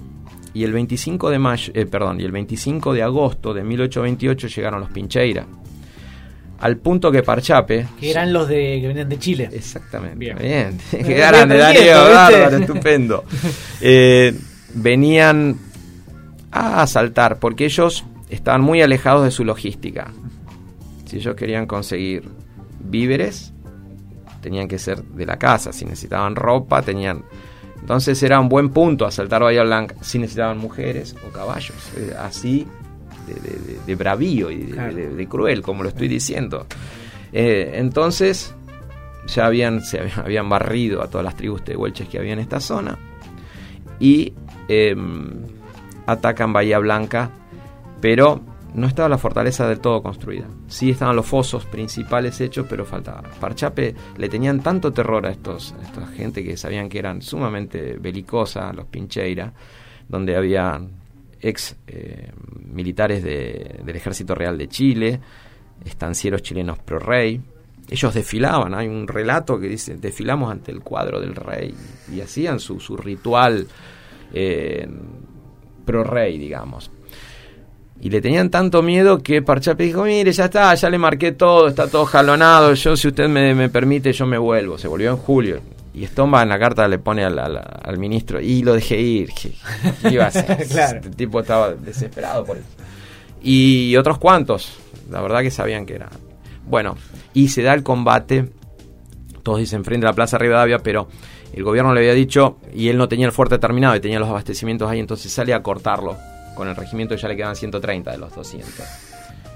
y 0.54 0.64
el 0.64 0.72
25 0.72 1.28
de 1.28 1.38
mayo, 1.38 1.72
eh, 1.76 1.84
perdón, 1.84 2.22
y 2.22 2.24
el 2.24 2.32
25 2.32 2.94
de 2.94 3.02
agosto 3.02 3.52
de 3.52 3.64
1828 3.64 4.48
llegaron 4.48 4.80
los 4.80 4.88
Pincheira 4.88 5.46
al 6.62 6.76
punto 6.76 7.10
que 7.10 7.24
Parchape. 7.24 7.88
Que 7.98 8.10
eran 8.12 8.32
los 8.32 8.48
de 8.48 8.78
que 8.80 8.86
venían 8.86 9.08
de 9.08 9.18
Chile. 9.18 9.50
Exactamente. 9.52 10.16
Bien. 10.16 10.78
Qué 10.90 11.14
grande, 11.14 11.56
Darío, 11.56 11.92
bárbaro, 11.92 12.56
estupendo. 12.60 13.24
Eh, 13.80 14.32
venían 14.72 15.58
a 16.52 16.82
asaltar 16.82 17.40
porque 17.40 17.64
ellos 17.64 18.04
estaban 18.30 18.60
muy 18.60 18.80
alejados 18.80 19.24
de 19.24 19.32
su 19.32 19.44
logística. 19.44 20.12
Si 21.04 21.16
ellos 21.16 21.34
querían 21.34 21.66
conseguir 21.66 22.28
víveres, 22.78 23.52
tenían 24.40 24.68
que 24.68 24.78
ser 24.78 25.02
de 25.02 25.26
la 25.26 25.40
casa. 25.40 25.72
Si 25.72 25.84
necesitaban 25.84 26.36
ropa, 26.36 26.80
tenían. 26.82 27.24
Entonces 27.80 28.22
era 28.22 28.38
un 28.38 28.48
buen 28.48 28.70
punto 28.70 29.04
asaltar 29.04 29.42
Bahía 29.42 29.64
Blanca 29.64 29.96
si 30.00 30.20
necesitaban 30.20 30.58
mujeres 30.58 31.16
o 31.26 31.32
caballos. 31.32 31.76
Eh, 31.96 32.14
así 32.16 32.68
de, 33.86 33.94
bravío 33.94 34.50
y 34.50 34.58
de, 34.64 35.26
cruel, 35.28 35.62
como 35.62 35.82
lo 35.82 35.88
estoy 35.88 36.08
diciendo. 36.08 36.66
Eh, 37.32 37.72
entonces, 37.74 38.54
ya 39.26 39.46
habían, 39.46 39.82
se 39.82 40.00
habían 40.16 40.48
barrido 40.48 41.02
a 41.02 41.08
todas 41.08 41.24
las 41.24 41.36
tribus 41.36 41.64
de 41.64 41.76
huelches 41.76 42.08
que 42.08 42.18
había 42.18 42.32
en 42.32 42.40
esta 42.40 42.60
zona 42.60 42.98
y 44.00 44.32
em, 44.68 45.30
atacan 46.06 46.52
Bahía 46.52 46.78
Blanca, 46.78 47.30
pero 48.00 48.40
no 48.74 48.86
estaba 48.86 49.08
la 49.08 49.18
fortaleza 49.18 49.68
del 49.68 49.80
todo 49.80 50.02
construida. 50.02 50.46
Sí 50.66 50.90
estaban 50.90 51.14
los 51.14 51.26
fosos 51.26 51.66
principales 51.66 52.40
hechos, 52.40 52.66
pero 52.68 52.84
faltaba. 52.84 53.22
Parchape 53.38 53.94
le 54.16 54.28
tenían 54.28 54.60
tanto 54.60 54.92
terror 54.92 55.26
a, 55.26 55.30
estos, 55.30 55.74
a 55.78 55.82
esta 55.82 56.06
gente 56.06 56.42
que 56.42 56.56
sabían 56.56 56.88
que 56.88 56.98
eran 56.98 57.22
sumamente 57.22 57.96
belicosas, 58.00 58.74
los 58.74 58.86
Pincheira, 58.86 59.52
donde 60.08 60.36
había 60.36 60.80
ex 61.42 61.76
eh, 61.88 62.30
militares 62.72 63.22
del 63.22 63.96
Ejército 63.96 64.34
Real 64.34 64.56
de 64.56 64.68
Chile, 64.68 65.20
estancieros 65.84 66.42
chilenos 66.42 66.78
pro 66.78 66.98
rey. 66.98 67.40
Ellos 67.90 68.14
desfilaban, 68.14 68.74
hay 68.74 68.86
un 68.86 69.06
relato 69.06 69.58
que 69.58 69.68
dice, 69.68 69.96
desfilamos 69.96 70.50
ante 70.50 70.70
el 70.70 70.80
cuadro 70.80 71.20
del 71.20 71.34
rey 71.34 71.74
y 72.10 72.20
hacían 72.20 72.60
su, 72.60 72.80
su 72.80 72.96
ritual 72.96 73.66
eh, 74.32 74.88
pro 75.84 76.04
rey, 76.04 76.38
digamos. 76.38 76.90
Y 78.00 78.08
le 78.10 78.20
tenían 78.20 78.50
tanto 78.50 78.82
miedo 78.82 79.22
que 79.22 79.42
Parchape 79.42 79.84
dijo, 79.84 80.04
mire, 80.04 80.32
ya 80.32 80.46
está, 80.46 80.74
ya 80.74 80.88
le 80.88 80.98
marqué 80.98 81.32
todo, 81.32 81.68
está 81.68 81.88
todo 81.88 82.04
jalonado, 82.04 82.72
yo 82.74 82.96
si 82.96 83.08
usted 83.08 83.28
me, 83.28 83.54
me 83.54 83.68
permite, 83.68 84.12
yo 84.12 84.26
me 84.26 84.38
vuelvo. 84.38 84.78
Se 84.78 84.88
volvió 84.88 85.10
en 85.10 85.16
julio. 85.18 85.60
Y 85.94 86.06
Stomba 86.06 86.42
en 86.42 86.48
la 86.48 86.58
carta 86.58 86.88
le 86.88 86.98
pone 86.98 87.24
al, 87.24 87.98
ministro, 87.98 88.40
y 88.40 88.62
lo 88.62 88.74
dejé 88.74 89.00
ir. 89.00 89.30
¿Qué, 89.32 89.52
iba 90.10 90.24
a 90.24 90.28
hacer? 90.28 90.60
Este 90.60 91.10
tipo 91.10 91.40
estaba 91.40 91.74
desesperado 91.74 92.44
por 92.44 92.56
eso. 92.56 92.66
Y 93.42 93.96
otros 93.96 94.18
cuantos, 94.18 94.78
la 95.10 95.20
verdad 95.20 95.42
que 95.42 95.50
sabían 95.50 95.84
que 95.84 95.96
era. 95.96 96.08
Bueno, 96.66 96.96
y 97.34 97.48
se 97.48 97.62
da 97.62 97.74
el 97.74 97.82
combate, 97.82 98.48
todos 99.42 99.58
dicen 99.58 99.84
frente 99.84 100.06
a 100.06 100.10
la 100.10 100.14
Plaza 100.14 100.38
Rivadavia, 100.38 100.78
pero 100.78 101.08
el 101.52 101.64
gobierno 101.64 101.92
le 101.92 102.00
había 102.00 102.14
dicho, 102.14 102.56
y 102.72 102.88
él 102.88 102.96
no 102.96 103.08
tenía 103.08 103.26
el 103.26 103.32
fuerte 103.32 103.58
terminado 103.58 103.94
y 103.94 104.00
tenía 104.00 104.18
los 104.18 104.28
abastecimientos 104.28 104.90
ahí, 104.90 105.00
entonces 105.00 105.30
sale 105.30 105.52
a 105.52 105.62
cortarlo. 105.62 106.16
Con 106.54 106.68
el 106.68 106.76
regimiento 106.76 107.14
ya 107.14 107.28
le 107.28 107.36
quedan 107.36 107.56
130 107.56 108.10
de 108.10 108.18
los 108.18 108.34
200. 108.34 108.72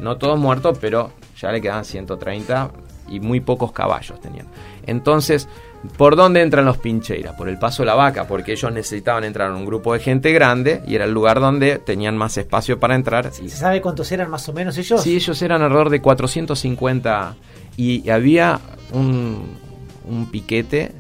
No 0.00 0.16
todos 0.18 0.38
muertos, 0.38 0.78
pero 0.80 1.12
ya 1.38 1.50
le 1.52 1.60
quedan 1.60 1.84
130 1.84 2.70
y 3.08 3.20
muy 3.20 3.40
pocos 3.40 3.72
caballos 3.72 4.20
tenían. 4.20 4.46
Entonces, 4.86 5.48
¿por 5.96 6.16
dónde 6.16 6.42
entran 6.42 6.64
los 6.64 6.78
Pincheira? 6.78 7.36
Por 7.36 7.48
el 7.48 7.58
Paso 7.58 7.82
de 7.82 7.86
la 7.86 7.94
Vaca, 7.94 8.26
porque 8.26 8.52
ellos 8.52 8.72
necesitaban 8.72 9.24
entrar 9.24 9.50
en 9.50 9.56
un 9.56 9.66
grupo 9.66 9.92
de 9.92 10.00
gente 10.00 10.32
grande 10.32 10.82
y 10.86 10.94
era 10.94 11.04
el 11.04 11.12
lugar 11.12 11.40
donde 11.40 11.78
tenían 11.78 12.16
más 12.16 12.36
espacio 12.36 12.78
para 12.78 12.94
entrar. 12.94 13.32
¿Se 13.32 13.48
sabe 13.48 13.80
cuántos 13.80 14.10
eran 14.12 14.30
más 14.30 14.48
o 14.48 14.52
menos 14.52 14.76
ellos? 14.78 15.02
Sí, 15.02 15.16
ellos 15.16 15.40
eran 15.42 15.62
alrededor 15.62 15.90
de 15.90 16.00
450 16.00 17.36
y 17.76 18.08
había 18.10 18.60
un, 18.92 19.56
un 20.04 20.30
piquete 20.30 20.92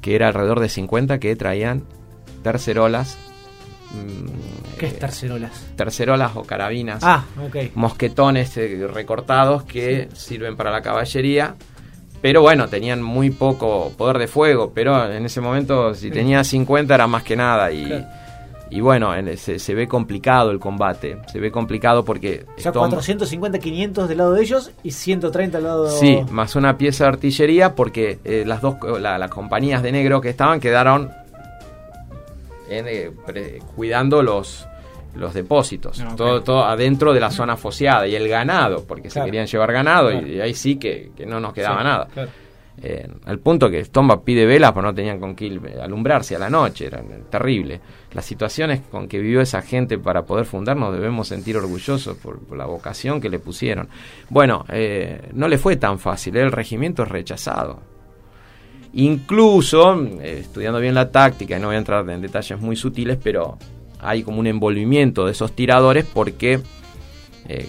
que 0.00 0.14
era 0.14 0.28
alrededor 0.28 0.60
de 0.60 0.68
50 0.68 1.18
que 1.18 1.34
traían 1.34 1.84
tercerolas 2.42 3.16
mm, 3.92 4.78
¿Qué 4.78 4.86
es 4.86 4.98
tercerolas? 4.98 5.66
Tercerolas 5.76 6.32
o 6.34 6.42
carabinas. 6.42 7.02
Ah, 7.02 7.24
Mosquetones 7.74 8.56
eh, 8.56 8.86
recortados 8.92 9.62
que 9.64 10.08
sirven 10.14 10.56
para 10.56 10.70
la 10.70 10.82
caballería 10.82 11.54
pero 12.24 12.40
bueno, 12.40 12.68
tenían 12.68 13.02
muy 13.02 13.28
poco 13.28 13.92
poder 13.98 14.16
de 14.16 14.28
fuego, 14.28 14.72
pero 14.74 15.12
en 15.12 15.26
ese 15.26 15.42
momento 15.42 15.94
si 15.94 16.10
tenía 16.10 16.42
50 16.42 16.94
era 16.94 17.06
más 17.06 17.22
que 17.22 17.36
nada 17.36 17.70
y, 17.70 18.02
y 18.70 18.80
bueno, 18.80 19.12
se, 19.36 19.74
ve 19.74 19.86
complicado 19.86 20.50
el 20.50 20.58
combate, 20.58 21.18
se 21.30 21.38
ve 21.38 21.50
complicado 21.50 22.02
porque... 22.02 22.46
O 22.56 22.60
sea, 22.62 22.72
450, 22.72 23.58
500 23.58 24.08
del 24.08 24.16
lado 24.16 24.32
de 24.32 24.40
ellos 24.40 24.70
y 24.82 24.92
130 24.92 25.58
del 25.58 25.66
lado... 25.66 25.90
Sí, 25.90 26.18
más 26.30 26.56
una 26.56 26.78
pieza 26.78 27.04
de 27.04 27.08
artillería 27.08 27.74
porque 27.74 28.18
eh, 28.24 28.44
las 28.46 28.62
dos 28.62 28.76
las 28.98 29.30
compañías 29.30 29.82
de 29.82 29.92
negro 29.92 30.22
que 30.22 30.30
estaban 30.30 30.60
quedaron 30.60 31.12
eh, 32.70 33.12
cuidando 33.76 34.22
los 34.22 34.66
los 35.14 35.34
depósitos, 35.34 36.00
ah, 36.00 36.14
todo, 36.16 36.42
todo 36.42 36.64
adentro 36.64 37.12
de 37.12 37.20
la 37.20 37.30
zona 37.30 37.56
foseada 37.56 38.06
y 38.06 38.14
el 38.14 38.28
ganado, 38.28 38.84
porque 38.84 39.10
se 39.10 39.22
querían 39.22 39.46
llevar 39.46 39.72
ganado 39.72 40.12
y, 40.12 40.40
ahí 40.40 40.54
sí 40.54 40.76
que, 40.76 41.10
no 41.26 41.40
nos 41.40 41.52
quedaba 41.52 41.82
nada. 41.82 42.08
Eh, 42.82 43.06
al 43.26 43.38
punto 43.38 43.70
que 43.70 43.84
Stomba 43.84 44.24
pide 44.24 44.44
velas, 44.46 44.72
pero 44.72 44.88
no 44.88 44.94
tenían 44.94 45.20
con 45.20 45.36
qué 45.36 45.60
alumbrarse 45.80 46.34
a 46.34 46.40
la 46.40 46.50
noche, 46.50 46.86
era 46.86 47.02
terrible. 47.30 47.80
Las 48.12 48.24
situaciones 48.24 48.80
con 48.90 49.06
que 49.06 49.18
vivió 49.18 49.40
esa 49.40 49.62
gente 49.62 49.96
para 49.98 50.22
poder 50.22 50.44
fundarnos 50.44 50.92
debemos 50.92 51.28
sentir 51.28 51.56
orgullosos 51.56 52.16
por, 52.16 52.56
la 52.56 52.66
vocación 52.66 53.20
que 53.20 53.28
le 53.28 53.38
pusieron. 53.38 53.88
Bueno, 54.28 54.64
eh, 54.68 55.30
no 55.34 55.46
le 55.46 55.58
fue 55.58 55.76
tan 55.76 55.98
fácil, 55.98 56.36
el 56.36 56.50
regimiento 56.50 57.04
es 57.04 57.08
rechazado. 57.08 57.80
Incluso, 58.94 60.00
eh, 60.20 60.38
estudiando 60.40 60.80
bien 60.80 60.94
la 60.94 61.10
táctica, 61.10 61.56
y 61.56 61.60
no 61.60 61.68
voy 61.68 61.76
a 61.76 61.78
entrar 61.78 62.08
en 62.10 62.20
detalles 62.20 62.60
muy 62.60 62.76
sutiles, 62.76 63.18
pero 63.22 63.56
hay 64.04 64.22
como 64.22 64.40
un 64.40 64.46
envolvimiento 64.46 65.26
de 65.26 65.32
esos 65.32 65.52
tiradores 65.52 66.04
porque 66.04 66.60
eh, 67.48 67.68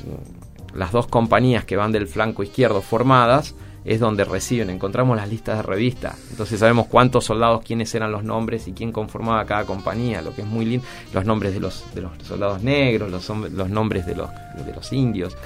las 0.73 0.91
dos 0.91 1.07
compañías 1.07 1.65
que 1.65 1.75
van 1.75 1.91
del 1.91 2.07
flanco 2.07 2.43
izquierdo 2.43 2.81
formadas 2.81 3.55
es 3.85 3.99
donde 3.99 4.25
reciben, 4.25 4.69
encontramos 4.69 5.15
las 5.15 5.29
listas 5.29 5.57
de 5.57 5.63
revistas, 5.63 6.17
entonces 6.31 6.59
sabemos 6.59 6.87
cuántos 6.87 7.25
soldados, 7.25 7.61
quiénes 7.63 7.93
eran 7.95 8.11
los 8.11 8.23
nombres 8.23 8.67
y 8.67 8.73
quién 8.73 8.91
conformaba 8.91 9.45
cada 9.45 9.65
compañía, 9.65 10.21
lo 10.21 10.33
que 10.33 10.41
es 10.41 10.47
muy 10.47 10.65
lindo, 10.65 10.85
los 11.13 11.25
nombres 11.25 11.53
de 11.53 11.59
los, 11.59 11.85
de 11.93 12.01
los 12.01 12.11
soldados 12.23 12.63
negros, 12.63 13.11
los, 13.11 13.29
los 13.51 13.69
nombres 13.69 14.05
de 14.05 14.15
los, 14.15 14.29
de 14.65 14.73
los 14.73 14.91
indios, 14.91 15.37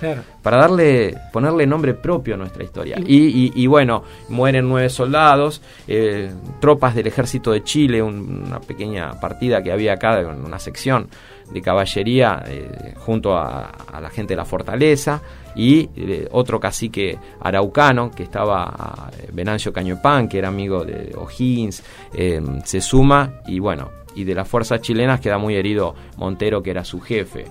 para 0.41 0.57
darle, 0.57 1.15
ponerle 1.31 1.67
nombre 1.67 1.93
propio 1.93 2.35
a 2.35 2.37
nuestra 2.37 2.63
historia. 2.63 2.97
Y, 3.05 3.67
bueno, 3.67 4.03
mueren 4.29 4.67
nueve 4.67 4.89
soldados, 4.89 5.61
eh, 5.87 6.31
tropas 6.59 6.95
del 6.95 7.07
ejército 7.07 7.51
de 7.51 7.63
Chile, 7.63 8.01
una 8.01 8.59
pequeña 8.59 9.19
partida 9.19 9.61
que 9.61 9.71
había 9.71 9.93
acá, 9.93 10.19
una 10.19 10.59
sección 10.59 11.09
de 11.51 11.61
caballería 11.61 12.43
eh, 12.47 12.93
junto 12.97 13.35
a, 13.35 13.71
la 13.99 14.09
gente 14.09 14.33
de 14.33 14.37
la 14.37 14.45
fortaleza 14.45 15.21
y 15.59 15.89
eh, 15.97 16.29
otro 16.31 16.57
cacique 16.57 17.19
araucano 17.41 18.09
que 18.11 18.23
estaba 18.23 19.11
Venancio 19.33 19.73
Cañopán 19.73 20.29
que 20.29 20.37
era 20.37 20.47
amigo 20.47 20.85
de 20.85 21.13
O'Higgins 21.17 21.83
eh, 22.13 22.41
se 22.63 22.79
suma 22.79 23.41
y 23.45 23.59
bueno 23.59 23.89
y 24.15 24.23
de 24.23 24.33
las 24.33 24.47
fuerzas 24.47 24.81
chilenas 24.81 25.19
queda 25.19 25.37
muy 25.37 25.55
herido 25.55 25.95
Montero 26.17 26.63
que 26.63 26.71
era 26.71 26.83
su 26.85 27.01
jefe. 27.01 27.43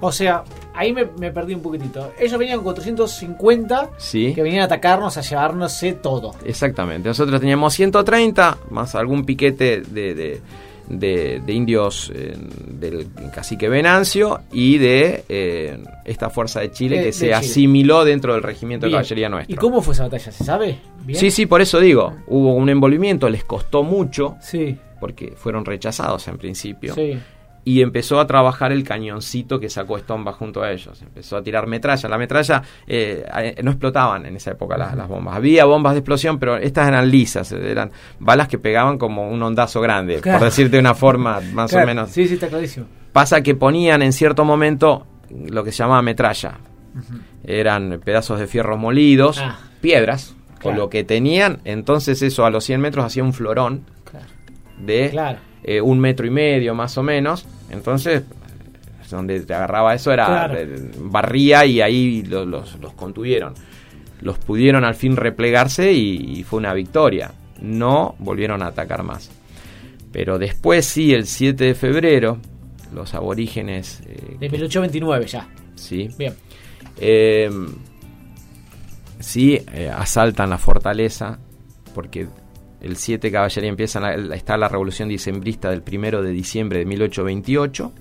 O 0.00 0.12
sea 0.12 0.44
ahí 0.74 0.92
me, 0.92 1.06
perdí 1.06 1.54
un 1.54 1.62
poquitito. 1.62 2.12
Ellos 2.18 2.38
venían 2.38 2.58
con 2.58 2.64
450 2.64 3.90
que 4.12 4.42
venían 4.42 4.62
a 4.62 4.64
atacarnos 4.66 5.16
a 5.16 5.22
llevarnos 5.22 5.82
todo. 6.02 6.34
Exactamente. 6.44 7.08
Nosotros 7.08 7.40
teníamos 7.40 7.72
130 7.72 8.58
más 8.70 8.94
algún 8.94 9.24
piquete 9.24 9.80
de 9.80 10.14
de, 10.14 10.40
de 10.88 11.42
indios 11.48 12.12
eh, 12.14 12.36
del 12.68 13.06
cacique 13.34 13.68
Venancio 13.68 14.40
y 14.52 14.78
de 14.78 15.24
eh, 15.28 15.78
esta 16.04 16.30
fuerza 16.30 16.60
de 16.60 16.70
Chile 16.72 16.96
De- 16.96 17.02
que 17.02 17.06
de 17.06 17.12
se 17.12 17.20
Chile. 17.26 17.34
asimiló 17.34 18.04
dentro 18.04 18.34
del 18.34 18.42
regimiento 18.42 18.86
de 18.86 18.92
caballería 18.92 19.28
nuestro. 19.28 19.54
¿Y 19.54 19.56
cómo 19.56 19.80
fue 19.82 19.94
esa 19.94 20.04
batalla? 20.04 20.30
¿Se 20.32 20.44
sabe? 20.44 20.78
¿Bien? 21.04 21.18
Sí, 21.18 21.30
sí, 21.30 21.46
por 21.46 21.60
eso 21.60 21.80
digo, 21.80 22.14
hubo 22.26 22.54
un 22.54 22.68
envolvimiento, 22.68 23.28
les 23.28 23.44
costó 23.44 23.82
mucho, 23.82 24.36
Sí, 24.40 24.76
porque 25.00 25.32
fueron 25.36 25.64
rechazados 25.64 26.26
en 26.28 26.38
principio, 26.38 26.94
sí. 26.94 27.18
Y 27.66 27.80
empezó 27.80 28.20
a 28.20 28.26
trabajar 28.26 28.72
el 28.72 28.84
cañoncito 28.84 29.58
que 29.58 29.70
sacó 29.70 29.98
Stomba 29.98 30.32
junto 30.32 30.62
a 30.62 30.70
ellos. 30.70 31.00
Empezó 31.00 31.36
a 31.38 31.42
tirar 31.42 31.66
metralla. 31.66 32.08
La 32.10 32.18
metralla 32.18 32.62
eh, 32.86 33.24
eh, 33.38 33.60
no 33.62 33.70
explotaban 33.70 34.26
en 34.26 34.36
esa 34.36 34.50
época 34.50 34.76
las, 34.76 34.94
las 34.94 35.08
bombas. 35.08 35.34
Había 35.34 35.64
bombas 35.64 35.94
de 35.94 36.00
explosión, 36.00 36.38
pero 36.38 36.56
estas 36.58 36.86
eran 36.88 37.10
lisas, 37.10 37.50
eran 37.52 37.90
balas 38.18 38.48
que 38.48 38.58
pegaban 38.58 38.98
como 38.98 39.28
un 39.30 39.42
ondazo 39.42 39.80
grande, 39.80 40.20
Claro. 40.20 40.40
por 40.40 40.48
decirte 40.48 40.76
de 40.76 40.80
una 40.80 40.94
forma 40.94 41.40
más 41.54 41.70
Claro, 41.70 41.84
o 41.84 41.86
menos. 41.86 42.10
Sí, 42.10 42.28
sí, 42.28 42.34
está 42.34 42.48
clarísimo. 42.48 42.86
Pasa 43.12 43.40
que 43.42 43.54
ponían 43.54 44.02
en 44.02 44.12
cierto 44.12 44.44
momento 44.44 45.06
lo 45.30 45.64
que 45.64 45.72
se 45.72 45.78
llamaba 45.78 46.02
metralla. 46.02 46.58
Eran 47.44 48.00
pedazos 48.04 48.38
de 48.40 48.46
fierro 48.46 48.76
molidos, 48.76 49.38
Ah. 49.42 49.58
piedras, 49.80 50.34
Claro. 50.58 50.76
o 50.76 50.80
lo 50.84 50.90
que 50.90 51.02
tenían. 51.04 51.60
Entonces 51.64 52.20
eso 52.22 52.44
a 52.44 52.50
los 52.50 52.64
100 52.64 52.80
metros 52.80 53.04
hacía 53.04 53.22
un 53.24 53.32
florón 53.32 53.84
de 54.78 55.10
Claro. 55.10 55.38
Eh, 55.64 55.80
un 55.80 55.98
metro 55.98 56.26
y 56.26 56.30
medio 56.30 56.74
más 56.74 56.96
o 56.98 57.02
menos. 57.02 57.46
Entonces, 57.70 58.22
donde 59.10 59.40
te 59.40 59.54
agarraba 59.54 59.94
eso 59.94 60.12
era 60.12 60.26
Claro. 60.26 60.54
eh, 60.58 60.90
barría 60.98 61.64
y 61.66 61.80
ahí 61.80 62.22
lo- 62.22 62.44
los, 62.46 62.78
los 62.80 62.92
contuvieron. 62.94 63.54
Los 64.20 64.38
pudieron 64.38 64.84
al 64.84 64.94
fin 64.94 65.16
replegarse 65.16 65.92
y, 65.92 66.38
y 66.38 66.42
fue 66.44 66.58
una 66.58 66.72
victoria. 66.74 67.32
No 67.60 68.14
volvieron 68.18 68.62
a 68.62 68.66
atacar 68.68 69.02
más. 69.02 69.30
Pero 70.12 70.38
después 70.38 70.84
sí, 70.86 71.12
el 71.12 71.26
7 71.26 71.64
de 71.64 71.74
febrero, 71.74 72.38
los 72.92 73.14
aborígenes, 73.14 74.00
eh, 74.06 74.36
De 74.40 74.48
1829 74.48 75.26
ya. 75.26 75.48
sí, 75.74 76.08
Bien. 76.18 76.34
eh, 76.98 77.50
sí, 79.20 79.58
eh, 79.72 79.90
asaltan 79.94 80.50
la 80.50 80.58
fortaleza 80.58 81.38
porque 81.94 82.26
el 82.84 82.96
7 82.96 83.30
caballería 83.32 83.70
empieza 83.70 83.98
la- 84.00 84.34
está 84.36 84.56
la 84.56 84.68
revolución 84.68 85.08
dicembrista 85.08 85.70
del 85.70 85.82
1 85.82 86.22
de 86.22 86.30
diciembre 86.30 86.78
de 86.80 86.84
1828. 86.86 87.92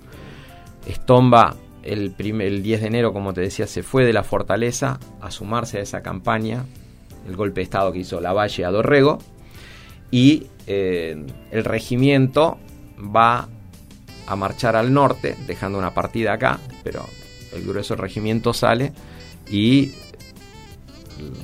Estomba 0.87 1.55
el, 1.83 2.13
el 2.19 2.63
10 2.63 2.81
de 2.81 2.87
enero, 2.87 3.13
como 3.13 3.33
te 3.33 3.41
decía, 3.41 3.67
se 3.67 3.83
fue 3.83 4.05
de 4.05 4.13
la 4.13 4.23
fortaleza 4.23 4.99
a 5.21 5.31
sumarse 5.31 5.77
a 5.79 5.81
esa 5.81 6.01
campaña, 6.01 6.65
el 7.27 7.35
golpe 7.35 7.61
de 7.61 7.63
estado 7.63 7.91
que 7.91 7.99
hizo 7.99 8.19
Lavalle 8.19 8.65
a 8.65 8.71
Dorrego, 8.71 9.19
y 10.11 10.47
eh, 10.67 11.25
el 11.51 11.63
regimiento 11.65 12.57
va 12.99 13.47
a 14.27 14.35
marchar 14.35 14.75
al 14.75 14.93
norte, 14.93 15.35
dejando 15.47 15.77
una 15.77 15.93
partida 15.93 16.33
acá, 16.33 16.59
pero 16.83 17.05
el 17.53 17.63
grueso 17.65 17.95
regimiento 17.95 18.53
sale 18.53 18.93
y 19.49 19.91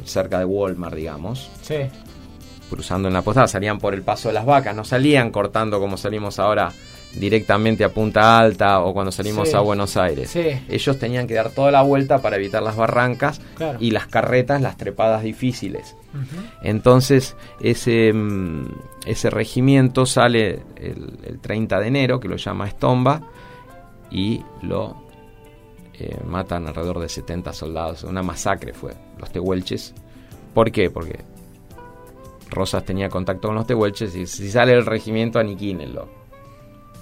cerca 0.05 0.39
de 0.39 0.45
Walmart, 0.45 0.95
digamos, 0.95 1.49
Sí. 1.61 1.75
Cruzando 2.69 3.07
en 3.07 3.13
la 3.13 3.21
postada, 3.21 3.47
salían 3.47 3.79
por 3.79 3.93
el 3.93 4.01
paso 4.03 4.29
de 4.29 4.35
las 4.35 4.45
vacas, 4.45 4.75
no 4.75 4.85
salían 4.85 5.31
cortando 5.31 5.79
como 5.79 5.97
salimos 5.97 6.39
ahora 6.39 6.71
directamente 7.15 7.83
a 7.83 7.89
Punta 7.89 8.37
Alta 8.37 8.81
o 8.81 8.93
cuando 8.93 9.11
salimos 9.11 9.49
Sí. 9.49 9.55
a 9.55 9.61
Buenos 9.61 9.97
Aires. 9.97 10.29
Sí. 10.29 10.45
Ellos 10.69 10.99
tenían 10.99 11.25
que 11.25 11.33
dar 11.33 11.49
toda 11.49 11.71
la 11.71 11.81
vuelta 11.81 12.19
para 12.21 12.35
evitar 12.35 12.61
las 12.61 12.75
barrancas 12.75 13.41
Claro. 13.55 13.79
y 13.81 13.89
las 13.91 14.05
carretas, 14.05 14.61
las 14.61 14.77
trepadas 14.77 15.23
difíciles. 15.23 15.95
Entonces, 16.61 17.35
ese, 17.61 18.13
mm, 18.13 18.65
ese 19.05 19.29
regimiento 19.29 20.05
sale 20.05 20.61
el, 20.75 21.17
el 21.25 21.39
30 21.39 21.79
de 21.79 21.87
enero, 21.87 22.19
que 22.19 22.27
lo 22.27 22.35
llama 22.35 22.67
Estomba, 22.67 23.21
y 24.11 24.43
lo 24.61 25.07
eh, 26.01 26.17
matan 26.25 26.65
alrededor 26.67 26.99
de 26.99 27.09
70 27.09 27.51
soldados. 27.53 28.03
Una 28.03 28.23
masacre 28.23 28.73
fue, 28.73 28.93
los 29.17 29.31
tehuelches. 29.31 29.93
¿Por 30.53 30.71
qué? 30.71 30.89
Porque 30.89 31.19
Rosas 32.49 32.83
tenía 32.85 33.09
contacto 33.09 33.47
con 33.49 33.55
los 33.55 33.67
tehuelches 33.67 34.15
y 34.15 34.25
si 34.25 34.49
sale 34.49 34.73
el 34.73 34.85
regimiento, 34.85 35.39
aniquínenlo. 35.39 36.07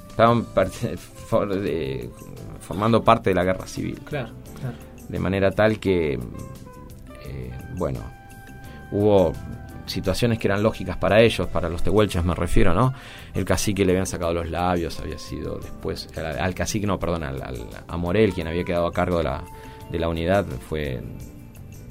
Estaban 0.10 0.45
per- 0.45 0.68
for- 0.98 1.56
de- 1.60 2.10
formando 2.60 3.04
parte 3.04 3.30
de 3.30 3.36
la 3.36 3.43
guerra 3.43 3.66
civil 3.68 4.00
Claro, 4.06 4.30
claro. 4.60 4.76
de 5.08 5.20
manera 5.20 5.52
tal 5.52 5.80
que, 5.80 6.14
eh, 6.14 7.52
bueno, 7.76 8.00
hubo 8.91 9.34
situaciones 9.86 10.38
que 10.38 10.48
eran 10.48 10.62
lógicas 10.62 10.98
para 10.98 11.22
ellos, 11.22 11.48
para 11.48 11.70
los 11.70 11.82
tehuelches 11.82 12.24
me 12.26 12.36
refiero, 12.36 12.74
¿no? 12.74 12.93
El 13.34 13.45
cacique 13.45 13.86
le 13.86 13.93
habían 13.93 14.06
sacado 14.08 14.34
los 14.34 14.50
labios, 14.50 15.00
había 15.00 15.18
sido 15.18 15.60
después, 15.60 16.10
al, 16.18 16.39
al 16.39 16.54
cacique, 16.54 16.86
no, 16.86 17.00
perdón, 17.00 17.24
al, 17.24 17.41
al- 17.41 17.68
a 17.88 17.95
Morel, 17.98 18.34
quien 18.34 18.48
había 18.48 18.66
quedado 18.66 18.86
a 18.88 18.91
cargo 18.91 19.20
de 19.20 19.24
la, 19.26 19.43
de 19.89 20.00
la 20.00 20.10
unidad, 20.10 20.45
fue 20.68 21.02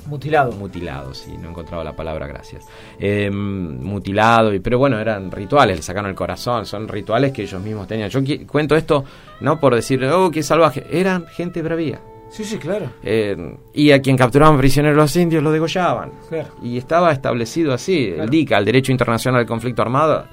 Mutilado. 0.07 0.53
mutilado, 0.53 1.15
sí, 1.15 1.37
no 1.39 1.51
encontraba 1.51 1.83
la 1.85 1.95
palabra, 1.95 2.27
gracias. 2.27 2.65
Eh, 2.99 3.31
mutilado, 3.31 4.53
y, 4.55 4.61
pero 4.61 4.79
bueno, 4.79 4.99
eran 4.99 5.31
rituales, 5.31 5.77
le 5.77 5.83
sacaron 5.83 6.11
el 6.11 6.17
corazón, 6.17 6.65
son 6.67 6.89
rituales 6.89 7.33
que 7.33 7.43
ellos 7.43 7.61
mismos 7.63 7.87
tenían. 7.87 8.09
Yo 8.11 8.21
cuento 8.47 8.77
esto 8.77 9.05
no 9.41 9.59
por 9.61 9.75
decir, 9.75 10.05
oh, 10.07 10.31
qué 10.31 10.43
salvaje, 10.43 10.87
eran 10.91 11.27
gente 11.27 11.63
bravía. 11.63 12.01
Sí, 12.29 12.45
sí, 12.45 12.59
claro. 12.59 12.91
Eh, 13.03 13.57
y 13.75 13.93
a 13.93 14.03
quien 14.03 14.17
capturaban 14.17 14.59
prisioneros 14.59 14.97
los 14.97 15.15
indios 15.17 15.43
los 15.43 15.53
degollaban. 15.53 16.11
Claro. 16.29 16.49
Y 16.63 16.77
estaba 16.77 17.13
establecido 17.13 17.73
así, 17.73 18.09
Claro. 18.09 18.25
el 18.25 18.31
DICA, 18.31 18.59
el 18.59 18.65
Derecho 18.65 18.93
Internacional 18.93 19.41
del 19.41 19.47
Conflicto 19.49 19.83
Armado. 19.83 20.27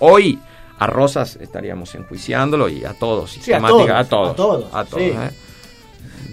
Hoy 0.00 0.38
a 0.78 0.86
Rosas 0.86 1.36
estaríamos 1.36 1.94
enjuiciándolo 1.94 2.68
y 2.68 2.84
a 2.84 2.92
todos, 2.94 3.32
Sí, 3.32 3.52
a 3.52 3.58
todos, 3.60 4.36
todos. 4.36 4.66
a 4.74 4.84
todos, 4.84 5.02
sí. 5.02 5.08
¿eh? 5.10 5.30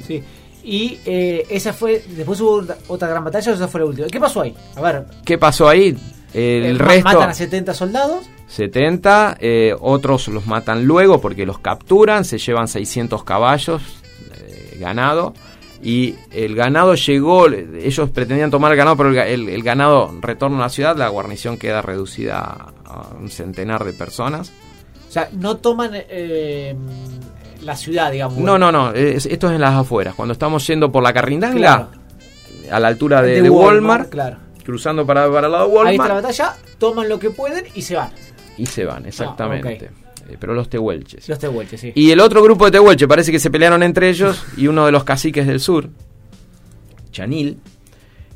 Sí. 0.05 0.23
Y 0.69 0.99
eh, 1.05 1.45
esa 1.49 1.71
fue. 1.71 2.03
Después 2.09 2.41
hubo 2.41 2.61
otra- 2.89 3.07
gran 3.07 3.23
batalla 3.23 3.53
esa 3.53 3.69
fue 3.69 3.79
la 3.79 3.85
última. 3.85 4.07
¿Qué 4.07 4.19
pasó 4.19 4.41
ahí? 4.41 4.53
A 4.75 4.81
ver. 4.81 5.05
¿Qué 5.23 5.37
pasó 5.37 5.69
ahí? 5.69 5.97
El 6.33 6.65
eh, 6.65 6.73
resto, 6.77 7.05
Matan 7.05 7.29
a 7.29 7.33
70 7.33 7.73
soldados. 7.73 8.25
70, 8.47 9.37
eh, 9.39 9.73
otros 9.79 10.27
los 10.27 10.45
matan 10.45 10.83
luego 10.85 11.21
porque 11.21 11.45
los 11.45 11.59
capturan, 11.59 12.25
se 12.25 12.37
llevan 12.37 12.67
600 12.67 13.23
caballos, 13.23 13.81
eh, 14.35 14.77
ganado, 14.79 15.33
y 15.81 16.15
el 16.31 16.53
ganado 16.55 16.95
llegó, 16.95 17.47
ellos 17.47 18.09
pretendían 18.09 18.51
tomar 18.51 18.71
el 18.73 18.77
ganado, 18.77 18.97
pero 18.97 19.09
el, 19.11 19.17
el- 19.19 19.49
el 19.49 19.63
ganado 19.63 20.13
retorna 20.21 20.57
a 20.57 20.61
la 20.63 20.69
ciudad, 20.69 20.97
la 20.97 21.07
guarnición 21.07 21.57
queda 21.57 21.81
reducida 21.81 22.39
a, 22.39 22.73
a 22.85 23.15
un 23.17 23.29
centenar 23.29 23.85
de 23.85 23.93
personas. 23.93 24.51
O 25.07 25.11
sea, 25.11 25.29
no 25.31 25.55
toman 25.57 25.91
eh, 25.93 26.75
la 27.61 27.75
ciudad, 27.75 28.11
digamos. 28.11 28.37
No, 28.37 28.57
no, 28.57 28.71
no, 28.71 28.91
es- 28.93 29.25
esto 29.25 29.47
es 29.47 29.53
en 29.55 29.61
las 29.61 29.73
afueras, 29.75 30.15
cuando 30.15 30.33
estamos 30.33 30.65
yendo 30.67 30.91
por 30.91 31.03
la 31.03 31.13
Carrindanga, 31.13 31.57
Claro. 31.57 31.87
a 32.71 32.79
la 32.79 32.87
altura 32.87 33.21
de, 33.21 33.35
De 33.35 33.41
de 33.43 33.49
Walmart, 33.49 33.73
Walmart, 33.75 34.09
claro. 34.09 34.37
cruzando 34.63 35.05
para, 35.05 35.31
para 35.31 35.47
el 35.47 35.53
lado 35.53 35.67
de 35.69 35.79
Ahí 35.89 35.95
está 35.95 36.07
la 36.09 36.13
Walmart, 36.15 36.23
batalla, 36.37 36.55
toman 36.77 37.09
lo 37.09 37.19
que 37.19 37.29
pueden 37.29 37.65
y 37.75 37.81
se 37.81 37.95
van. 37.95 38.09
y 38.57 38.65
se 38.65 38.85
van, 38.85 39.05
exactamente. 39.05 39.91
Eh, 40.29 40.35
pero 40.39 40.53
los 40.53 40.67
tehuelches. 40.69 41.29
Los 41.29 41.39
tehuelches, 41.39 41.79
sí. 41.79 41.91
Y 41.95 42.11
el 42.11 42.19
otro 42.19 42.43
grupo 42.43 42.65
de 42.65 42.71
Tehuelche 42.71 43.07
parece 43.07 43.31
que 43.31 43.39
se 43.39 43.49
pelearon 43.49 43.81
entre 43.81 44.09
ellos 44.09 44.43
y 44.57 44.67
uno 44.67 44.85
de 44.85 44.91
los 44.91 45.05
caciques 45.05 45.47
del 45.47 45.61
sur, 45.61 45.87
Chanil, 47.11 47.59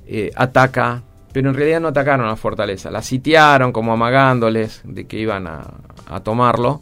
eh, 0.07 0.31
ataca, 0.35 1.03
pero 1.33 1.49
en 1.49 1.55
realidad 1.55 1.81
no 1.81 1.89
atacaron 1.89 2.25
a 2.25 2.29
la 2.29 2.35
fortaleza, 2.35 2.89
la 2.91 3.01
sitiaron 3.01 3.71
como 3.71 3.93
amagándoles 3.93 4.81
de 4.83 5.05
que 5.05 5.17
iban 5.19 5.47
a, 5.47 5.61
a 6.07 6.19
tomarlo, 6.21 6.81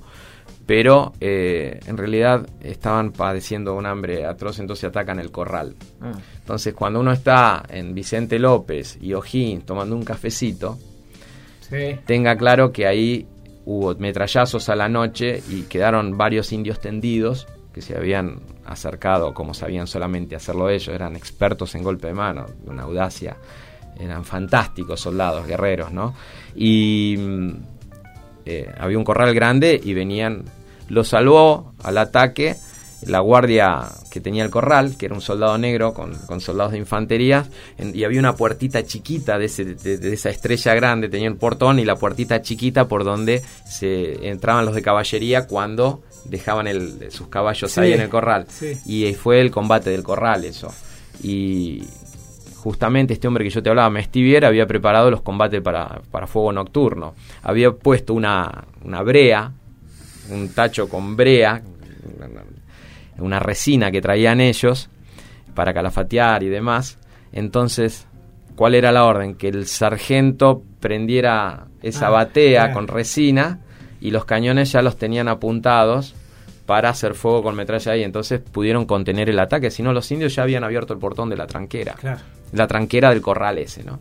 pero 0.70 1.14
eh, 1.20 1.80
en 1.88 1.98
realidad 1.98 2.48
estaban 2.62 3.12
padeciendo 3.12 3.74
un 3.74 3.88
hambre 3.88 4.24
atroz, 4.28 4.60
entonces 4.60 4.84
atacan 4.84 5.20
el 5.20 5.32
corral. 5.32 5.74
Ah. 6.00 6.12
Entonces 6.38 6.76
cuando 6.76 7.00
uno 7.00 7.12
está 7.12 7.64
en 7.70 7.96
Vicente 7.96 8.38
López 8.38 8.96
y 9.02 9.16
O'Higgins 9.16 9.66
tomando 9.66 9.96
un 9.96 10.04
cafecito, 10.04 10.78
Sí. 11.62 11.96
tenga 12.06 12.36
claro 12.36 12.72
que 12.72 12.86
ahí 12.86 13.26
hubo 13.66 13.96
metrallazos 13.96 14.70
a 14.70 14.76
la 14.76 14.88
noche 14.88 15.42
y 15.50 15.64
quedaron 15.64 16.16
varios 16.16 16.54
indios 16.54 16.80
tendidos 16.80 17.48
que 17.74 17.82
se 17.82 17.98
habían 17.98 18.40
acercado 18.64 19.34
como 19.34 19.56
sabían 19.56 19.88
solamente 19.88 20.36
hacerlo 20.36 20.70
ellos, 20.70 20.90
eran 20.90 21.16
expertos 21.16 21.74
en 21.74 21.82
golpe 21.82 22.06
de 22.06 22.14
mano, 22.14 22.46
de 22.64 22.70
una 22.70 22.84
audacia, 22.84 23.38
eran 24.00 24.24
fantásticos 24.24 25.00
soldados, 25.02 25.48
guerreros, 25.48 25.92
¿no? 25.92 26.14
Y 26.56 27.16
mm, 27.18 27.52
eh, 28.46 28.72
había 28.80 28.98
un 28.98 29.04
corral 29.04 29.34
grande 29.34 29.80
y 29.84 29.94
venían, 29.94 30.44
lo 30.90 31.04
salvó 31.04 31.74
al 31.84 31.98
ataque 31.98 32.56
la 33.04 33.20
guardia 33.22 33.86
que 34.12 34.20
tenía 34.20 34.44
el 34.44 34.50
corral, 34.50 34.98
que 34.98 35.06
era 35.06 35.16
un 35.16 35.22
soldado 35.22 35.58
negro 35.58 35.94
con, 35.94 36.16
con 36.26 36.42
soldados 36.42 36.74
de 36.74 36.80
infantería, 36.80 37.46
en- 37.78 37.96
y 37.96 38.04
había 38.04 38.20
una 38.20 38.36
puertita 38.36 38.84
chiquita 38.84 39.38
de, 39.40 39.46
ese- 39.46 39.64
de- 39.76 39.98
de 39.98 40.14
esa 40.14 40.30
estrella 40.30 40.74
grande, 40.76 41.08
tenía 41.08 41.30
el 41.30 41.38
portón 41.38 41.80
y 41.80 41.86
la 41.86 41.96
puertita 41.96 42.42
chiquita 42.42 42.90
por 42.90 43.06
donde 43.06 43.42
se 43.66 44.28
entraban 44.28 44.66
los 44.66 44.76
de 44.76 44.82
caballería 44.82 45.48
cuando 45.48 46.02
dejaban 46.26 46.68
el- 46.68 47.10
sus 47.10 47.30
caballos 47.30 47.72
Sí, 47.72 47.80
ahí 47.80 47.94
en 47.94 48.02
el 48.02 48.10
corral. 48.10 48.48
sí. 48.50 48.74
Y 48.86 49.14
fue 49.14 49.40
el 49.40 49.50
combate 49.50 49.92
del 49.92 50.04
corral 50.04 50.44
eso. 50.44 50.74
Y 51.24 51.84
justamente 52.58 53.14
este 53.14 53.28
hombre 53.30 53.46
que 53.46 53.50
yo 53.50 53.64
te 53.64 53.70
hablaba, 53.70 53.90
Mestivier, 53.90 54.44
había 54.46 54.68
preparado 54.68 55.10
los 55.10 55.22
combates 55.22 55.62
para, 55.62 56.02
para 56.12 56.28
fuego 56.28 56.52
nocturno. 56.52 57.14
Había 57.44 57.72
puesto 57.72 58.14
una, 58.14 58.66
una 58.84 59.02
brea 59.04 59.54
un 60.32 60.50
tacho 60.50 60.88
con 60.88 61.16
brea, 61.16 61.62
una 63.18 63.40
resina 63.40 63.92
que 63.92 64.02
traían 64.02 64.42
ellos 64.42 64.90
para 65.54 65.74
calafatear 65.74 66.44
y 66.44 66.50
demás. 66.50 66.98
Entonces, 67.32 68.08
¿cuál 68.56 68.76
era 68.76 68.92
la 68.92 69.06
orden? 69.06 69.36
Que 69.36 69.50
el 69.50 69.68
sargento 69.68 70.64
prendiera 70.80 71.68
esa 71.82 72.08
Ah, 72.08 72.12
batea 72.12 72.74
con 72.74 72.88
resina 72.88 73.60
y 74.02 74.12
los 74.12 74.26
cañones 74.26 74.72
ya 74.72 74.82
los 74.82 74.98
tenían 74.98 75.28
apuntados 75.28 76.16
para 76.66 76.90
hacer 76.90 77.16
fuego 77.16 77.44
con 77.44 77.56
metralla 77.56 77.94
ahí. 77.94 78.04
Entonces 78.04 78.40
pudieron 78.40 78.86
contener 78.86 79.30
el 79.30 79.40
ataque. 79.40 79.72
Si 79.72 79.82
no, 79.84 79.92
los 79.92 80.12
indios 80.12 80.36
ya 80.36 80.44
habían 80.44 80.64
abierto 80.64 80.94
el 80.94 81.00
portón 81.00 81.30
de 81.30 81.36
la 81.36 81.48
tranquera. 81.48 81.94
Claro. 81.94 82.22
La 82.54 82.68
tranquera 82.68 83.10
del 83.10 83.22
corral 83.22 83.58
ese, 83.58 83.84
¿no? 83.84 84.00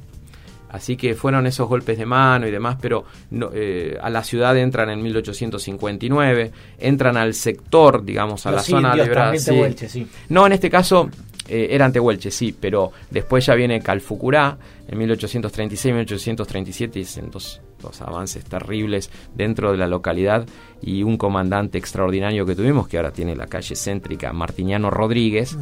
Así 0.71 0.97
que 0.97 1.15
fueron 1.15 1.47
esos 1.47 1.69
golpes 1.69 1.99
de 1.99 2.07
mano 2.07 2.47
y 2.47 2.51
demás, 2.51 2.77
pero 2.81 3.05
no, 3.31 3.51
eh, 3.55 3.97
a 4.01 4.11
la 4.11 4.23
ciudad 4.23 4.57
entran 4.57 4.91
en 4.91 5.03
1859, 5.03 6.53
entran 6.79 7.17
al 7.17 7.35
sector, 7.35 8.05
digamos, 8.05 8.45
a 8.47 8.53
la 8.53 8.63
zona 8.63 8.91
indios 8.91 9.09
librada. 9.09 9.33
tehuelches, 9.33 9.91
sí. 9.91 10.07
No, 10.29 10.47
en 10.47 10.53
este 10.53 10.69
caso 10.69 11.11
eh, 11.49 11.69
eran 11.71 11.93
tehuelches, 11.93 12.35
sí, 12.35 12.55
pero 12.59 12.93
después 13.11 13.47
ya 13.47 13.55
viene 13.55 13.81
Calfucurá 13.81 14.59
en 14.87 14.99
1836-1837 14.99 16.81
y 16.83 16.99
dicen 16.99 17.31
dos, 17.31 17.63
dos 17.81 18.01
avances 18.03 18.45
terribles 18.45 19.11
dentro 19.35 19.73
de 19.73 19.79
la 19.79 19.87
localidad 19.87 20.47
y 20.81 21.03
un 21.03 21.17
comandante 21.17 21.79
extraordinario 21.79 22.47
que 22.47 22.55
tuvimos, 22.55 22.89
que 22.89 22.97
ahora 22.97 23.13
tiene 23.13 23.35
la 23.35 23.47
calle 23.47 23.75
céntrica, 23.75 24.33
Martiniano 24.33 24.91
Rodríguez, 24.91 25.57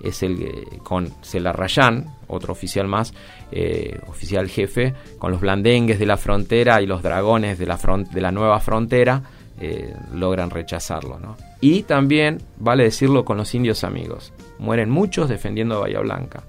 es 0.00 0.22
el 0.22 0.42
eh, 0.42 0.78
con 0.82 1.08
Celarrayán, 1.22 2.16
otro 2.28 2.52
oficial 2.52 2.86
más, 2.86 3.12
eh, 3.50 3.98
oficial 4.06 4.48
jefe, 4.48 4.94
con 5.18 5.32
los 5.32 5.40
blandengues 5.40 5.98
de 5.98 6.06
la 6.06 6.16
frontera 6.16 6.80
y 6.80 6.86
los 6.86 7.02
dragones 7.02 7.58
de 7.58 7.66
la, 7.66 7.78
de 8.10 8.20
la 8.20 8.30
nueva 8.30 8.60
frontera, 8.60 9.22
eh, 9.60 9.94
logran 10.14 10.50
rechazarlo. 10.50 11.18
¿no? 11.18 11.36
Y 11.60 11.82
también, 11.82 12.38
vale 12.58 12.84
decirlo, 12.84 13.24
con 13.24 13.36
los 13.36 13.54
indios 13.54 13.84
amigos. 13.84 14.32
Mueren 14.58 14.90
muchos 14.90 15.28
defendiendo 15.28 15.80
Bahía 15.80 16.00
Blanca. 16.00 16.42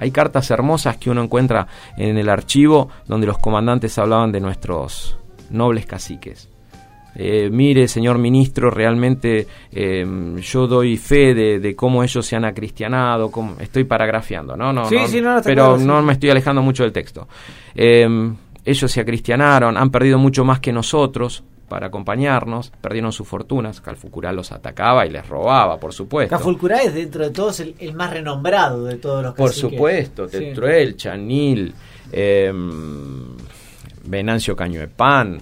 Hay 0.00 0.10
cartas 0.10 0.50
hermosas 0.50 0.96
que 0.96 1.10
uno 1.10 1.22
encuentra 1.22 1.66
en 1.96 2.18
el 2.18 2.28
archivo 2.28 2.88
donde 3.06 3.26
los 3.26 3.38
comandantes 3.38 3.96
hablaban 3.98 4.32
de 4.32 4.40
nuestros 4.40 5.16
nobles 5.50 5.86
caciques. 5.86 6.48
Eh, 7.14 7.50
mire, 7.50 7.86
señor 7.88 8.18
ministro, 8.18 8.70
realmente 8.70 9.46
eh, 9.72 10.06
yo 10.40 10.66
doy 10.66 10.96
fe 10.96 11.34
de, 11.34 11.58
de 11.58 11.76
cómo 11.76 12.02
ellos 12.02 12.24
se 12.24 12.36
han 12.36 12.44
acristianado, 12.44 13.30
cómo, 13.30 13.56
estoy 13.58 13.84
paragrafiando, 13.84 14.56
¿no? 14.56 14.72
no, 14.72 14.86
Sí, 14.86 14.94
no, 14.94 15.06
sí, 15.08 15.20
no, 15.20 15.32
no, 15.32 15.36
está 15.38 15.48
pero 15.48 15.64
claro, 15.64 15.78
sí. 15.78 15.84
no 15.86 16.02
me 16.02 16.12
estoy 16.12 16.30
alejando 16.30 16.62
mucho 16.62 16.84
del 16.84 16.92
texto. 16.92 17.28
Eh, 17.74 18.08
ellos 18.64 18.90
se 18.90 19.00
acristianaron, 19.00 19.76
han 19.76 19.90
perdido 19.90 20.18
mucho 20.18 20.44
más 20.44 20.60
que 20.60 20.72
nosotros 20.72 21.44
para 21.70 21.86
acompañarnos, 21.86 22.70
perdieron 22.82 23.12
sus 23.12 23.26
fortunas, 23.26 23.80
Calfucurá 23.80 24.32
los 24.32 24.52
atacaba 24.52 25.06
y 25.06 25.10
les 25.10 25.26
robaba, 25.26 25.80
por 25.80 25.94
supuesto. 25.94 26.36
Cafulcurá 26.36 26.82
es 26.82 26.92
dentro 26.92 27.24
de 27.24 27.30
todos 27.30 27.60
el, 27.60 27.74
el 27.78 27.94
más 27.94 28.10
renombrado 28.12 28.84
de 28.84 28.96
todos 28.96 29.22
los 29.22 29.34
Por 29.34 29.48
caciques. 29.48 29.70
supuesto, 29.70 30.28
Sí. 30.28 30.38
Tetruel, 30.38 30.96
Chanil, 30.96 31.72
eh, 32.12 32.52
Venancio 34.04 34.56
Cañuepan, 34.56 35.40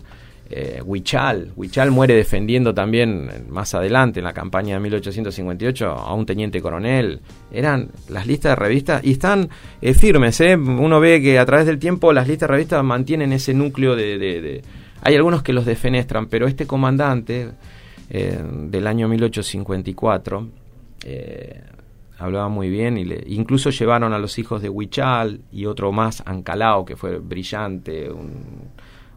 eh, 0.51 0.81
Huichal. 0.85 1.53
Huichal 1.57 1.91
muere 1.91 2.14
defendiendo 2.14 2.72
también 2.74 3.29
eh, 3.31 3.43
más 3.49 3.74
adelante 3.74 4.20
en 4.20 4.24
la 4.24 4.33
campaña 4.33 4.74
de 4.74 4.81
1858 4.81 5.87
a 5.91 6.14
un 6.14 6.24
teniente 6.26 6.61
coronel. 6.62 7.20
Eran 7.53 7.91
las 8.09 8.26
listas 8.26 8.53
de 8.53 8.57
revistas 8.57 9.05
y 9.05 9.12
están 9.12 9.49
eh, 9.83 9.93
firmes. 9.95 10.41
¿eh? 10.41 10.57
Uno 10.57 11.01
ve 11.01 11.20
que 11.20 11.39
a 11.39 11.45
través 11.47 11.66
del 11.66 11.79
tiempo 11.79 12.12
las 12.12 12.26
listas 12.26 12.49
de 12.49 12.53
revistas 12.55 12.83
mantienen 12.85 13.33
ese 13.33 13.55
núcleo 13.55 13.95
de... 13.97 14.18
de- 14.18 14.41
de- 14.41 14.62
Hay 15.03 15.14
algunos 15.14 15.42
que 15.42 15.53
los 15.53 15.64
defenestran, 15.64 16.26
pero 16.26 16.46
este 16.46 16.66
comandante 16.66 17.51
eh, 18.11 18.42
del 18.68 18.86
año 18.86 19.09
1854... 19.09 20.49
eh, 21.05 21.62
hablaba 22.20 22.49
muy 22.49 22.68
bien 22.68 22.99
y 22.99 23.05
le, 23.05 23.22
incluso 23.28 23.70
llevaron 23.70 24.12
a 24.12 24.18
los 24.18 24.40
hijos 24.40 24.61
de 24.61 24.68
Huichal 24.68 25.40
y 25.53 25.66
otro 25.66 25.92
más, 25.92 26.20
Ancalao, 26.26 26.84
que 26.84 26.96
fue 26.96 27.18
brillante, 27.18 28.11
un, 28.11 28.32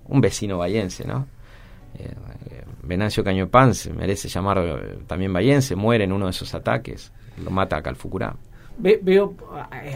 un 0.06 0.22
vecino 0.22 0.60
bayense, 0.60 1.08
¿no? 1.08 1.26
Eh, 1.98 2.14
eh, 2.52 2.64
Venancio 2.84 3.24
Cañopán 3.24 3.74
se 3.74 3.92
merece 3.92 4.28
llamar 4.30 5.00
también 5.08 5.34
bayense, 5.34 5.76
muere 5.76 6.04
en 6.04 6.12
uno 6.12 6.26
de 6.26 6.30
esos 6.30 6.54
ataques, 6.54 7.12
lo 7.44 7.50
mata 7.50 7.78
a 7.78 7.82
Calfucurá. 7.82 8.36
Ve- 8.78 9.00
veo, 9.02 9.36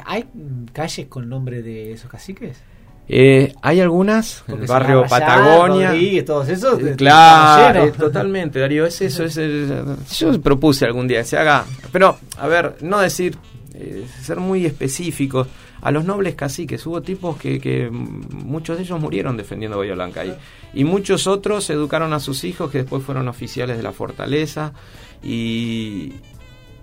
¿hay 0.06 0.26
calles 0.74 1.06
con 1.06 1.30
nombre 1.30 1.62
de 1.62 1.92
esos 1.92 2.10
caciques? 2.10 2.60
Eh, 3.08 3.54
hay 3.62 3.82
algunas, 3.82 4.40
en 4.40 4.46
Porque 4.48 4.62
el 4.64 4.68
barrio 4.68 5.06
Patagonia. 5.08 5.90
Rodríguez, 5.92 6.26
todos 6.26 6.50
esos. 6.50 6.80
Eh, 6.80 6.84
de- 6.84 6.96
Claro, 6.96 7.86
eh, 7.86 7.92
totalmente, 7.92 8.60
Darío, 8.60 8.86
es 8.86 9.00
eso. 9.02 9.24
Es 9.24 9.38
el- 9.38 9.96
yo 10.18 10.42
propuse 10.42 10.86
algún 10.86 11.08
día 11.08 11.20
que 11.20 11.26
se 11.26 11.38
haga, 11.38 11.66
pero 11.92 12.18
a 12.38 12.48
ver, 12.48 12.78
no 12.82 13.00
decir, 13.00 13.38
eh, 13.76 14.06
ser 14.22 14.38
muy 14.40 14.66
específicos. 14.66 15.48
A 15.82 15.92
los 15.92 16.04
nobles 16.04 16.34
caciques 16.34 16.84
hubo 16.88 17.04
tipos 17.04 17.38
que, 17.38 17.60
que 17.60 17.92
muchos 17.92 18.78
de 18.78 18.84
ellos 18.84 19.00
murieron 19.00 19.38
defendiendo 19.38 19.78
Bahía 19.78 19.94
Blanca 19.94 20.26
y, 20.26 20.34
y 20.74 20.84
muchos 20.84 21.28
otros 21.28 21.70
educaron 21.70 22.12
a 22.12 22.20
sus 22.20 22.44
hijos 22.44 22.72
que 22.72 22.80
después 22.80 23.04
fueron 23.04 23.28
oficiales 23.28 23.78
de 23.78 23.84
la 23.84 23.92
fortaleza 23.92 24.74
y, 25.22 26.14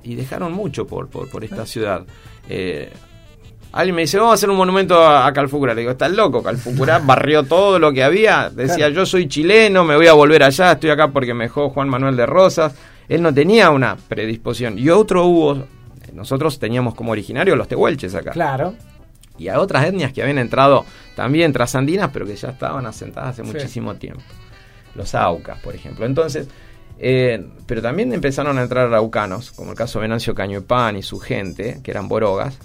y 0.04 0.14
dejaron 0.14 0.52
mucho 0.52 0.86
por, 0.86 1.08
por, 1.08 1.28
por 1.30 1.42
esta 1.42 1.66
ciudad. 1.66 2.04
Alguien 3.72 3.94
me 3.96 4.02
dice, 4.02 4.18
vamos 4.18 4.32
a 4.32 4.34
hacer 4.34 4.50
un 4.50 4.56
monumento 4.56 5.02
a, 5.02 5.26
a 5.26 5.32
Calfucurá. 5.32 5.72
Le 5.74 5.80
digo, 5.80 5.92
estás 5.92 6.10
loco, 6.12 6.42
Calfucurá 6.42 6.98
barrió 7.04 7.42
todo 7.44 7.78
lo 7.78 7.92
que 7.92 8.04
había. 8.04 8.50
Decía, 8.50 8.76
Claro. 8.76 8.94
yo 8.94 9.06
soy 9.06 9.28
chileno, 9.28 9.84
me 9.84 9.96
voy 9.96 10.06
a 10.06 10.12
volver 10.12 10.42
allá, 10.42 10.72
estoy 10.72 10.90
acá 10.90 11.08
porque 11.08 11.32
me 11.34 11.44
dejó 11.44 11.70
Juan 11.70 11.88
Manuel 11.88 12.16
de 12.16 12.26
Rosas. 12.26 12.74
Él 13.08 13.22
no 13.22 13.32
tenía 13.32 13.70
una 13.70 13.96
predisposición. 13.96 14.78
Y 14.78 14.90
otro 14.90 15.24
hubo, 15.26 15.64
nosotros 16.12 16.58
teníamos 16.58 16.94
como 16.94 17.12
originarios 17.12 17.56
los 17.56 17.66
tehuelches 17.68 18.14
acá. 18.14 18.30
Claro. 18.32 18.74
Y 19.38 19.48
a 19.48 19.58
otras 19.58 19.84
etnias 19.86 20.12
que 20.12 20.20
habían 20.22 20.38
entrado 20.38 20.84
también 21.16 21.52
trasandinas, 21.52 22.10
pero 22.12 22.26
que 22.26 22.36
ya 22.36 22.50
estaban 22.50 22.84
asentadas 22.86 23.30
hace 23.30 23.42
Sí. 23.44 23.52
muchísimo 23.52 23.94
tiempo. 23.94 24.20
Los 24.94 25.14
aucas, 25.14 25.58
por 25.60 25.74
ejemplo. 25.74 26.04
Entonces, 26.04 26.46
eh, 26.98 27.44
pero 27.66 27.80
también 27.80 28.12
empezaron 28.12 28.58
a 28.58 28.62
entrar 28.62 28.86
araucanos, 28.88 29.50
como 29.52 29.70
el 29.72 29.76
caso 29.76 29.98
de 29.98 30.02
Venancio 30.04 30.34
Cañuepán 30.34 30.96
y 30.98 31.02
su 31.02 31.18
gente, 31.18 31.80
que 31.82 31.90
eran 31.90 32.08
borogas, 32.08 32.58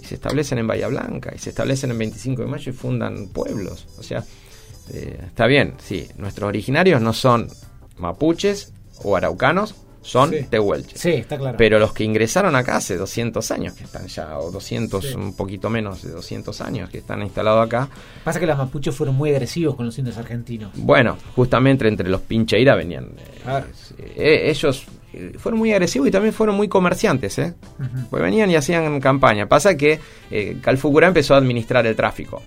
y 0.00 0.04
se 0.04 0.14
establecen 0.16 0.58
en 0.58 0.66
Bahía 0.66 0.88
Blanca, 0.88 1.32
y 1.34 1.38
se 1.38 1.50
establecen 1.50 1.90
en 1.90 1.98
25 1.98 2.42
de 2.42 2.48
mayo 2.48 2.70
y 2.70 2.74
fundan 2.74 3.28
pueblos. 3.28 3.86
O 3.98 4.02
sea, 4.02 4.24
eh, 4.92 5.18
está 5.26 5.46
bien, 5.46 5.74
sí, 5.78 6.06
nuestros 6.16 6.48
originarios 6.48 7.00
no 7.00 7.12
son 7.12 7.48
mapuches 7.98 8.72
o 9.02 9.16
araucanos, 9.16 9.74
son 10.00 10.30
Sí. 10.30 10.46
tehuelches. 10.48 10.98
Sí, 11.00 11.10
está 11.10 11.36
claro. 11.36 11.56
Pero 11.58 11.78
los 11.78 11.92
que 11.92 12.04
ingresaron 12.04 12.54
acá 12.56 12.76
hace 12.76 12.96
200 12.96 13.50
años 13.50 13.74
que 13.74 13.84
están 13.84 14.06
ya, 14.06 14.38
o 14.38 14.50
200, 14.50 15.04
Sí. 15.04 15.14
un 15.14 15.34
poquito 15.36 15.68
menos 15.68 16.02
de 16.02 16.10
200 16.12 16.60
años 16.62 16.88
que 16.88 16.98
están 16.98 17.20
instalados 17.22 17.66
acá, 17.66 17.88
Pasa 18.24 18.40
que 18.40 18.46
los 18.46 18.56
mapuches 18.56 18.94
fueron 18.94 19.16
muy 19.16 19.30
agresivos 19.30 19.74
con 19.74 19.84
los 19.86 19.98
indios 19.98 20.16
argentinos. 20.16 20.70
bueno, 20.76 21.18
justamente 21.36 21.86
entre 21.88 22.08
los 22.08 22.22
pincheira 22.22 22.74
venían. 22.76 23.04
eh, 23.18 23.40
Claro. 23.42 23.66
eh, 23.98 24.42
ellos 24.50 24.84
eh, 24.86 24.86
fueron 25.38 25.58
muy 25.58 25.72
agresivos 25.72 26.08
y 26.08 26.10
también 26.10 26.34
fueron 26.34 26.56
muy 26.56 26.68
comerciantes, 26.68 27.38
¿eh? 27.38 27.54
Pues 28.10 28.22
venían 28.22 28.50
y 28.50 28.56
hacían 28.56 29.00
campaña. 29.00 29.48
Pasa 29.48 29.76
que 29.76 29.98
eh, 30.30 30.58
Calfucurá 30.62 31.08
empezó 31.08 31.34
a 31.34 31.38
administrar 31.38 31.86
el 31.86 31.96
tráfico. 31.96 32.42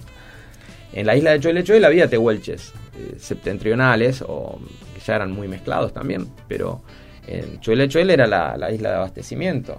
En 0.93 1.07
la 1.07 1.15
isla 1.15 1.31
de 1.31 1.39
Choelechoel 1.39 1.85
había 1.85 2.09
tehuelches 2.09 2.73
eh, 2.97 3.15
septentrionales, 3.17 4.23
o 4.27 4.59
que 4.93 4.99
ya 5.01 5.15
eran 5.15 5.31
muy 5.31 5.47
mezclados 5.47 5.93
también, 5.93 6.27
pero 6.47 6.83
en 7.27 7.59
Choelechoel 7.61 8.09
era 8.09 8.27
la, 8.27 8.57
la 8.57 8.71
isla 8.71 8.89
de 8.89 8.95
abastecimiento. 8.97 9.77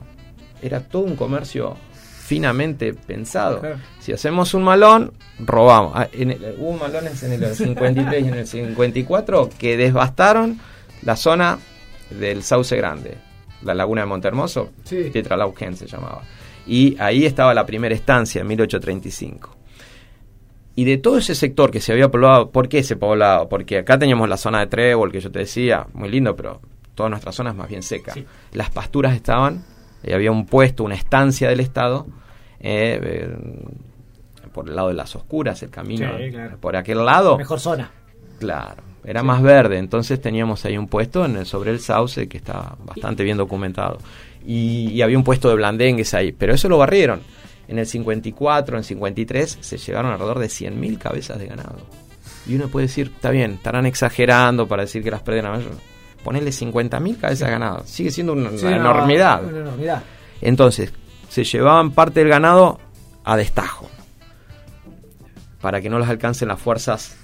Era 0.62 0.80
todo 0.80 1.02
un 1.02 1.16
comercio 1.16 1.76
finamente 2.24 2.94
pensado. 2.94 3.60
Claro. 3.60 3.76
Si 4.00 4.12
hacemos 4.12 4.54
un 4.54 4.62
malón, 4.62 5.12
robamos. 5.38 5.92
Ah, 5.96 6.08
en 6.12 6.30
el- 6.30 6.56
hubo 6.58 6.72
malones 6.78 7.22
en 7.24 7.32
el 7.42 7.54
53 7.54 8.24
y 8.24 8.28
en 8.28 8.34
el 8.34 8.46
54 8.46 9.50
que 9.58 9.76
devastaron 9.76 10.58
la 11.02 11.16
zona 11.16 11.58
del 12.18 12.42
Sauce 12.42 12.76
Grande, 12.76 13.16
la 13.62 13.74
laguna 13.74 14.02
de 14.02 14.06
Montermoso, 14.06 14.70
Sí. 14.84 15.10
Pietra 15.12 15.36
se 15.74 15.86
llamaba. 15.86 16.22
Y 16.66 16.96
ahí 17.00 17.24
estaba 17.26 17.54
la 17.54 17.66
primera 17.66 17.94
estancia 17.94 18.40
en 18.40 18.46
1835. 18.48 19.56
Y 20.74 20.84
de 20.84 20.96
todo 20.98 21.18
ese 21.18 21.34
sector 21.34 21.70
que 21.70 21.80
se 21.80 21.92
había 21.92 22.10
poblado, 22.10 22.50
¿por 22.50 22.68
qué 22.68 22.78
ese 22.78 22.96
poblado? 22.96 23.48
Porque 23.48 23.78
acá 23.78 23.98
teníamos 23.98 24.28
la 24.28 24.36
zona 24.36 24.60
de 24.60 24.66
Trébol, 24.68 25.12
que 25.12 25.20
yo 25.20 25.30
te 25.30 25.40
decía, 25.40 25.86
muy 25.92 26.08
lindo, 26.08 26.34
pero 26.34 26.60
toda 26.94 27.08
nuestra 27.10 27.30
zona 27.32 27.50
es 27.50 27.56
más 27.56 27.68
bien 27.68 27.82
seca. 27.82 28.12
Sí. 28.14 28.24
Las 28.52 28.70
pasturas 28.70 29.14
estaban, 29.14 29.64
y 30.02 30.12
había 30.12 30.30
un 30.32 30.46
puesto, 30.46 30.84
una 30.84 30.94
estancia 30.94 31.48
del 31.48 31.60
Estado, 31.60 32.06
eh, 32.60 32.98
eh, 33.02 33.36
por 34.52 34.68
el 34.68 34.74
lado 34.76 34.88
de 34.88 34.94
las 34.94 35.14
oscuras, 35.14 35.62
el 35.62 35.70
camino, 35.70 36.10
Sí, 36.18 36.30
claro. 36.30 36.56
por 36.58 36.76
aquel 36.76 37.04
lado. 37.04 37.36
Mejor 37.36 37.60
zona. 37.60 37.90
Claro, 38.38 38.82
era 39.04 39.22
más 39.22 39.42
verde, 39.42 39.78
entonces 39.78 40.20
teníamos 40.20 40.64
ahí 40.64 40.76
un 40.78 40.86
puesto 40.88 41.24
en 41.24 41.36
el- 41.36 41.46
sobre 41.46 41.70
el 41.70 41.80
sauce 41.80 42.28
que 42.28 42.38
está 42.38 42.74
bastante 42.84 43.24
bien 43.24 43.36
documentado. 43.36 43.98
Y, 44.46 44.88
y 44.90 45.02
había 45.02 45.16
un 45.18 45.24
puesto 45.24 45.48
de 45.48 45.54
blandengues 45.56 46.14
ahí, 46.14 46.32
pero 46.32 46.54
eso 46.54 46.68
lo 46.68 46.78
barrieron. 46.78 47.20
En 47.68 47.78
el 47.78 47.86
54, 47.86 48.76
en 48.76 48.84
53 48.84 49.58
se 49.60 49.76
llevaron 49.78 50.12
alrededor 50.12 50.38
de 50.40 50.46
100.000 50.46 50.98
cabezas 50.98 51.38
de 51.38 51.46
ganado. 51.46 51.78
Y 52.46 52.56
uno 52.56 52.68
puede 52.68 52.86
decir, 52.86 53.12
está 53.14 53.30
bien, 53.30 53.52
estarán 53.52 53.86
exagerando 53.86 54.66
para 54.66 54.82
decir 54.82 55.02
que 55.02 55.10
las 55.12 55.22
pérdidas 55.22 55.44
eran 55.46 55.58
mayores. 55.58 55.78
ponerle 56.24 56.50
50.000 56.50 57.18
cabezas 57.18 57.46
de 57.48 57.52
ganado. 57.52 57.82
Sigue 57.86 58.10
siendo 58.10 58.32
una, 58.32 58.50
Sí, 58.50 58.66
una 58.66 58.78
no, 58.78 58.90
enormidad. 58.90 59.44
Una 59.44 59.58
enormidad. 59.60 60.02
Entonces, 60.40 60.92
se 61.28 61.44
llevaban 61.44 61.92
parte 61.92 62.20
del 62.20 62.28
ganado 62.28 62.78
a 63.24 63.36
destajo 63.36 63.88
para 65.60 65.80
que 65.80 65.88
no 65.88 65.98
los 65.98 66.08
alcancen 66.08 66.48
las 66.48 66.60
fuerzas 66.60 67.16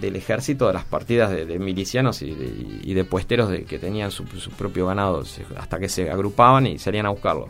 del 0.00 0.16
ejército 0.16 0.66
de 0.66 0.74
las 0.74 0.84
partidas 0.84 1.30
de, 1.30 1.58
milicianos 1.58 2.22
y 2.22 2.34
de, 2.34 2.80
y 2.82 2.94
de 2.94 3.04
puesteros 3.04 3.50
de, 3.50 3.64
que 3.64 3.78
tenían 3.78 4.10
su, 4.10 4.24
propio 4.56 4.86
ganado 4.86 5.24
hasta 5.56 5.78
que 5.78 5.88
se 5.88 6.10
agrupaban 6.10 6.66
y 6.66 6.78
salían 6.78 7.06
a 7.06 7.10
buscarlo. 7.10 7.48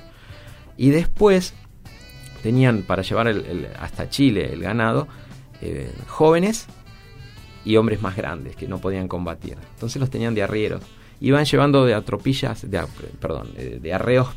Y 0.77 0.91
después 0.91 1.55
tenían 2.43 2.83
para 2.83 3.03
llevar 3.03 3.29
el- 3.29 3.69
hasta 3.79 4.09
Chile 4.09 4.53
el 4.53 4.63
ganado 4.63 5.09
eh, 5.61 5.93
jóvenes 6.07 6.67
y 7.65 7.77
hombres 7.77 8.01
más 8.01 8.17
grandes 8.17 8.57
que 8.57 8.69
no 8.69 8.79
podían 8.79 9.09
combatir. 9.09 9.57
Entonces 9.75 10.01
los 10.01 10.09
tenían 10.09 10.35
de 10.35 10.43
arrieros. 10.43 10.83
Iban 11.21 11.45
llevando 11.45 11.85
de 11.85 11.95
atropillas, 11.95 12.71
de, 12.71 12.81
perdón, 13.21 13.51
eh, 13.57 13.81
de 13.83 13.93
arreos, 13.93 14.29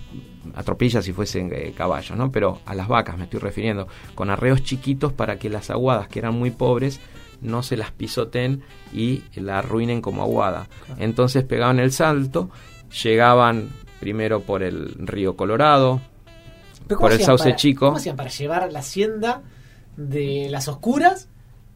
atropillas 0.55 1.05
si 1.05 1.13
fuesen 1.13 1.51
eh, 1.53 1.73
caballos, 1.77 2.17
¿no? 2.17 2.31
Pero 2.31 2.59
a 2.65 2.73
las 2.73 2.87
vacas 2.87 3.17
me 3.19 3.25
estoy 3.25 3.39
refiriendo, 3.39 3.87
con 4.15 4.31
arreos 4.31 4.63
chiquitos 4.63 5.13
para 5.13 5.37
que 5.37 5.49
las 5.49 5.69
aguadas, 5.69 6.07
que 6.07 6.17
eran 6.17 6.33
muy 6.33 6.49
pobres, 6.49 6.99
no 7.41 7.63
se 7.63 7.77
las 7.77 7.91
pisoten 7.91 8.61
y 8.93 9.23
la 9.35 9.59
arruinen 9.59 10.01
como 10.01 10.21
aguada. 10.23 10.67
Entonces 10.99 11.43
pegaban 11.43 11.79
el 11.79 11.91
salto, 11.91 12.49
llegaban 13.03 13.69
primero 13.99 14.41
por 14.41 14.63
el 14.63 14.93
río 15.07 15.35
Colorado, 15.35 16.01
Pero 16.87 16.97
¿cómo 16.97 17.09
por 17.09 17.11
el 17.13 17.21
sauce 17.23 17.43
para- 17.45 17.55
chico. 17.55 17.85
¿Cómo 17.87 17.97
hacían 17.97 18.15
para 18.15 18.29
llevar 18.29 18.71
la 18.71 18.79
hacienda 18.79 19.41
de 19.97 20.47
las 20.49 20.67
oscuras 20.67 21.27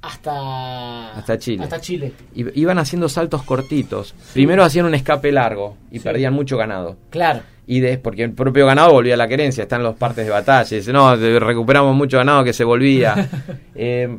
hasta, 0.02 1.14
Hasta 1.18 1.38
Chile. 1.40 1.64
Hasta 1.64 1.82
Chile. 1.82 2.14
I- 2.36 2.60
iban 2.62 2.78
haciendo 2.78 3.10
saltos 3.10 3.44
cortitos. 3.44 4.14
Primero 4.34 4.64
hacían 4.64 4.86
un 4.86 4.94
escape 4.96 5.32
largo 5.32 5.78
y 5.92 5.98
Sí. 6.00 6.04
perdían 6.04 6.34
mucho 6.34 6.58
ganado. 6.58 6.98
Claro. 7.10 7.42
Y 7.68 7.80
de, 7.80 7.98
porque 7.98 8.24
el 8.24 8.32
propio 8.34 8.68
ganado 8.68 8.92
volvía 8.92 9.16
a 9.16 9.18
la 9.18 9.28
querencia, 9.28 9.64
están 9.64 9.82
los 9.82 9.96
partes 9.96 10.24
de 10.26 10.32
batalla. 10.32 10.78
Dice, 10.78 10.94
no, 10.94 11.16
recuperamos 11.16 11.96
mucho 11.96 12.18
ganado 12.18 12.44
que 12.44 12.54
se 12.54 12.64
volvía. 12.64 13.30
Eh, 13.78 14.18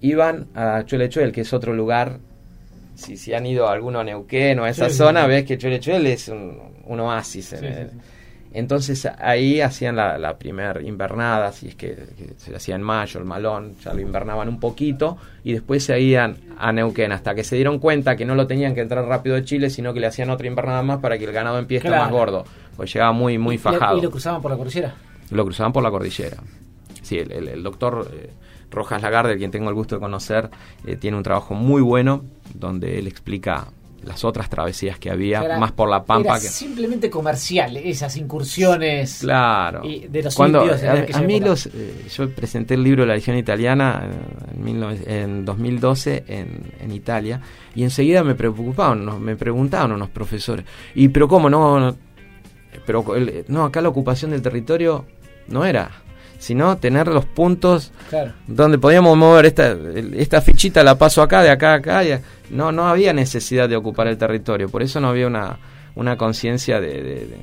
iban 0.00 0.46
a 0.54 0.82
Chuelechuel, 0.84 1.32
que 1.32 1.42
es 1.42 1.52
otro 1.52 1.72
lugar. 1.72 2.18
Si, 2.94 3.16
si 3.16 3.32
han 3.34 3.46
ido 3.46 3.68
alguno 3.68 4.00
a 4.00 4.04
Neuquén 4.04 4.58
o 4.58 4.64
a 4.64 4.70
esa 4.70 4.90
Sí, 4.90 4.96
zona, 4.96 5.22
sí. 5.24 5.28
ves 5.28 5.44
que 5.44 5.56
Chuelechuel 5.58 6.06
es 6.06 6.28
un, 6.28 6.58
un 6.86 7.00
oasis. 7.00 7.52
en 7.54 7.64
el-. 7.64 7.90
Entonces 8.52 9.06
ahí 9.18 9.60
hacían 9.60 9.94
la, 9.94 10.18
la 10.18 10.36
primera 10.36 10.82
invernada, 10.82 11.52
si 11.52 11.68
es 11.68 11.76
que, 11.76 11.94
que 11.94 12.34
se 12.36 12.54
hacía 12.54 12.74
en 12.74 12.82
mayo, 12.82 13.20
el 13.20 13.24
malón, 13.24 13.76
ya 13.82 13.94
lo 13.94 14.00
invernaban 14.00 14.48
un 14.48 14.58
poquito 14.58 15.16
y 15.44 15.52
después 15.52 15.84
se 15.84 16.00
iban 16.00 16.36
a 16.58 16.72
Neuquén 16.72 17.12
hasta 17.12 17.32
que 17.34 17.44
se 17.44 17.54
dieron 17.54 17.78
cuenta 17.78 18.16
que 18.16 18.24
no 18.24 18.34
lo 18.34 18.48
tenían 18.48 18.74
que 18.74 18.80
entrar 18.80 19.04
rápido 19.06 19.36
de 19.36 19.44
Chile, 19.44 19.70
sino 19.70 19.94
que 19.94 20.00
le 20.00 20.08
hacían 20.08 20.30
otra 20.30 20.48
invernada 20.48 20.82
más 20.82 20.98
para 20.98 21.16
que 21.16 21.24
el 21.26 21.32
ganado 21.32 21.60
empiece 21.60 21.86
a 21.86 21.90
estar 21.90 22.00
más 22.00 22.08
Claro. 22.10 22.24
gordo, 22.32 22.44
pues 22.76 22.92
llegaba 22.92 23.12
muy, 23.12 23.38
muy 23.38 23.56
fajado. 23.56 23.98
Y 23.98 24.02
lo 24.02 24.10
cruzaban 24.10 24.42
por 24.42 24.50
la 24.50 24.56
cordillera. 24.56 24.94
Lo 25.30 25.44
cruzaban 25.44 25.72
por 25.72 25.84
la 25.84 25.90
cordillera. 25.90 26.38
Sí, 27.02 27.18
el, 27.18 27.30
el- 27.30 27.48
el 27.48 27.62
doctor 27.62 28.10
eh, 28.12 28.30
Rojas 28.70 29.02
Lagarde, 29.02 29.36
quien 29.36 29.50
tengo 29.50 29.68
el 29.68 29.74
gusto 29.74 29.96
de 29.96 30.00
conocer, 30.00 30.50
eh, 30.86 30.96
tiene 30.96 31.16
un 31.16 31.22
trabajo 31.22 31.54
muy 31.54 31.82
bueno 31.82 32.22
donde 32.54 32.98
él 32.98 33.06
explica 33.06 33.66
las 34.02 34.24
otras 34.24 34.48
travesías 34.48 34.98
que 34.98 35.10
había, 35.10 35.42
Era- 35.42 35.58
más 35.58 35.72
por 35.72 35.86
la 35.90 36.04
pampa 36.04 36.30
era 36.30 36.40
que... 36.40 36.48
simplemente 36.48 37.10
comercial, 37.10 37.76
esas 37.76 38.16
incursiones. 38.16 39.18
Claro. 39.20 39.84
Y 39.84 40.06
de 40.08 40.22
los 40.22 40.34
Cuando, 40.34 40.62
indios 40.62 40.82
a, 40.84 41.18
a 41.18 41.22
mí 41.22 41.38
los, 41.38 41.66
eh, 41.66 42.06
yo 42.10 42.30
presenté 42.34 42.74
el 42.74 42.82
libro 42.82 43.04
La 43.04 43.14
Legión 43.14 43.36
Italiana 43.36 44.08
eh, 44.10 44.54
en, 44.56 44.64
19 44.64 45.22
en 45.22 45.44
2012 45.44 46.24
en, 46.28 46.72
en 46.80 46.92
Italia 46.92 47.42
y 47.74 47.82
enseguida 47.82 48.24
me 48.24 48.34
preocupaban, 48.34 49.04
nos- 49.04 49.20
me 49.20 49.36
preguntaban 49.36 49.92
unos 49.92 50.08
profesores, 50.08 50.64
y 50.94 51.08
pero 51.08 51.28
cómo 51.28 51.50
no, 51.50 51.78
no? 51.78 51.96
pero 52.86 53.14
el- 53.16 53.44
no 53.48 53.64
acá 53.64 53.82
la 53.82 53.90
ocupación 53.90 54.30
del 54.30 54.40
territorio 54.40 55.04
no 55.48 55.64
era, 55.66 55.90
sino 56.40 56.76
tener 56.78 57.06
los 57.06 57.24
puntos 57.26 57.92
Claro. 58.08 58.32
donde 58.48 58.78
podíamos 58.78 59.16
mover 59.16 59.46
esta, 59.46 59.76
esta 60.16 60.40
fichita 60.40 60.82
la 60.82 60.96
paso 60.98 61.22
acá, 61.22 61.42
de 61.42 61.50
acá 61.50 61.72
a 61.72 61.74
acá. 61.76 62.02
y 62.04 62.18
no, 62.50 62.72
no 62.72 62.88
había 62.88 63.12
necesidad 63.12 63.68
de 63.68 63.76
ocupar 63.76 64.08
el 64.08 64.18
territorio, 64.18 64.68
por 64.68 64.82
eso 64.82 65.00
no 65.00 65.10
había 65.10 65.28
una, 65.28 65.58
una 65.94 66.16
conciencia 66.16 66.80
de, 66.80 66.88
de- 66.88 67.02
de- 67.26 67.36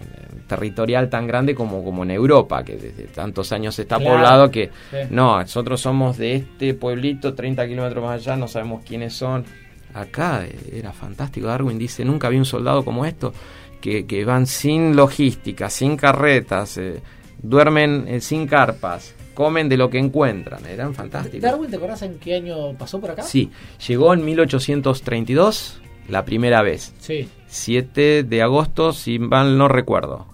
territorial 0.47 1.09
tan 1.09 1.27
grande 1.27 1.53
como, 1.53 1.83
como 1.83 2.03
en 2.03 2.11
Europa, 2.11 2.63
que 2.63 2.77
desde 2.77 3.03
tantos 3.07 3.51
años 3.51 3.77
está 3.79 3.97
Claro. 3.97 4.15
poblado 4.15 4.51
que 4.51 4.69
Sí. 4.91 4.97
no, 5.09 5.39
nosotros 5.39 5.79
somos 5.81 6.17
de 6.17 6.35
este 6.35 6.73
pueblito 6.73 7.33
30 7.33 7.67
kilómetros 7.67 8.03
más 8.03 8.21
allá, 8.21 8.35
no 8.35 8.47
sabemos 8.47 8.83
quiénes 8.85 9.13
son. 9.13 9.45
Acá 9.93 10.45
eh, 10.45 10.55
era 10.79 10.91
fantástico, 10.93 11.47
Darwin 11.47 11.77
dice, 11.77 12.03
nunca 12.05 12.29
vi 12.29 12.37
un 12.37 12.45
soldado 12.45 12.83
como 12.85 13.05
esto, 13.05 13.33
que, 13.81 14.05
que 14.05 14.23
van 14.25 14.47
sin 14.47 14.95
logística, 14.95 15.69
sin 15.69 15.97
carretas, 15.97 16.77
eh, 16.77 17.01
duermen 17.41 18.05
eh, 18.07 18.21
sin 18.21 18.47
carpas, 18.47 19.13
comen 19.33 19.69
de 19.69 19.77
lo 19.77 19.89
que 19.89 19.99
encuentran, 19.99 20.65
eran 20.65 20.93
fantásticos. 20.93 21.41
Darwin, 21.41 21.69
¿te 21.69 21.75
acordás 21.77 22.01
en 22.01 22.17
qué 22.19 22.35
año 22.35 22.73
pasó 22.73 22.99
por 22.99 23.11
acá? 23.11 23.23
Sí, 23.23 23.51
llegó 23.88 24.13
en 24.13 24.25
1832 24.25 25.81
la 26.09 26.25
primera 26.25 26.61
vez. 26.61 26.93
Sí. 26.99 27.27
7 27.47 28.23
de 28.23 28.41
agosto, 28.41 28.93
si 28.93 29.19
mal 29.19 29.57
no 29.57 29.67
recuerdo. 29.67 30.25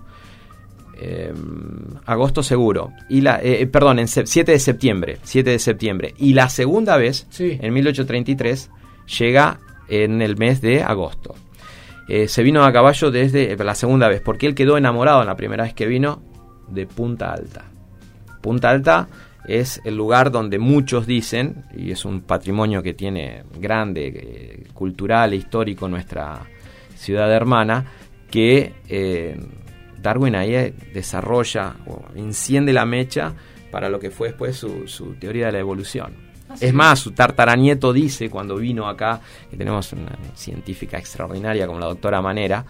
Eh, 1.01 1.33
agosto 2.05 2.43
seguro. 2.43 2.91
Y 3.09 3.21
la, 3.21 3.39
eh, 3.41 3.65
perdón, 3.67 3.99
en 3.99 4.05
sep- 4.07 4.25
7 4.27 4.51
de 4.53 4.59
septiembre. 4.59 5.17
7 5.23 5.49
de 5.49 5.59
septiembre. 5.59 6.13
Y 6.17 6.33
la 6.33 6.49
segunda 6.49 6.95
vez, 6.97 7.27
Sí. 7.29 7.57
en 7.61 7.73
1833, 7.73 8.69
llega 9.19 9.59
en 9.89 10.21
el 10.21 10.37
mes 10.37 10.61
de 10.61 10.83
agosto. 10.83 11.35
Eh, 12.07 12.27
se 12.27 12.43
vino 12.43 12.63
a 12.63 12.71
caballo 12.71 13.11
desde 13.11 13.51
eh, 13.53 13.57
la 13.57 13.75
segunda 13.75 14.07
vez, 14.07 14.21
porque 14.21 14.45
él 14.45 14.55
quedó 14.55 14.77
enamorado 14.77 15.21
en 15.21 15.27
la 15.27 15.35
primera 15.35 15.63
vez 15.63 15.73
que 15.73 15.87
vino 15.87 16.21
de 16.73 16.85
Punta 16.87 17.31
Alta. 17.31 17.65
Punta 18.41 18.69
Alta 18.69 19.07
es 19.45 19.81
el 19.83 19.95
lugar 19.95 20.31
donde 20.31 20.57
muchos 20.59 21.05
dicen, 21.05 21.65
y 21.75 21.91
es 21.91 22.05
un 22.05 22.21
patrimonio 22.21 22.81
que 22.81 22.93
tiene 22.93 23.43
grande, 23.59 24.07
eh, 24.07 24.63
cultural 24.73 25.33
e 25.33 25.37
histórico 25.37 25.87
nuestra 25.87 26.41
ciudad 26.95 27.31
hermana, 27.31 27.85
que 28.29 28.73
eh, 28.87 29.37
Darwin 30.01 30.35
ahí 30.35 30.55
eh, 30.55 30.73
desarrolla 30.93 31.75
o 31.87 32.03
enciende 32.15 32.73
la 32.73 32.85
mecha 32.85 33.33
para 33.71 33.89
lo 33.89 33.99
que 33.99 34.11
fue 34.11 34.29
después 34.29 34.55
su, 34.55 34.87
su 34.87 35.13
teoría 35.15 35.47
de 35.47 35.53
la 35.53 35.59
evolución. 35.59 36.13
Ah. 36.49 36.55
Es 36.59 36.73
más, 36.73 36.99
su 36.99 37.11
tartaranieto 37.11 37.91
dice 37.91 38.29
cuando 38.29 38.55
vino 38.55 38.87
acá, 38.87 39.19
que 39.49 39.57
tenemos 39.57 39.91
una 39.93 40.17
científica 40.35 40.97
extraordinaria 40.97 41.67
como 41.67 41.79
la 41.79 41.87
doctora 41.87 42.21
Manera, 42.21 42.65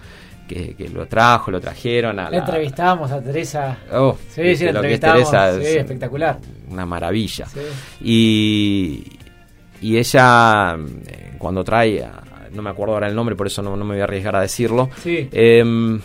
que, 0.53 0.75
que 0.75 0.89
lo 0.89 1.05
trajo, 1.07 1.51
lo 1.51 1.59
trajeron 1.59 2.19
a 2.19 2.23
La 2.25 2.29
la... 2.31 2.37
entrevistábamos 2.39 3.11
a 3.11 3.21
Teresa. 3.21 3.77
Oh, 3.91 4.17
Sí, 4.29 4.55
sí, 4.55 4.63
la 4.65 4.71
entrevistamos. 4.71 5.29
Teresa 5.31 5.55
Sí, 5.59 5.65
es 5.65 5.75
espectacular. 5.77 6.39
Una 6.69 6.85
maravilla. 6.85 7.45
Sí. 7.47 7.59
Y, 8.01 9.03
y 9.81 9.97
ella, 9.97 10.75
eh, 11.07 11.33
cuando 11.37 11.63
trae, 11.63 12.05
no 12.53 12.61
me 12.61 12.69
acuerdo 12.69 12.93
ahora 12.93 13.07
el 13.07 13.15
nombre, 13.15 13.35
por 13.35 13.47
eso 13.47 13.61
no, 13.61 13.75
no 13.75 13.83
me 13.83 13.93
voy 13.95 14.01
a 14.01 14.05
arriesgar 14.05 14.35
a 14.35 14.41
decirlo, 14.41 14.89
Sí. 15.01 15.27
em, 15.31 15.99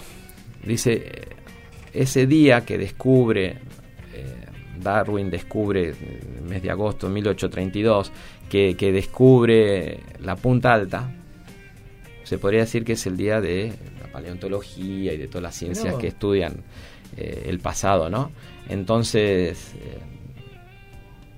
dice, 0.64 0.92
eh, 0.94 1.28
ese 1.92 2.26
día 2.26 2.62
que 2.64 2.78
descubre, 2.78 3.46
eh, 4.14 4.36
Darwin 4.80 5.30
descubre, 5.30 5.90
el 5.90 6.42
mes 6.48 6.62
de 6.62 6.70
agosto 6.70 7.06
de 7.08 7.12
1832, 7.14 8.12
que, 8.48 8.76
que 8.76 8.92
descubre 8.92 10.00
la 10.20 10.36
punta 10.36 10.72
alta, 10.72 11.10
se 12.24 12.38
podría 12.38 12.60
decir 12.60 12.84
que 12.84 12.92
es 12.92 13.06
el 13.06 13.16
día 13.16 13.40
de 13.40 13.72
paleontología 14.18 15.12
y 15.12 15.16
de 15.16 15.28
todas 15.28 15.42
las 15.42 15.54
ciencias 15.54 15.94
que 15.96 16.08
estudian 16.08 16.54
eh, 17.16 17.44
el 17.46 17.58
pasado, 17.60 18.10
¿no? 18.10 18.30
Entonces, 18.68 19.74
eh, 19.76 19.98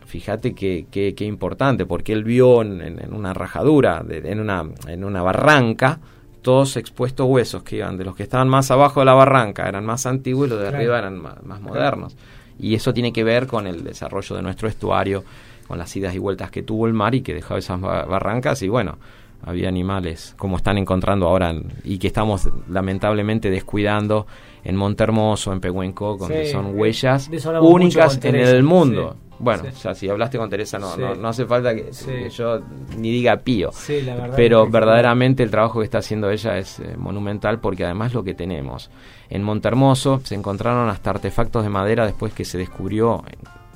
fíjate 0.06 0.54
que, 0.54 0.86
que- 0.90 1.14
que 1.14 1.24
importante, 1.24 1.86
porque 1.86 2.12
él 2.12 2.24
vio 2.24 2.62
en, 2.62 3.00
una 3.14 3.32
rajadura, 3.34 4.02
de- 4.02 4.18
en, 4.30 4.40
una, 4.40 4.64
en 4.88 5.04
una 5.04 5.22
barranca, 5.22 6.00
todos 6.42 6.76
expuestos 6.76 7.26
huesos 7.28 7.62
que 7.62 7.76
iban 7.76 7.96
de 7.98 8.04
los 8.04 8.16
que 8.16 8.22
estaban 8.24 8.48
más 8.48 8.70
abajo 8.70 9.00
de 9.00 9.06
la 9.06 9.12
barranca, 9.14 9.68
eran 9.68 9.84
más 9.84 10.06
antiguos 10.06 10.46
y 10.46 10.50
los 10.50 10.58
de 10.58 10.64
Claro. 10.64 10.78
arriba 10.78 10.98
eran 10.98 11.18
más, 11.20 11.42
más 11.44 11.60
modernos. 11.60 12.16
Y 12.58 12.74
eso 12.74 12.92
tiene 12.92 13.12
que 13.12 13.24
ver 13.24 13.46
con 13.46 13.66
el 13.66 13.84
desarrollo 13.84 14.36
de 14.36 14.42
nuestro 14.42 14.66
estuario, 14.68 15.22
con 15.68 15.78
las 15.78 15.94
idas 15.96 16.14
y 16.14 16.18
vueltas 16.18 16.50
que 16.50 16.62
tuvo 16.62 16.86
el 16.86 16.92
mar 16.94 17.14
y 17.14 17.20
que 17.20 17.34
dejaba 17.34 17.58
esas 17.58 17.80
ba- 17.80 18.04
barrancas 18.04 18.60
y 18.62 18.68
bueno, 18.68 18.98
había 19.44 19.68
animales 19.68 20.34
como 20.38 20.56
están 20.56 20.78
encontrando 20.78 21.26
ahora 21.28 21.54
y 21.84 21.98
que 21.98 22.06
estamos 22.08 22.48
lamentablemente 22.68 23.50
descuidando 23.50 24.26
en 24.64 24.76
Montermoso, 24.76 25.52
en 25.52 25.60
Pehuenco, 25.60 26.16
donde 26.18 26.46
Sí, 26.46 26.52
son 26.52 26.78
huellas 26.78 27.30
únicas 27.62 28.14
en 28.16 28.20
Teresa, 28.20 28.50
el 28.52 28.62
mundo. 28.62 29.12
sí. 29.18 29.26
Bueno, 29.42 29.62
Sí. 29.72 29.80
ya 29.84 29.94
si 29.94 30.06
hablaste 30.06 30.36
con 30.36 30.50
Teresa 30.50 30.78
no, 30.78 30.94
no, 30.98 31.14
no 31.14 31.28
hace 31.28 31.46
falta 31.46 31.74
que, 31.74 31.90
yo 32.30 32.60
ni 32.98 33.10
diga 33.10 33.38
pío. 33.38 33.70
Sí, 33.72 34.02
la 34.02 34.14
verdad. 34.14 34.34
Pero 34.36 34.68
verdaderamente 34.68 35.42
el 35.42 35.50
trabajo 35.50 35.78
que 35.78 35.86
está 35.86 35.96
haciendo 35.98 36.30
ella 36.30 36.58
es 36.58 36.78
eh, 36.80 36.94
monumental 36.98 37.58
porque 37.58 37.86
además 37.86 38.12
lo 38.12 38.22
que 38.22 38.34
tenemos. 38.34 38.90
En 39.30 39.42
Montermoso 39.42 40.20
se 40.24 40.34
encontraron 40.34 40.90
hasta 40.90 41.08
artefactos 41.08 41.62
de 41.62 41.70
madera 41.70 42.04
después 42.04 42.34
que 42.34 42.44
se 42.44 42.58
descubrió 42.58 43.24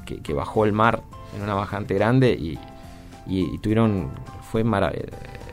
que, 0.05 0.19
que 0.21 0.35
bajó 0.35 0.67
el 0.67 0.75
mar 0.75 1.01
en 1.35 1.43
una 1.43 1.55
bajante 1.55 1.95
grande 1.95 2.33
y, 2.33 2.59
y- 3.27 3.55
y 3.55 3.59
tuvieron, 3.59 4.11
fue 4.53 4.65
mara- 4.65 4.91
eh, 4.93 5.07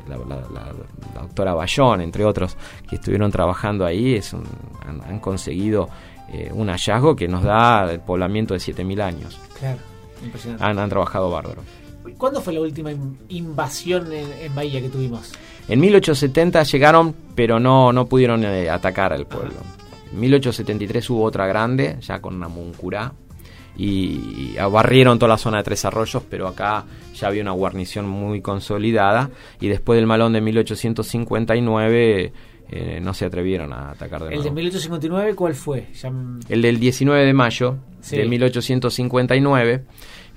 la, 0.08 0.18
la- 0.18 0.36
la- 0.54 0.74
la 1.16 1.22
doctora 1.22 1.54
Bayón, 1.54 2.02
entre 2.02 2.26
otros, 2.26 2.56
que 2.90 2.96
estuvieron 2.96 3.32
trabajando 3.32 3.86
ahí, 3.86 4.16
es 4.16 4.34
un- 4.34 4.44
han, 4.88 5.02
han 5.02 5.20
conseguido 5.20 5.90
eh, 6.34 6.50
un 6.54 6.70
hallazgo 6.70 7.16
que 7.16 7.28
nos 7.28 7.44
da 7.44 7.92
el 7.92 8.00
poblamiento 8.00 8.54
de 8.54 8.60
7.000 8.62 9.02
años. 9.02 9.38
Claro, 9.60 9.80
impresionante. 10.24 10.64
Han, 10.64 10.80
han 10.80 10.90
trabajado 10.90 11.30
bárbaro. 11.30 11.62
¿Cuándo 12.18 12.42
fue 12.42 12.54
la 12.54 12.62
última 12.62 12.92
in- 12.92 13.18
invasión 13.30 14.12
en, 14.14 14.32
en 14.42 14.56
Bahía 14.56 14.82
que 14.82 14.90
tuvimos? 14.90 15.32
En 15.68 15.80
1870 15.80 16.64
llegaron, 16.64 17.16
pero 17.36 17.60
no, 17.60 17.92
no 17.94 18.06
pudieron 18.08 18.44
eh, 18.44 18.70
atacar 18.70 19.14
al 19.14 19.26
pueblo. 19.28 19.54
En 20.12 20.20
1873 20.20 21.10
hubo 21.10 21.24
otra 21.24 21.46
grande, 21.48 21.98
ya 22.02 22.20
con 22.20 22.40
Namuncurá, 22.40 23.14
y, 23.78 24.56
abarrieron 24.58 25.18
toda 25.20 25.30
la 25.30 25.38
zona 25.38 25.58
de 25.58 25.64
Tres 25.64 25.86
Arroyos, 25.86 26.24
pero 26.30 26.48
acá 26.48 26.86
ya 27.16 27.28
había 27.28 27.42
una 27.42 27.52
guarnición 27.52 28.08
muy 28.08 28.42
consolidada, 28.42 29.30
y 29.60 29.68
después 29.68 29.98
del 29.98 30.08
malón 30.08 30.34
de 30.34 30.42
1859 30.42 32.34
eh, 32.74 33.00
no 33.02 33.14
se 33.14 33.26
atrevieron 33.26 33.74
a 33.74 33.92
atacar 33.92 34.22
de 34.22 34.28
¿El 34.30 34.36
nuevo. 34.36 34.44
de 34.44 34.52
1859 34.52 35.36
cuál 35.36 35.56
fue? 35.56 35.88
Ya- 35.94 36.12
El 36.50 36.62
del 36.62 36.80
19 36.80 37.26
de 37.26 37.34
mayo 37.34 37.78
Sí. 38.02 38.18
de 38.18 38.26
1859, 38.28 39.84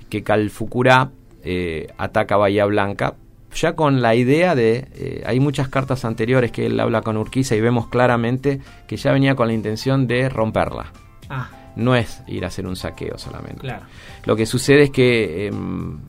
que 0.09 0.21
Calfucurá 0.23 1.11
eh, 1.43 1.87
ataca 1.97 2.37
Bahía 2.37 2.65
Blanca, 2.65 3.15
ya 3.55 3.73
con 3.73 4.01
la 4.01 4.15
idea 4.15 4.53
de... 4.53 4.87
eh, 4.95 5.23
hay 5.25 5.39
muchas 5.39 5.69
cartas 5.69 6.03
anteriores 6.05 6.51
que 6.51 6.65
él 6.65 6.79
habla 6.79 7.01
con 7.01 7.15
Urquiza 7.17 7.55
y 7.55 7.61
vemos 7.61 7.87
claramente 7.87 8.59
que 8.87 8.97
ya 8.97 9.11
venía 9.13 9.35
con 9.35 9.47
la 9.47 9.53
intención 9.53 10.07
de 10.07 10.27
romperla. 10.29 10.91
Ah, 11.29 11.49
No 11.75 11.95
es 11.95 12.21
ir 12.27 12.45
a 12.45 12.47
hacer 12.47 12.65
un 12.65 12.75
saqueo 12.75 13.17
solamente. 13.17 13.61
claro. 13.61 13.85
Lo 14.25 14.35
que 14.35 14.45
sucede 14.45 14.83
es 14.83 14.89
que 14.91 15.47
em, 15.47 15.99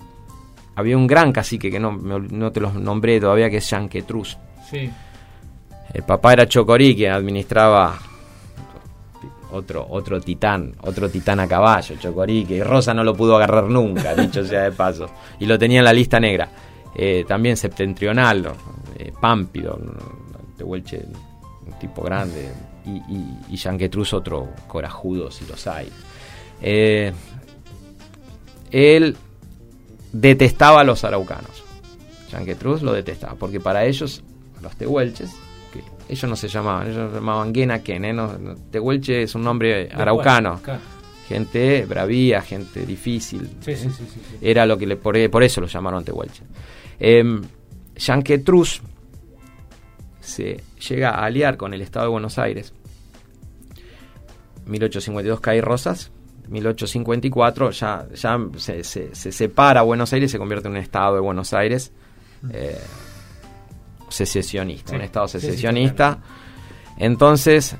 había 0.74 0.96
un 0.96 1.06
gran 1.06 1.32
cacique 1.32 1.70
que 1.70 1.80
no, 1.80 1.92
no 1.92 2.52
te 2.52 2.60
los 2.60 2.74
nombré 2.74 3.20
todavía, 3.20 3.50
que 3.50 3.58
es 3.58 3.70
Yanquetruz. 3.70 4.36
Sí. 4.70 4.90
El 5.92 6.02
papá 6.02 6.34
era 6.34 6.46
Chocorí, 6.46 6.94
quien 6.94 7.12
administraba 7.12 7.98
otro, 9.52 9.86
otro 9.88 10.20
titán, 10.20 10.74
otro 10.82 11.08
titán 11.08 11.40
a 11.40 11.48
caballo, 11.48 11.96
Chocorí, 11.96 12.44
que 12.44 12.62
Rosa 12.62 12.92
no 12.92 13.02
lo 13.04 13.14
pudo 13.14 13.36
agarrar 13.36 13.64
nunca, 13.64 14.14
dicho 14.14 14.44
sea 14.44 14.64
de 14.64 14.72
paso. 14.72 15.06
Y 15.40 15.46
lo 15.46 15.58
tenía 15.58 15.78
en 15.78 15.84
la 15.84 15.92
lista 15.92 16.20
negra. 16.20 16.48
Eh, 16.94 17.24
también 17.26 17.56
septentrional, 17.56 18.52
eh, 18.98 19.12
Pámpido, 19.20 19.78
un 19.78 21.78
tipo 21.78 22.02
grande, 22.02 22.50
y, 22.86 22.90
y, 23.12 23.36
y 23.50 23.56
Yanquetruz 23.56 24.12
otro 24.14 24.48
corajudo, 24.68 25.30
si 25.30 25.44
los 25.46 25.66
hay. 25.66 25.88
Eh, 26.62 27.12
él 28.70 29.16
detestaba 30.12 30.80
a 30.80 30.84
los 30.84 31.04
araucanos. 31.04 31.64
Yanquetruz 32.30 32.82
lo 32.82 32.92
detestaba, 32.92 33.34
porque 33.34 33.60
para 33.60 33.84
ellos, 33.84 34.22
los 34.62 34.74
tehuelches, 34.76 35.30
que 35.72 35.82
ellos 36.08 36.28
no 36.28 36.36
se 36.36 36.48
llamaban, 36.48 36.90
ellos 36.90 37.10
se 37.10 37.16
llamaban 37.16 37.54
Genaken, 37.54 38.04
¿eh? 38.04 38.12
No- 38.12 38.38
no- 38.38 38.54
tehuelche 38.70 39.22
es 39.22 39.34
un 39.34 39.42
nombre 39.44 39.88
araucano, 39.92 40.60
gente 41.28 41.84
bravía, 41.86 42.40
gente 42.42 42.84
difícil, 42.86 43.48
Sí, 43.60 43.76
sí, 43.76 43.88
sí, 43.90 44.04
era 44.40 44.64
lo 44.66 44.76
que 44.78 44.86
le, 44.86 44.96
por, 44.96 45.16
por 45.30 45.42
eso 45.42 45.60
lo 45.60 45.66
llamaron 45.66 46.04
tehuelche. 46.04 46.42
Eh, 46.98 47.40
Yanquetruz 47.96 48.82
se 50.26 50.62
llega 50.88 51.10
a 51.10 51.24
aliar 51.24 51.56
con 51.56 51.72
el 51.74 51.80
Estado 51.82 52.06
de 52.06 52.10
Buenos 52.12 52.38
Aires. 52.38 52.72
1852 54.66 55.40
cae 55.40 55.60
Rosas. 55.60 56.10
1854 56.48 57.70
ya, 57.72 58.06
ya 58.14 58.38
se, 58.56 58.84
se- 58.84 59.14
se 59.14 59.32
separa 59.32 59.82
Buenos 59.82 60.12
Aires 60.12 60.30
y 60.30 60.32
se 60.32 60.38
convierte 60.38 60.68
en 60.68 60.74
un 60.74 60.80
Estado 60.80 61.14
de 61.16 61.20
Buenos 61.20 61.52
Aires 61.52 61.92
eh, 62.52 62.78
secesionista, 64.08 64.90
Sí, 64.90 64.96
un 64.96 65.02
Estado 65.02 65.26
sí, 65.26 65.40
sí, 65.40 65.46
secesionista. 65.46 66.18
Entonces, 66.98 67.76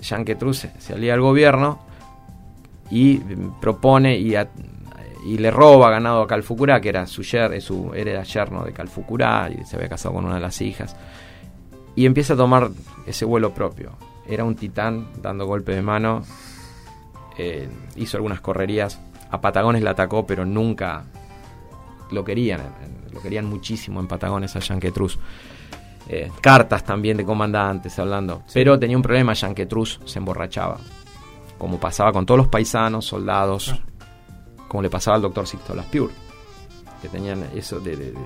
Yanquetruz 0.00 0.58
se, 0.58 0.80
se 0.80 0.94
alía 0.94 1.14
al 1.14 1.20
gobierno 1.20 1.78
y 2.90 3.18
mm, 3.18 3.60
propone 3.60 4.18
y, 4.18 4.34
a- 4.34 4.50
y 5.24 5.38
le 5.38 5.50
roba 5.52 5.88
ganado 5.90 6.22
a 6.22 6.26
Calfucurá, 6.26 6.80
que 6.80 6.88
era 6.88 7.06
su, 7.06 7.22
yer, 7.22 7.60
su 7.62 7.92
era 7.94 8.24
yerno 8.24 8.64
de 8.64 8.72
Calfucurá 8.72 9.48
y 9.48 9.64
se 9.64 9.76
había 9.76 9.88
casado 9.88 10.16
con 10.16 10.24
una 10.24 10.34
de 10.36 10.40
las 10.40 10.60
hijas. 10.60 10.96
Y 11.98 12.06
empieza 12.06 12.34
a 12.34 12.36
tomar 12.36 12.70
ese 13.06 13.24
vuelo 13.24 13.52
propio. 13.52 13.90
Era 14.28 14.44
un 14.44 14.54
titán 14.54 15.08
dando 15.20 15.46
golpe 15.46 15.74
de 15.74 15.82
mano. 15.82 16.22
eh, 17.36 17.68
hizo 17.96 18.16
algunas 18.16 18.40
correrías. 18.40 19.00
A 19.30 19.40
Patagones 19.40 19.82
la 19.82 19.90
atacó, 19.90 20.24
pero 20.26 20.44
nunca 20.44 21.02
lo 22.12 22.24
querían. 22.24 22.60
Lo 23.12 23.20
querían 23.20 23.46
muchísimo 23.46 23.98
en 23.98 24.06
Patagones 24.06 24.54
a 24.54 24.60
Yanquetruz. 24.60 25.18
Eh, 26.08 26.30
cartas 26.40 26.84
también 26.84 27.16
de 27.16 27.24
comandantes 27.24 27.98
hablando. 27.98 28.42
Pero 28.54 28.78
tenía 28.78 28.96
un 28.96 29.02
problema, 29.02 29.32
Yanquetruz 29.34 29.98
se 30.04 30.20
emborrachaba. 30.20 30.78
Como 31.58 31.80
pasaba 31.80 32.12
con 32.12 32.24
todos 32.26 32.38
los 32.38 32.48
paisanos, 32.48 33.06
soldados, 33.06 33.74
como 34.68 34.82
le 34.82 34.88
pasaba 34.90 35.16
al 35.16 35.22
doctor 35.22 35.46
Sixto 35.48 35.74
Laspiur. 35.74 36.10
Que 37.02 37.08
tenían 37.08 37.44
eso 37.56 37.80
de, 37.80 37.96
de- 37.96 38.12
de- 38.12 38.18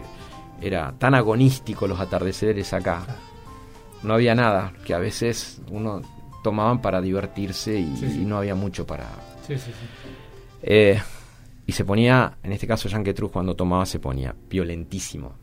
Era 0.61 0.93
tan 0.99 1.15
agonístico 1.15 1.87
los 1.87 1.99
atardeceres 2.01 2.73
acá. 2.75 3.03
No 4.03 4.15
había 4.15 4.35
nada, 4.35 4.73
que 4.85 4.95
a 4.95 4.99
veces 4.99 5.61
uno 5.71 6.03
tomaban 6.43 6.81
para 6.83 7.01
divertirse 7.01 7.79
y, 7.79 7.97
Sí, 7.97 8.09
sí. 8.11 8.23
y 8.23 8.25
no 8.25 8.37
había 8.39 8.55
mucho 8.55 8.87
para, 8.87 9.05
Sí, 9.47 9.55
sí, 9.57 9.71
sí. 9.71 10.09
eh, 10.63 11.01
y 11.67 11.73
se 11.73 11.85
ponía, 11.85 12.37
en 12.43 12.53
este 12.53 12.67
caso 12.67 12.89
Yanquetruz 12.89 13.31
cuando 13.31 13.55
tomaba 13.55 13.87
se 13.87 14.01
ponía 14.01 14.35
violentísimo. 14.51 15.35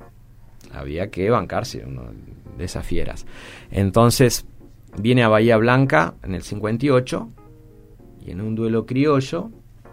Había 0.73 1.09
que 1.09 1.29
bancarse 1.29 1.83
uno 1.85 2.03
de 2.57 2.65
esas 2.65 2.85
fieras. 2.85 3.25
Entonces 3.71 4.45
viene 5.01 5.23
a 5.23 5.29
Bahía 5.29 5.55
Blanca 5.57 6.15
en 6.23 6.35
el 6.35 6.43
58 6.43 7.29
y 8.25 8.31
en 8.31 8.41
un 8.41 8.53
duelo 8.55 8.85
criollo, 8.85 9.49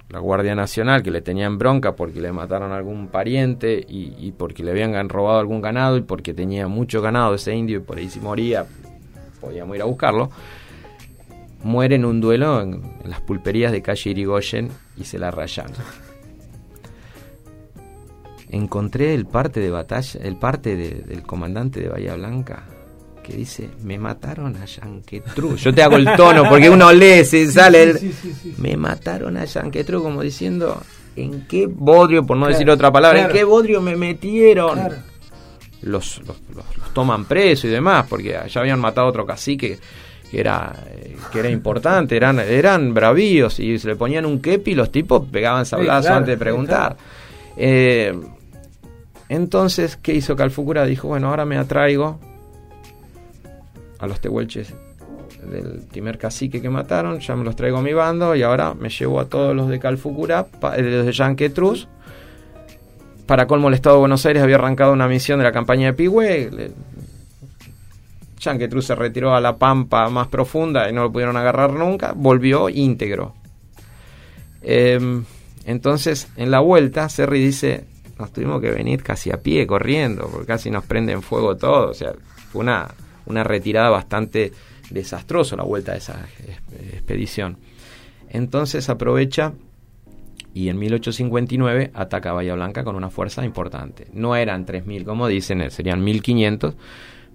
la 0.09 0.21
Guardia 0.21 0.55
Nacional 0.55 1.03
que 1.03 1.11
le 1.11 1.21
tenían 1.21 1.59
bronca 1.59 1.97
porque 1.97 2.21
le 2.21 2.31
mataron 2.33 2.71
a 2.73 2.77
algún 2.77 3.09
pariente 3.09 3.85
y, 3.89 4.33
porque 4.33 4.63
le 4.63 4.71
habían 4.71 5.09
robado 5.09 5.39
algún 5.41 5.61
ganado 5.61 5.97
y 5.97 6.03
porque 6.03 6.33
tenía 6.33 6.69
mucho 6.69 7.03
ganado 7.03 7.35
ese 7.35 7.55
indio 7.55 7.79
y 7.79 7.81
por 7.81 7.99
ahí 7.99 8.09
si 8.09 8.21
moría 8.21 8.67
podíamos 9.41 9.75
ir 9.77 9.83
a 9.83 9.87
buscarlo 9.87 10.31
muere 11.65 11.97
en 11.97 12.05
un 12.05 12.21
duelo 12.21 12.61
en, 12.63 12.75
en 13.03 13.11
las 13.11 13.21
pulperías 13.21 13.73
de 13.73 13.83
calle 13.83 14.11
Irigoyen 14.11 14.69
y 14.97 15.05
se 15.05 15.19
la 15.19 15.33
rayan. 15.33 15.67
Encontré 18.49 19.15
el 19.15 19.27
parte 19.27 19.59
de 19.59 19.71
batalla, 19.71 20.21
el 20.23 20.37
parte 20.37 20.77
de- 20.77 21.03
del 21.03 21.23
comandante 21.25 21.81
de 21.81 21.89
Bahía 21.89 22.15
Blanca 22.15 22.63
que 23.27 23.35
dice, 23.37 23.69
me 23.83 23.99
mataron 23.99 24.57
a 24.57 24.65
Yanquetruz. 24.67 25.61
Yo 25.63 25.75
te 25.75 25.83
hago 25.83 25.97
el 25.97 26.09
tono 26.17 26.45
porque 26.49 26.71
uno 26.71 26.93
lee, 26.93 27.25
se 27.25 27.51
sale 27.51 27.83
el- 27.83 27.99
Sí, 27.99 28.13
sí, 28.13 28.33
sí, 28.33 28.39
sí. 28.43 28.55
me 28.59 28.77
mataron 28.77 29.37
a 29.37 29.45
Yanquetruz 29.45 30.03
como 30.03 30.23
diciendo, 30.23 30.81
¿en 31.17 31.47
qué 31.49 31.67
bodrio, 31.67 32.25
por 32.25 32.37
no 32.37 32.45
Claro, 32.45 32.53
decir 32.59 32.71
otra 32.71 32.93
palabra, 32.93 33.19
claro. 33.19 33.33
en 33.33 33.37
qué 33.37 33.45
bodrio 33.45 33.81
me 33.81 33.97
metieron? 33.97 34.75
Claro. 34.79 34.95
los, 35.83 36.19
los, 36.27 36.37
los- 36.55 36.77
los 36.79 36.95
toman 36.95 37.25
preso 37.25 37.67
y 37.67 37.71
demás, 37.71 38.07
porque 38.09 38.39
ya 38.49 38.61
habían 38.61 38.79
matado 38.81 39.09
a 39.09 39.11
otro 39.11 39.27
cacique 39.27 39.79
que 40.31 40.41
era, 40.41 40.73
eh, 40.89 41.17
que 41.33 41.39
era 41.41 41.51
importante, 41.51 42.17
eran, 42.17 42.39
eran 42.41 42.93
bravíos 42.95 43.59
y 43.61 43.79
se 43.79 43.89
le 43.89 43.97
ponían 43.97 44.25
un 44.27 44.41
kepi 44.41 44.73
y 44.73 44.75
los 44.75 44.91
tipos 44.91 45.27
pegaban 45.31 45.67
sablazo 45.67 46.13
antes 46.15 46.29
de 46.29 46.37
preguntar. 46.37 46.97
Eh, 47.57 48.13
entonces, 49.29 49.97
¿qué 49.97 50.15
hizo 50.15 50.37
Calfucura? 50.37 50.85
Dijo, 50.87 51.09
bueno, 51.09 51.29
ahora 51.29 51.45
me 51.45 51.57
atraigo 51.59 52.19
a 53.99 54.07
los 54.07 54.21
tehuelches 54.21 54.75
del 55.51 55.83
primer 55.91 56.19
cacique 56.19 56.61
que 56.61 56.71
mataron, 56.71 57.21
ya 57.21 57.37
me 57.37 57.45
los 57.45 57.55
traigo 57.57 57.79
a 57.79 57.83
mi 57.83 57.93
bando 57.93 58.35
y 58.35 58.43
ahora 58.43 58.75
me 58.75 58.89
llevo 58.89 59.21
a 59.21 59.27
todos 59.29 59.55
los 59.55 59.69
de 59.69 59.79
Calfucura, 59.79 60.47
pa- 60.47 60.77
eh, 60.77 60.83
los 60.83 61.07
de 61.07 61.13
Yanquetruz, 61.13 61.89
para 63.27 63.47
colmo 63.47 63.69
el 63.69 63.75
Estado 63.75 63.97
de 63.97 64.01
Buenos 64.01 64.25
Aires 64.27 64.43
había 64.43 64.57
arrancado 64.57 64.93
una 64.93 65.09
misión 65.09 65.39
de 65.39 65.45
la 65.45 65.53
campaña 65.53 65.87
de 65.89 65.93
Pigüe. 65.95 66.71
Yanquetruz 68.41 68.87
se 68.87 68.95
retiró 68.95 69.35
a 69.35 69.41
la 69.41 69.57
pampa 69.57 70.09
más 70.11 70.29
profunda 70.29 70.89
y 70.89 70.93
no 70.93 71.03
lo 71.03 71.13
pudieron 71.13 71.37
agarrar 71.37 71.73
nunca. 71.73 72.13
Volvió 72.15 72.69
íntegro. 72.69 73.35
Em, 74.63 75.25
entonces, 75.65 76.29
en 76.37 76.51
la 76.51 76.61
vuelta, 76.61 77.09
Serri 77.09 77.41
dice: 77.45 77.85
Nos 78.19 78.33
tuvimos 78.33 78.61
que 78.61 78.71
venir 78.71 79.03
casi 79.03 79.31
a 79.33 79.39
pie, 79.39 79.67
corriendo, 79.67 80.29
porque 80.31 80.47
casi 80.47 80.71
nos 80.71 80.85
prenden 80.85 81.23
fuego 81.23 81.57
todo. 81.57 81.91
O 81.91 81.95
sea, 81.95 82.13
fue 82.53 82.61
una, 82.61 82.89
una 83.27 83.45
retirada 83.45 83.91
bastante 83.91 84.53
desastrosa 84.91 85.57
la 85.57 85.65
vuelta 85.65 85.93
de 85.93 85.99
esa 85.99 86.27
expedición. 86.93 87.59
Entonces 88.29 88.89
aprovecha 88.89 89.53
y 90.57 90.71
en 90.71 90.79
1859 90.79 91.91
ataca 91.93 92.33
Bahía 92.33 92.55
Blanca 92.55 92.83
con 92.83 92.97
una 92.97 93.11
fuerza 93.11 93.45
importante. 93.45 94.07
No 94.15 94.37
eran 94.37 94.65
3.000 94.65 95.05
como 95.05 95.29
dicen, 95.29 95.61
eh, 95.61 95.69
serían 95.69 96.03
1.500, 96.03 96.75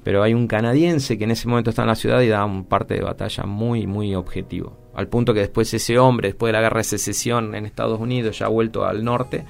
pero 0.04 0.24
hay 0.24 0.34
un 0.34 0.48
canadiense 0.48 1.20
que 1.20 1.26
en 1.26 1.32
ese 1.32 1.48
momento 1.48 1.70
está 1.70 1.84
en 1.84 1.90
la 1.90 1.96
ciudad 1.96 2.22
y 2.22 2.28
da 2.28 2.44
un 2.46 2.66
parte 2.66 2.96
de 2.96 3.02
batalla 3.02 3.44
muy, 3.44 3.86
muy 3.86 4.16
objetivo. 4.16 4.76
Al 4.96 5.08
punto 5.08 5.36
que 5.36 5.42
después 5.42 5.72
ese 5.72 6.00
hombre, 6.00 6.30
después 6.30 6.50
de 6.50 6.54
la 6.54 6.62
guerra 6.62 6.80
de 6.80 6.86
secesión 6.86 7.54
en 7.54 7.68
Estados 7.68 8.00
Unidos, 8.00 8.40
ya 8.40 8.48
ha 8.48 8.50
vuelto 8.50 8.86
al 8.86 9.04
norte, 9.04 9.46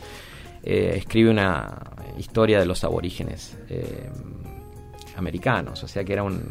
eh, 0.64 0.96
escribe 0.98 1.32
una 1.32 1.80
historia 2.18 2.60
de 2.60 2.66
los 2.66 2.84
aborígenes. 2.84 3.58
eh, 3.70 4.10
americanos, 5.18 5.84
o 5.84 5.88
sea 5.88 6.04
que 6.04 6.14
era 6.14 6.24
un... 6.24 6.42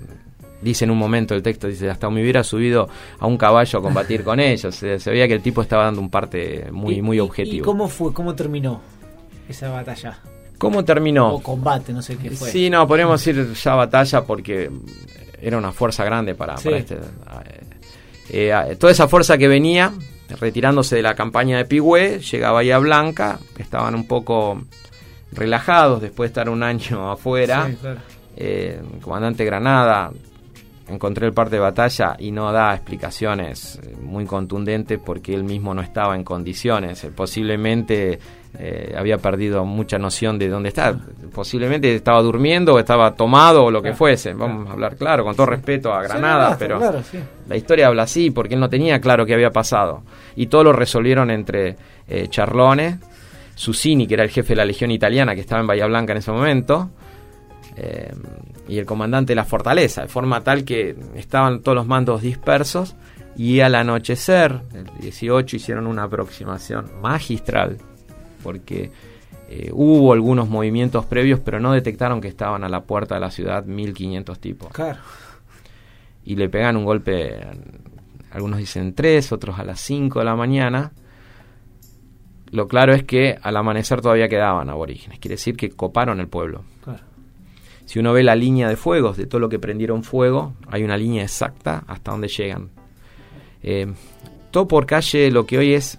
Dice 0.63 0.85
en 0.85 0.91
un 0.91 0.99
momento 0.99 1.35
el 1.35 1.43
texto, 1.43 1.69
dice, 1.69 1.89
hasta 1.89 2.11
me 2.11 2.21
hubiera 2.21 2.45
subido 2.45 2.87
a 3.19 3.27
un 3.27 3.39
caballo 3.39 3.79
a 3.79 3.83
combatir 3.83 4.23
con 4.23 4.39
ellos. 4.41 4.75
Se, 4.75 4.99
se 4.99 5.11
veía 5.11 5.27
que 5.27 5.33
el 5.33 5.41
tipo 5.41 5.63
estaba 5.63 5.85
dando 5.85 6.03
un 6.03 6.11
parte 6.11 6.67
muy, 6.71 6.97
¿Y- 6.97 7.03
muy 7.03 7.19
objetivo. 7.19 7.57
¿Y 7.57 7.61
cómo 7.65 7.89
fue? 7.89 8.13
¿Cómo 8.13 8.35
terminó 8.35 8.83
esa 9.49 9.71
batalla? 9.71 10.19
¿Cómo 10.59 10.85
terminó? 10.85 11.37
O 11.37 11.43
combate, 11.43 11.95
no 11.95 12.03
sé 12.03 12.19
qué 12.19 12.31
fue. 12.33 12.51
Sí, 12.51 12.69
no, 12.69 12.87
podríamos 12.87 13.25
decir 13.25 13.55
ya 13.55 13.75
batalla 13.75 14.23
porque 14.25 14.71
era 15.41 15.57
una 15.57 15.73
fuerza 15.73 16.05
grande 16.05 16.35
para, 16.35 16.59
Sí. 16.59 16.65
para 16.69 16.77
este. 16.77 16.97
eh, 18.29 18.53
eh, 18.53 18.77
toda 18.77 18.93
esa 18.93 19.09
fuerza 19.09 19.39
que 19.39 19.49
venía, 19.49 19.91
retirándose 20.39 20.97
de 20.97 21.03
la 21.03 21.15
campaña 21.15 21.57
de 21.57 21.65
Pigüé, 21.65 22.19
llega 22.19 22.51
a 22.51 22.53
Bahía 22.53 22.77
Blanca, 22.77 23.39
estaban 23.57 23.95
un 23.95 24.07
poco 24.07 24.61
relajados 25.33 26.03
después 26.03 26.29
de 26.29 26.33
estar 26.33 26.51
un 26.51 26.63
año 26.63 27.11
afuera. 27.13 27.67
Sí, 27.71 27.77
claro. 27.81 28.01
Eh, 28.37 28.81
comandante 29.03 29.45
Granada 29.45 30.11
encontré 30.89 31.27
el 31.27 31.33
parte 31.33 31.57
de 31.57 31.61
batalla 31.61 32.17
y 32.19 32.33
no 32.33 32.51
da 32.53 32.75
explicaciones 32.75 33.79
eh, 33.83 33.97
muy 34.03 34.27
contundentes 34.27 34.99
porque 34.99 35.35
él 35.35 35.45
mismo 35.45 35.73
no 35.75 35.83
estaba 35.83 36.17
en 36.17 36.25
condiciones. 36.25 37.05
Eh, 37.05 37.13
posiblemente 37.15 38.19
eh, 38.59 38.95
había 38.97 39.19
perdido 39.19 39.65
mucha 39.65 39.99
noción 39.99 40.39
de 40.39 40.49
dónde 40.49 40.71
está. 40.71 40.95
Posiblemente 41.33 41.95
estaba 41.95 42.21
durmiendo 42.21 42.75
o 42.75 42.79
estaba 42.79 43.15
tomado 43.15 43.65
o 43.65 43.71
lo 43.71 43.81
que 43.81 43.95
fuese. 43.95 44.35
Vamos 44.35 44.69
a 44.69 44.73
hablar 44.73 44.97
claro, 44.97 45.25
con 45.25 45.37
todo 45.37 45.47
respeto 45.47 45.93
a 45.93 46.03
Granada, 46.03 46.57
pero 46.59 46.79
claro, 46.79 47.03
sí. 47.03 47.19
la 47.49 47.57
historia 47.57 47.87
habla 47.87 48.03
así 48.03 48.31
porque 48.31 48.55
él 48.55 48.61
no 48.61 48.69
tenía 48.69 49.01
claro 49.01 49.25
qué 49.25 49.35
había 49.35 49.51
pasado. 49.51 50.03
Y 50.35 50.47
todo 50.47 50.65
lo 50.65 50.73
resolvieron 50.73 51.31
entre 51.31 51.77
eh, 52.09 52.27
Charlone, 52.29 52.99
Susini, 53.55 54.07
que 54.09 54.15
era 54.15 54.25
el 54.25 54.31
jefe 54.31 54.51
de 54.51 54.57
la 54.57 54.65
Legión 54.65 54.91
Italiana 54.91 55.35
que 55.35 55.43
estaba 55.43 55.61
en 55.61 55.69
Bahía 55.69 55.87
Blanca 55.87 56.13
en 56.13 56.19
ese 56.19 56.33
momento, 56.33 56.91
eh, 57.83 58.13
y 58.69 58.79
el 58.79 58.85
comandante 58.87 59.31
de 59.33 59.37
la 59.37 59.45
fortaleza, 59.45 60.03
de 60.03 60.09
forma 60.09 60.43
tal 60.43 60.65
que 60.65 60.95
estaban 61.15 61.61
todos 61.63 61.77
los 61.77 61.87
mandos 61.87 62.21
dispersos 62.23 62.95
y 63.37 63.61
al 63.61 63.75
anochecer, 63.75 64.61
el 64.75 64.85
18, 65.01 65.57
hicieron 65.57 65.87
una 65.87 66.03
aproximación 66.05 66.91
magistral, 67.01 67.79
porque 68.43 68.91
eh, 69.49 69.71
hubo 69.73 70.13
algunos 70.13 70.49
movimientos 70.49 71.07
previos, 71.07 71.41
pero 71.41 71.59
no 71.59 71.73
detectaron 71.73 72.21
que 72.21 72.29
estaban 72.29 72.65
a 72.65 72.69
la 72.69 72.83
puerta 72.83 73.15
de 73.15 73.21
la 73.23 73.31
ciudad 73.31 73.65
1500 73.65 74.39
tipos 74.39 74.69
Claro. 74.73 74.99
y 76.25 76.37
le 76.37 76.49
pegan 76.49 76.77
un 76.77 76.85
golpe, 76.85 77.41
algunos 78.31 78.59
dicen 78.59 78.95
3, 78.95 79.33
otros 79.33 79.59
a 79.59 79.65
las 79.65 79.81
5 79.81 80.19
de 80.19 80.25
la 80.25 80.37
mañana. 80.37 80.93
Lo 82.53 82.67
claro 82.67 82.93
es 82.93 83.05
que 83.05 83.39
al 83.41 83.57
amanecer 83.57 84.01
todavía 84.01 84.29
quedaban 84.29 84.69
aborígenes, 84.69 85.19
quiere 85.21 85.35
decir 85.37 85.57
que 85.57 85.71
coparon 85.71 86.21
el 86.21 86.29
pueblo. 86.29 86.65
claro. 86.85 87.01
Si 87.91 87.99
uno 87.99 88.13
ve 88.13 88.23
la 88.23 88.37
línea 88.37 88.69
de 88.69 88.77
fuegos 88.77 89.17
de 89.17 89.27
todo 89.27 89.41
lo 89.41 89.49
que 89.49 89.59
prendieron 89.59 90.05
fuego, 90.05 90.55
hay 90.69 90.85
una 90.85 90.97
línea 90.97 91.25
exacta 91.25 91.83
hasta 91.89 92.13
donde 92.13 92.29
llegan. 92.29 92.71
Eh, 93.65 93.93
todo 94.53 94.69
por 94.69 94.87
calle, 94.87 95.29
lo 95.33 95.45
que 95.45 95.59
hoy 95.59 95.75
es 95.75 95.99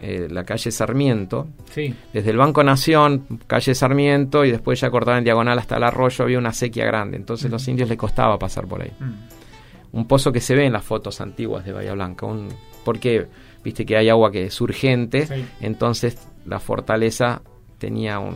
eh, 0.00 0.26
la 0.28 0.42
calle 0.42 0.72
Sarmiento, 0.72 1.46
Sí. 1.70 1.94
desde 2.12 2.30
el 2.30 2.38
Banco 2.38 2.64
Nación, 2.64 3.24
calle 3.46 3.72
Sarmiento, 3.76 4.44
y 4.44 4.50
después 4.50 4.80
ya 4.80 4.90
cortaba 4.90 5.16
en 5.18 5.22
diagonal 5.22 5.56
hasta 5.60 5.76
el 5.76 5.84
arroyo, 5.84 6.24
había 6.24 6.38
una 6.38 6.52
sequía 6.52 6.84
grande. 6.86 7.16
Entonces 7.16 7.48
los 7.52 7.68
indios 7.68 7.88
les 7.88 7.98
costaba 7.98 8.36
pasar 8.36 8.66
por 8.66 8.82
ahí 8.82 8.90
Mm. 8.98 9.96
un 9.96 10.08
pozo 10.08 10.32
que 10.32 10.40
se 10.40 10.56
ve 10.56 10.66
en 10.66 10.72
las 10.72 10.82
fotos 10.82 11.20
antiguas 11.20 11.64
de 11.64 11.72
Bahía 11.72 11.92
Blanca. 11.92 12.26
Un, 12.26 12.48
porque 12.84 13.26
viste 13.62 13.86
que 13.86 13.96
hay 13.96 14.08
agua 14.08 14.32
que 14.32 14.46
es 14.46 14.60
urgente, 14.60 15.24
Sí. 15.28 15.44
entonces 15.60 16.18
la 16.46 16.58
fortaleza 16.58 17.42
tenía 17.78 18.18
un 18.18 18.34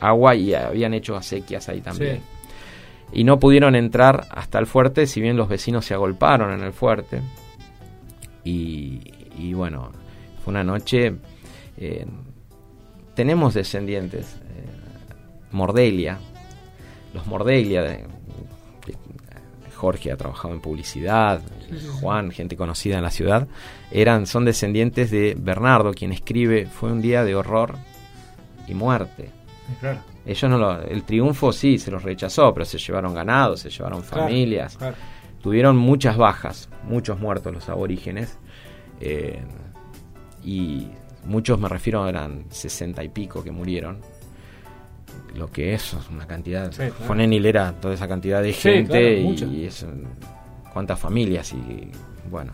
agua 0.00 0.34
y 0.34 0.54
habían 0.54 0.94
hecho 0.94 1.16
acequias 1.16 1.68
ahí 1.68 1.80
también. 1.80 2.16
Sí. 2.16 2.22
Y 3.12 3.24
no 3.24 3.38
pudieron 3.38 3.74
entrar 3.74 4.26
hasta 4.30 4.58
el 4.58 4.66
fuerte, 4.66 5.06
si 5.06 5.20
bien 5.20 5.36
los 5.36 5.48
vecinos 5.48 5.84
se 5.84 5.94
agolparon 5.94 6.52
en 6.52 6.62
el 6.62 6.72
fuerte. 6.72 7.20
Y, 8.44 9.00
y 9.38 9.52
bueno, 9.52 9.90
fue 10.44 10.52
una 10.52 10.64
noche. 10.64 11.14
eh, 11.76 12.06
tenemos 13.14 13.54
descendientes. 13.54 14.36
eh, 14.36 14.70
Mordelia, 15.52 16.18
los 17.12 17.26
Mordelia, 17.26 17.82
de, 17.82 18.04
que 18.86 18.94
Jorge 19.74 20.12
ha 20.12 20.16
trabajado 20.16 20.54
en 20.54 20.60
publicidad, 20.60 21.42
Juan, 22.00 22.30
gente 22.30 22.56
conocida 22.56 22.96
en 22.96 23.02
la 23.02 23.10
ciudad, 23.10 23.48
eran, 23.90 24.26
son 24.26 24.44
descendientes 24.44 25.10
de 25.10 25.36
Bernardo, 25.38 25.92
quien 25.92 26.12
escribe 26.12 26.66
Fue 26.66 26.92
un 26.92 27.02
día 27.02 27.24
de 27.24 27.34
horror 27.34 27.76
y 28.68 28.74
muerte. 28.74 29.30
Claro. 29.78 30.00
Ellos 30.26 30.50
no 30.50 30.58
lo, 30.58 30.82
el 30.82 31.04
triunfo 31.04 31.52
sí 31.52 31.78
se 31.78 31.90
los 31.90 32.02
rechazó, 32.02 32.52
pero 32.52 32.64
se 32.64 32.78
llevaron 32.78 33.14
ganado, 33.14 33.56
se 33.56 33.70
llevaron 33.70 34.02
familias, 34.02 34.76
claro. 34.76 34.96
tuvieron 35.40 35.76
muchas 35.76 36.16
bajas, 36.16 36.68
muchos 36.84 37.18
muertos 37.18 37.52
los 37.52 37.68
aborígenes, 37.68 38.38
eh, 39.00 39.40
y 40.44 40.88
muchos 41.24 41.58
me 41.58 41.68
refiero 41.68 42.06
eran 42.08 42.46
sesenta 42.50 43.02
y 43.04 43.08
pico 43.08 43.42
que 43.42 43.50
murieron, 43.50 44.00
lo 45.34 45.50
que 45.50 45.74
es 45.74 45.94
una 46.10 46.26
cantidad, 46.26 46.72
Sí, 46.72 46.84
ponen 47.06 47.26
en 47.26 47.32
hilera 47.34 47.72
toda 47.80 47.94
esa 47.94 48.08
cantidad 48.08 48.42
de 48.42 48.52
gente 48.52 49.20
y, 49.20 49.64
es, 49.64 49.86
cuántas 50.72 50.98
familias 50.98 51.52
y 51.52 51.90
bueno, 52.30 52.52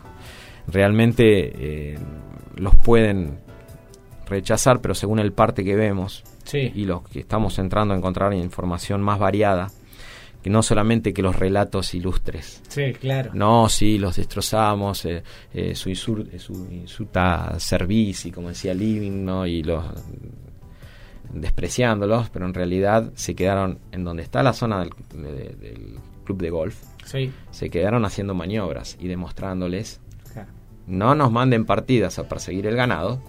realmente 0.67 1.95
eh, 1.95 1.99
los 2.57 2.75
pueden 2.77 3.39
rechazar, 4.29 4.81
pero 4.81 4.95
según 4.95 5.19
el 5.19 5.33
parte 5.33 5.64
que 5.64 5.75
vemos, 5.75 6.25
Sí. 6.47 6.72
y 6.74 6.84
los 6.86 7.03
que 7.09 7.20
estamos 7.20 7.59
entrando 7.59 7.92
a 7.92 7.97
encontrar 7.99 8.32
información 8.32 9.03
más 9.03 9.18
variada, 9.18 9.70
que 10.42 10.49
no 10.51 10.62
solamente 10.62 11.12
que 11.12 11.22
los 11.22 11.34
relatos 11.36 11.92
ilustres. 11.92 12.62
Sí, 12.68 12.92
claro. 12.92 13.32
No, 13.34 13.68
sí, 13.68 13.99
los 13.99 14.14
destrozamos, 14.16 15.05
eh, 15.05 15.22
eh, 15.53 15.74
su, 15.74 15.90
insur- 15.90 16.28
eh, 16.32 16.38
su 16.38 16.53
insulta 16.70 17.57
servici, 17.59 18.30
como 18.30 18.49
decía 18.49 18.72
Living, 18.72 19.24
¿no? 19.24 19.44
y 19.47 19.62
los 19.64 19.84
despreciándolos, 21.32 22.30
pero 22.30 22.47
en 22.47 22.55
realidad 22.55 23.11
se 23.14 23.34
quedaron 23.34 23.78
en 23.92 24.05
donde 24.05 24.22
está 24.22 24.42
la 24.42 24.53
zona 24.53 24.78
del, 24.80 24.90
de- 25.12 25.57
del 25.57 25.99
club 26.24 26.40
de 26.40 26.51
golf, 26.51 26.76
Sí. 27.05 27.32
se 27.51 27.68
quedaron 27.70 28.05
haciendo 28.05 28.34
maniobras 28.34 28.97
y 29.01 29.09
demostrándoles 29.09 30.01
Claro. 30.32 30.49
no 30.86 31.14
nos 31.14 31.32
manden 31.32 31.64
partidas 31.64 32.18
a 32.18 32.28
perseguir 32.28 32.66
el 32.66 32.76
ganado, 32.76 33.20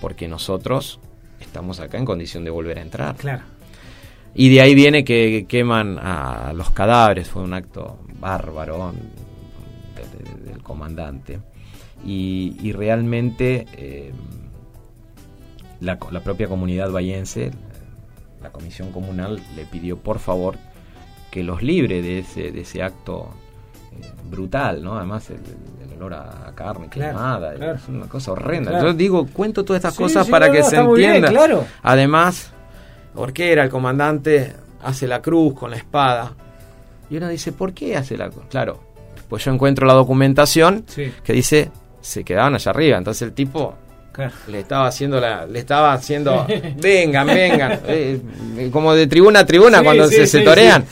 porque 0.00 0.28
nosotros 0.28 1.00
estamos 1.42 1.80
acá 1.80 1.98
en 1.98 2.04
condición 2.04 2.44
de 2.44 2.50
volver 2.50 2.78
a 2.78 2.82
entrar. 2.82 3.16
Claro. 3.16 3.42
Y 4.34 4.48
de 4.48 4.62
ahí 4.62 4.74
viene 4.74 5.04
que 5.04 5.44
queman 5.46 5.98
a 5.98 6.52
los 6.54 6.70
cadáveres, 6.70 7.28
fue 7.28 7.42
un 7.42 7.52
acto 7.52 7.98
bárbaro 8.18 8.92
de- 9.94 10.40
de- 10.44 10.50
del 10.52 10.62
comandante. 10.62 11.38
Y, 12.04 12.56
y 12.62 12.72
realmente 12.72 13.66
eh, 13.74 14.12
la, 15.80 15.98
propia 15.98 16.48
comunidad 16.48 16.90
bayense, 16.90 17.50
la 18.42 18.50
comisión 18.50 18.90
comunal, 18.90 19.40
le 19.54 19.66
pidió 19.66 19.98
por 19.98 20.18
favor 20.18 20.56
que 21.30 21.42
los 21.42 21.62
libre 21.62 22.02
de 22.02 22.20
ese, 22.20 22.50
de 22.52 22.60
ese 22.62 22.82
acto 22.82 23.28
eh, 23.92 24.06
brutal, 24.30 24.82
¿no? 24.82 24.96
Además 24.96 25.30
el 25.30 25.38
olor 26.02 26.14
a, 26.14 26.52
carne 26.54 26.88
Claro, 26.88 27.12
quemada, 27.12 27.54
claro. 27.54 27.74
es 27.74 27.88
una 27.88 28.06
cosa 28.06 28.32
horrenda. 28.32 28.70
Claro. 28.70 28.88
Yo 28.88 28.94
digo, 28.94 29.26
cuento 29.32 29.64
todas 29.64 29.80
estas 29.80 29.94
Sí, 29.94 30.02
cosas 30.02 30.26
sí, 30.26 30.30
para 30.30 30.46
no, 30.48 30.52
que 30.52 30.58
no, 30.60 30.64
se 30.66 30.76
bien, 30.94 31.14
entienda. 31.16 31.28
claro. 31.30 31.64
Además, 31.82 32.50
Orquera, 33.14 33.62
el 33.64 33.70
comandante, 33.70 34.54
hace 34.82 35.06
la 35.06 35.20
cruz 35.22 35.54
con 35.54 35.70
la 35.70 35.76
espada. 35.76 36.32
Y 37.10 37.16
uno 37.18 37.28
dice, 37.28 37.52
¿por 37.52 37.72
qué 37.74 37.96
hace 37.96 38.16
la 38.16 38.30
cruz? 38.30 38.44
Claro, 38.48 38.80
pues 39.28 39.44
yo 39.44 39.52
encuentro 39.52 39.86
la 39.86 39.92
documentación 39.94 40.84
Sí. 40.86 41.12
que 41.22 41.32
dice, 41.32 41.70
se 42.00 42.24
quedaban 42.24 42.54
allá 42.54 42.70
arriba. 42.70 42.96
Entonces 42.98 43.22
el 43.22 43.32
tipo 43.34 43.74
Claro. 44.12 44.32
le 44.48 44.60
estaba 44.60 44.86
haciendo 44.86 45.18
la, 45.20 45.46
le 45.46 45.58
estaba 45.58 45.92
haciendo, 45.94 46.46
vengan, 46.76 47.26
vengan, 47.26 47.80
eh, 47.86 48.20
como 48.70 48.94
de 48.94 49.06
tribuna 49.06 49.40
a 49.40 49.46
tribuna 49.46 49.78
Sí, 49.78 49.84
cuando 49.84 50.06
sí, 50.08 50.14
se, 50.16 50.26
sí, 50.26 50.38
se 50.38 50.40
torean. 50.44 50.84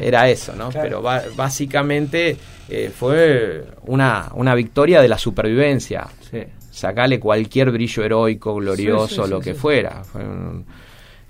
Era 0.00 0.28
eso, 0.28 0.54
¿no? 0.54 0.68
Claro. 0.70 1.02
Pero 1.02 1.34
básicamente 1.36 2.36
eh, 2.68 2.92
fue 2.96 3.64
una, 3.86 4.30
una 4.34 4.54
victoria 4.54 5.02
de 5.02 5.08
la 5.08 5.18
supervivencia. 5.18 6.06
Sacale 6.70 7.18
cualquier 7.20 7.70
brillo 7.72 8.04
heroico, 8.04 8.54
glorioso, 8.54 9.26
lo 9.26 9.40
que 9.40 9.54
fuera. 9.54 10.04
Fue 10.04 10.22
un- 10.22 10.64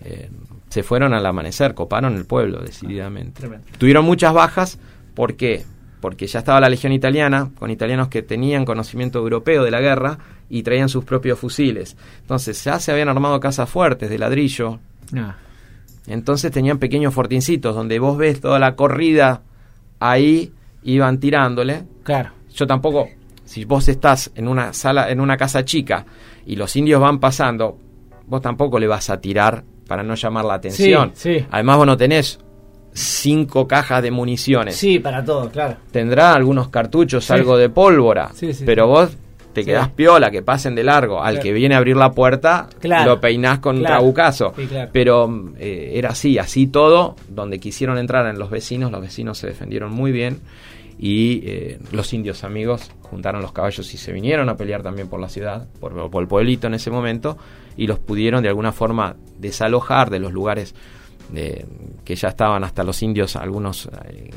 eh, 0.04 0.28
se 0.68 0.82
fueron 0.82 1.12
al 1.14 1.24
amanecer, 1.26 1.74
coparon 1.74 2.14
el 2.16 2.24
pueblo 2.26 2.60
decididamente. 2.60 3.42
Tuvieron 3.78 4.04
muchas 4.04 4.32
bajas, 4.32 4.78
¿por 5.14 5.34
qué? 5.36 5.64
Porque 6.00 6.26
ya 6.26 6.38
estaba 6.38 6.60
la 6.60 6.68
legión 6.68 6.92
italiana, 6.92 7.50
con 7.58 7.70
italianos 7.70 8.08
que 8.08 8.22
tenían 8.22 8.64
conocimiento 8.64 9.18
europeo 9.18 9.64
de 9.64 9.70
la 9.70 9.80
guerra 9.80 10.18
y 10.48 10.62
traían 10.62 10.88
sus 10.88 11.04
propios 11.04 11.38
fusiles. 11.38 11.96
Entonces 12.22 12.62
ya 12.64 12.78
se 12.78 12.90
habían 12.92 13.08
armado 13.08 13.38
casas 13.40 13.68
fuertes 13.68 14.10
de 14.10 14.18
ladrillo, 14.18 14.78
Ah, 15.16 15.34
entonces 16.06 16.52
tenían 16.52 16.78
pequeños 16.78 17.12
fortincitos 17.12 17.74
donde 17.74 17.98
vos 17.98 18.16
ves 18.16 18.40
toda 18.40 18.58
la 18.58 18.76
corrida, 18.76 19.42
ahí 19.98 20.52
iban 20.82 21.18
tirándole. 21.18 21.84
Claro. 22.02 22.30
Yo 22.54 22.66
tampoco, 22.66 23.08
si 23.44 23.64
vos 23.64 23.88
estás 23.88 24.30
en 24.34 24.48
una 24.48 24.72
sala, 24.72 25.10
en 25.10 25.20
una 25.20 25.36
casa 25.36 25.64
chica 25.64 26.06
y 26.46 26.56
los 26.56 26.74
indios 26.76 27.00
van 27.00 27.18
pasando, 27.18 27.78
vos 28.26 28.40
tampoco 28.40 28.78
le 28.78 28.86
vas 28.86 29.10
a 29.10 29.20
tirar 29.20 29.64
para 29.86 30.02
no 30.02 30.14
llamar 30.14 30.44
la 30.44 30.54
atención. 30.54 31.12
Sí, 31.14 31.38
sí. 31.40 31.46
Además 31.50 31.76
vos 31.76 31.86
no 31.86 31.96
tenés 31.96 32.38
cinco 32.92 33.66
cajas 33.68 34.02
de 34.02 34.10
municiones. 34.10 34.76
Sí, 34.76 34.98
para 34.98 35.24
todo, 35.24 35.50
claro. 35.50 35.76
Tendrá 35.90 36.34
algunos 36.34 36.68
cartuchos, 36.68 37.24
Sí. 37.24 37.32
algo 37.32 37.56
de 37.56 37.68
pólvora, 37.70 38.30
Sí, 38.34 38.52
sí, 38.52 38.64
pero 38.66 38.86
vos 38.88 39.10
te 39.52 39.64
quedás 39.64 39.88
piola, 39.88 40.30
que 40.30 40.42
pasen 40.42 40.74
de 40.74 40.84
largo. 40.84 41.22
Al 41.22 41.34
Claro. 41.34 41.42
que 41.42 41.52
viene 41.52 41.74
a 41.74 41.78
abrir 41.78 41.96
la 41.96 42.12
puerta, 42.12 42.68
Claro. 42.80 43.10
lo 43.14 43.20
peinás 43.20 43.58
con 43.58 43.76
un 43.76 43.82
Claro. 43.82 43.96
trabucazo. 43.96 44.52
Sí, 44.56 44.66
claro. 44.66 44.90
Pero 44.92 45.52
eh, 45.58 45.92
era 45.94 46.10
así, 46.10 46.38
así 46.38 46.66
todo. 46.68 47.16
Donde 47.28 47.58
quisieron 47.58 47.98
entrar 47.98 48.26
en 48.26 48.38
los 48.38 48.48
vecinos, 48.50 48.92
los 48.92 49.00
vecinos 49.00 49.38
se 49.38 49.48
defendieron 49.48 49.92
muy 49.92 50.12
bien. 50.12 50.40
Y 51.02 51.40
eh, 51.46 51.78
los 51.92 52.12
indios 52.12 52.44
amigos 52.44 52.90
juntaron 53.02 53.40
los 53.40 53.52
caballos 53.52 53.92
y 53.94 53.96
se 53.96 54.12
vinieron 54.12 54.48
a 54.50 54.56
pelear 54.56 54.82
también 54.82 55.08
por 55.08 55.18
la 55.18 55.28
ciudad, 55.30 55.66
por, 55.80 56.10
por 56.10 56.22
el 56.22 56.28
pueblito 56.28 56.66
en 56.66 56.74
ese 56.74 56.90
momento, 56.90 57.38
y 57.76 57.86
los 57.86 57.98
pudieron 57.98 58.42
de 58.42 58.50
alguna 58.50 58.70
forma 58.70 59.16
desalojar 59.38 60.10
de 60.10 60.18
los 60.20 60.32
lugares 60.32 60.74
de- 61.32 61.66
que 62.04 62.14
ya 62.14 62.28
estaban 62.28 62.64
hasta 62.64 62.82
los 62.84 63.02
indios, 63.02 63.36
algunos 63.36 63.88
eh, 64.08 64.30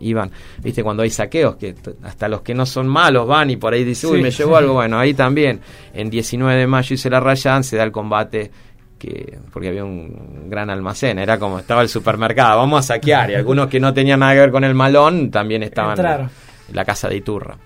iban, 0.00 0.30
viste, 0.58 0.82
cuando 0.82 1.02
hay 1.04 1.10
saqueos, 1.10 1.56
que 1.56 1.74
hasta 2.02 2.28
los 2.28 2.40
que 2.42 2.54
no 2.54 2.66
son 2.66 2.88
malos 2.88 3.26
van 3.26 3.50
y 3.50 3.56
por 3.56 3.72
ahí 3.72 3.84
dicen, 3.84 4.10
uy, 4.10 4.16
Sí. 4.18 4.22
me 4.24 4.30
llevó 4.30 4.56
algo, 4.56 4.72
bueno, 4.74 4.98
ahí 4.98 5.14
también, 5.14 5.60
en 5.94 6.10
19 6.10 6.58
de 6.60 6.66
mayo 6.66 6.94
hice 6.94 7.08
la 7.08 7.20
Rayán, 7.20 7.62
se 7.62 7.76
da 7.76 7.84
el 7.84 7.92
combate, 7.92 8.50
que 8.98 9.38
porque 9.52 9.68
había 9.68 9.84
un 9.84 10.48
gran 10.48 10.70
almacén, 10.70 11.18
era 11.18 11.38
como 11.38 11.58
estaba 11.60 11.82
el 11.82 11.88
supermercado, 11.88 12.58
vamos 12.58 12.80
a 12.80 12.94
saquear, 12.94 13.30
y 13.30 13.34
algunos 13.34 13.68
que 13.68 13.78
no 13.80 13.92
tenían 13.94 14.20
nada 14.20 14.32
que 14.34 14.40
ver 14.40 14.50
con 14.50 14.64
el 14.64 14.74
malón 14.74 15.30
también 15.30 15.62
estaban 15.62 15.98
en 15.98 16.28
la 16.74 16.84
casa 16.84 17.08
de 17.08 17.16
Iturra. 17.16 17.56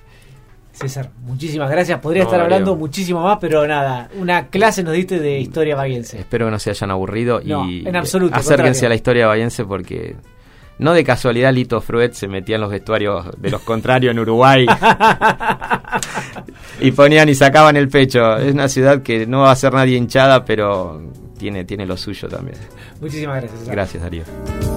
César, 0.78 1.10
muchísimas 1.22 1.70
gracias. 1.70 1.98
Podría 2.00 2.24
No, 2.24 2.28
estar 2.28 2.40
hablando 2.42 2.76
muchísimo 2.76 3.22
más, 3.22 3.38
pero 3.40 3.66
nada, 3.66 4.10
una 4.18 4.48
clase 4.48 4.82
nos 4.82 4.92
diste 4.92 5.18
de 5.18 5.40
historia 5.40 5.74
baguense. 5.74 6.18
Espero 6.18 6.46
que 6.46 6.50
no 6.52 6.58
se 6.58 6.70
hayan 6.70 6.90
aburrido 6.90 7.40
No, 7.44 7.68
y 7.68 7.86
en 7.86 7.96
absoluto, 7.96 8.34
acérquense 8.34 8.80
contrario. 8.80 8.86
a 8.86 8.88
la 8.90 8.94
historia 8.94 9.26
bayense 9.26 9.64
porque 9.64 10.16
no 10.78 10.92
de 10.92 11.02
casualidad 11.02 11.52
Lito 11.54 11.80
Fruet 11.80 12.12
se 12.12 12.28
metía 12.28 12.56
en 12.56 12.60
los 12.60 12.70
vestuarios 12.70 13.26
de 13.40 13.50
los 13.50 13.62
contrarios 13.62 14.12
en 14.12 14.18
Uruguay 14.18 14.66
y 16.80 16.90
ponían 16.92 17.28
y 17.30 17.34
sacaban 17.34 17.76
el 17.76 17.88
pecho. 17.88 18.36
Es 18.36 18.52
una 18.52 18.68
ciudad 18.68 19.02
que 19.02 19.26
no 19.26 19.40
va 19.40 19.52
a 19.52 19.56
ser 19.56 19.72
nadie 19.72 19.96
hinchada, 19.96 20.44
pero 20.44 21.00
tiene, 21.38 21.64
tiene 21.64 21.86
lo 21.86 21.96
suyo 21.96 22.28
también. 22.28 22.58
Muchísimas 23.00 23.36
gracias. 23.36 23.60
César. 23.60 23.74
Gracias, 23.74 24.02
Darío. 24.02 24.75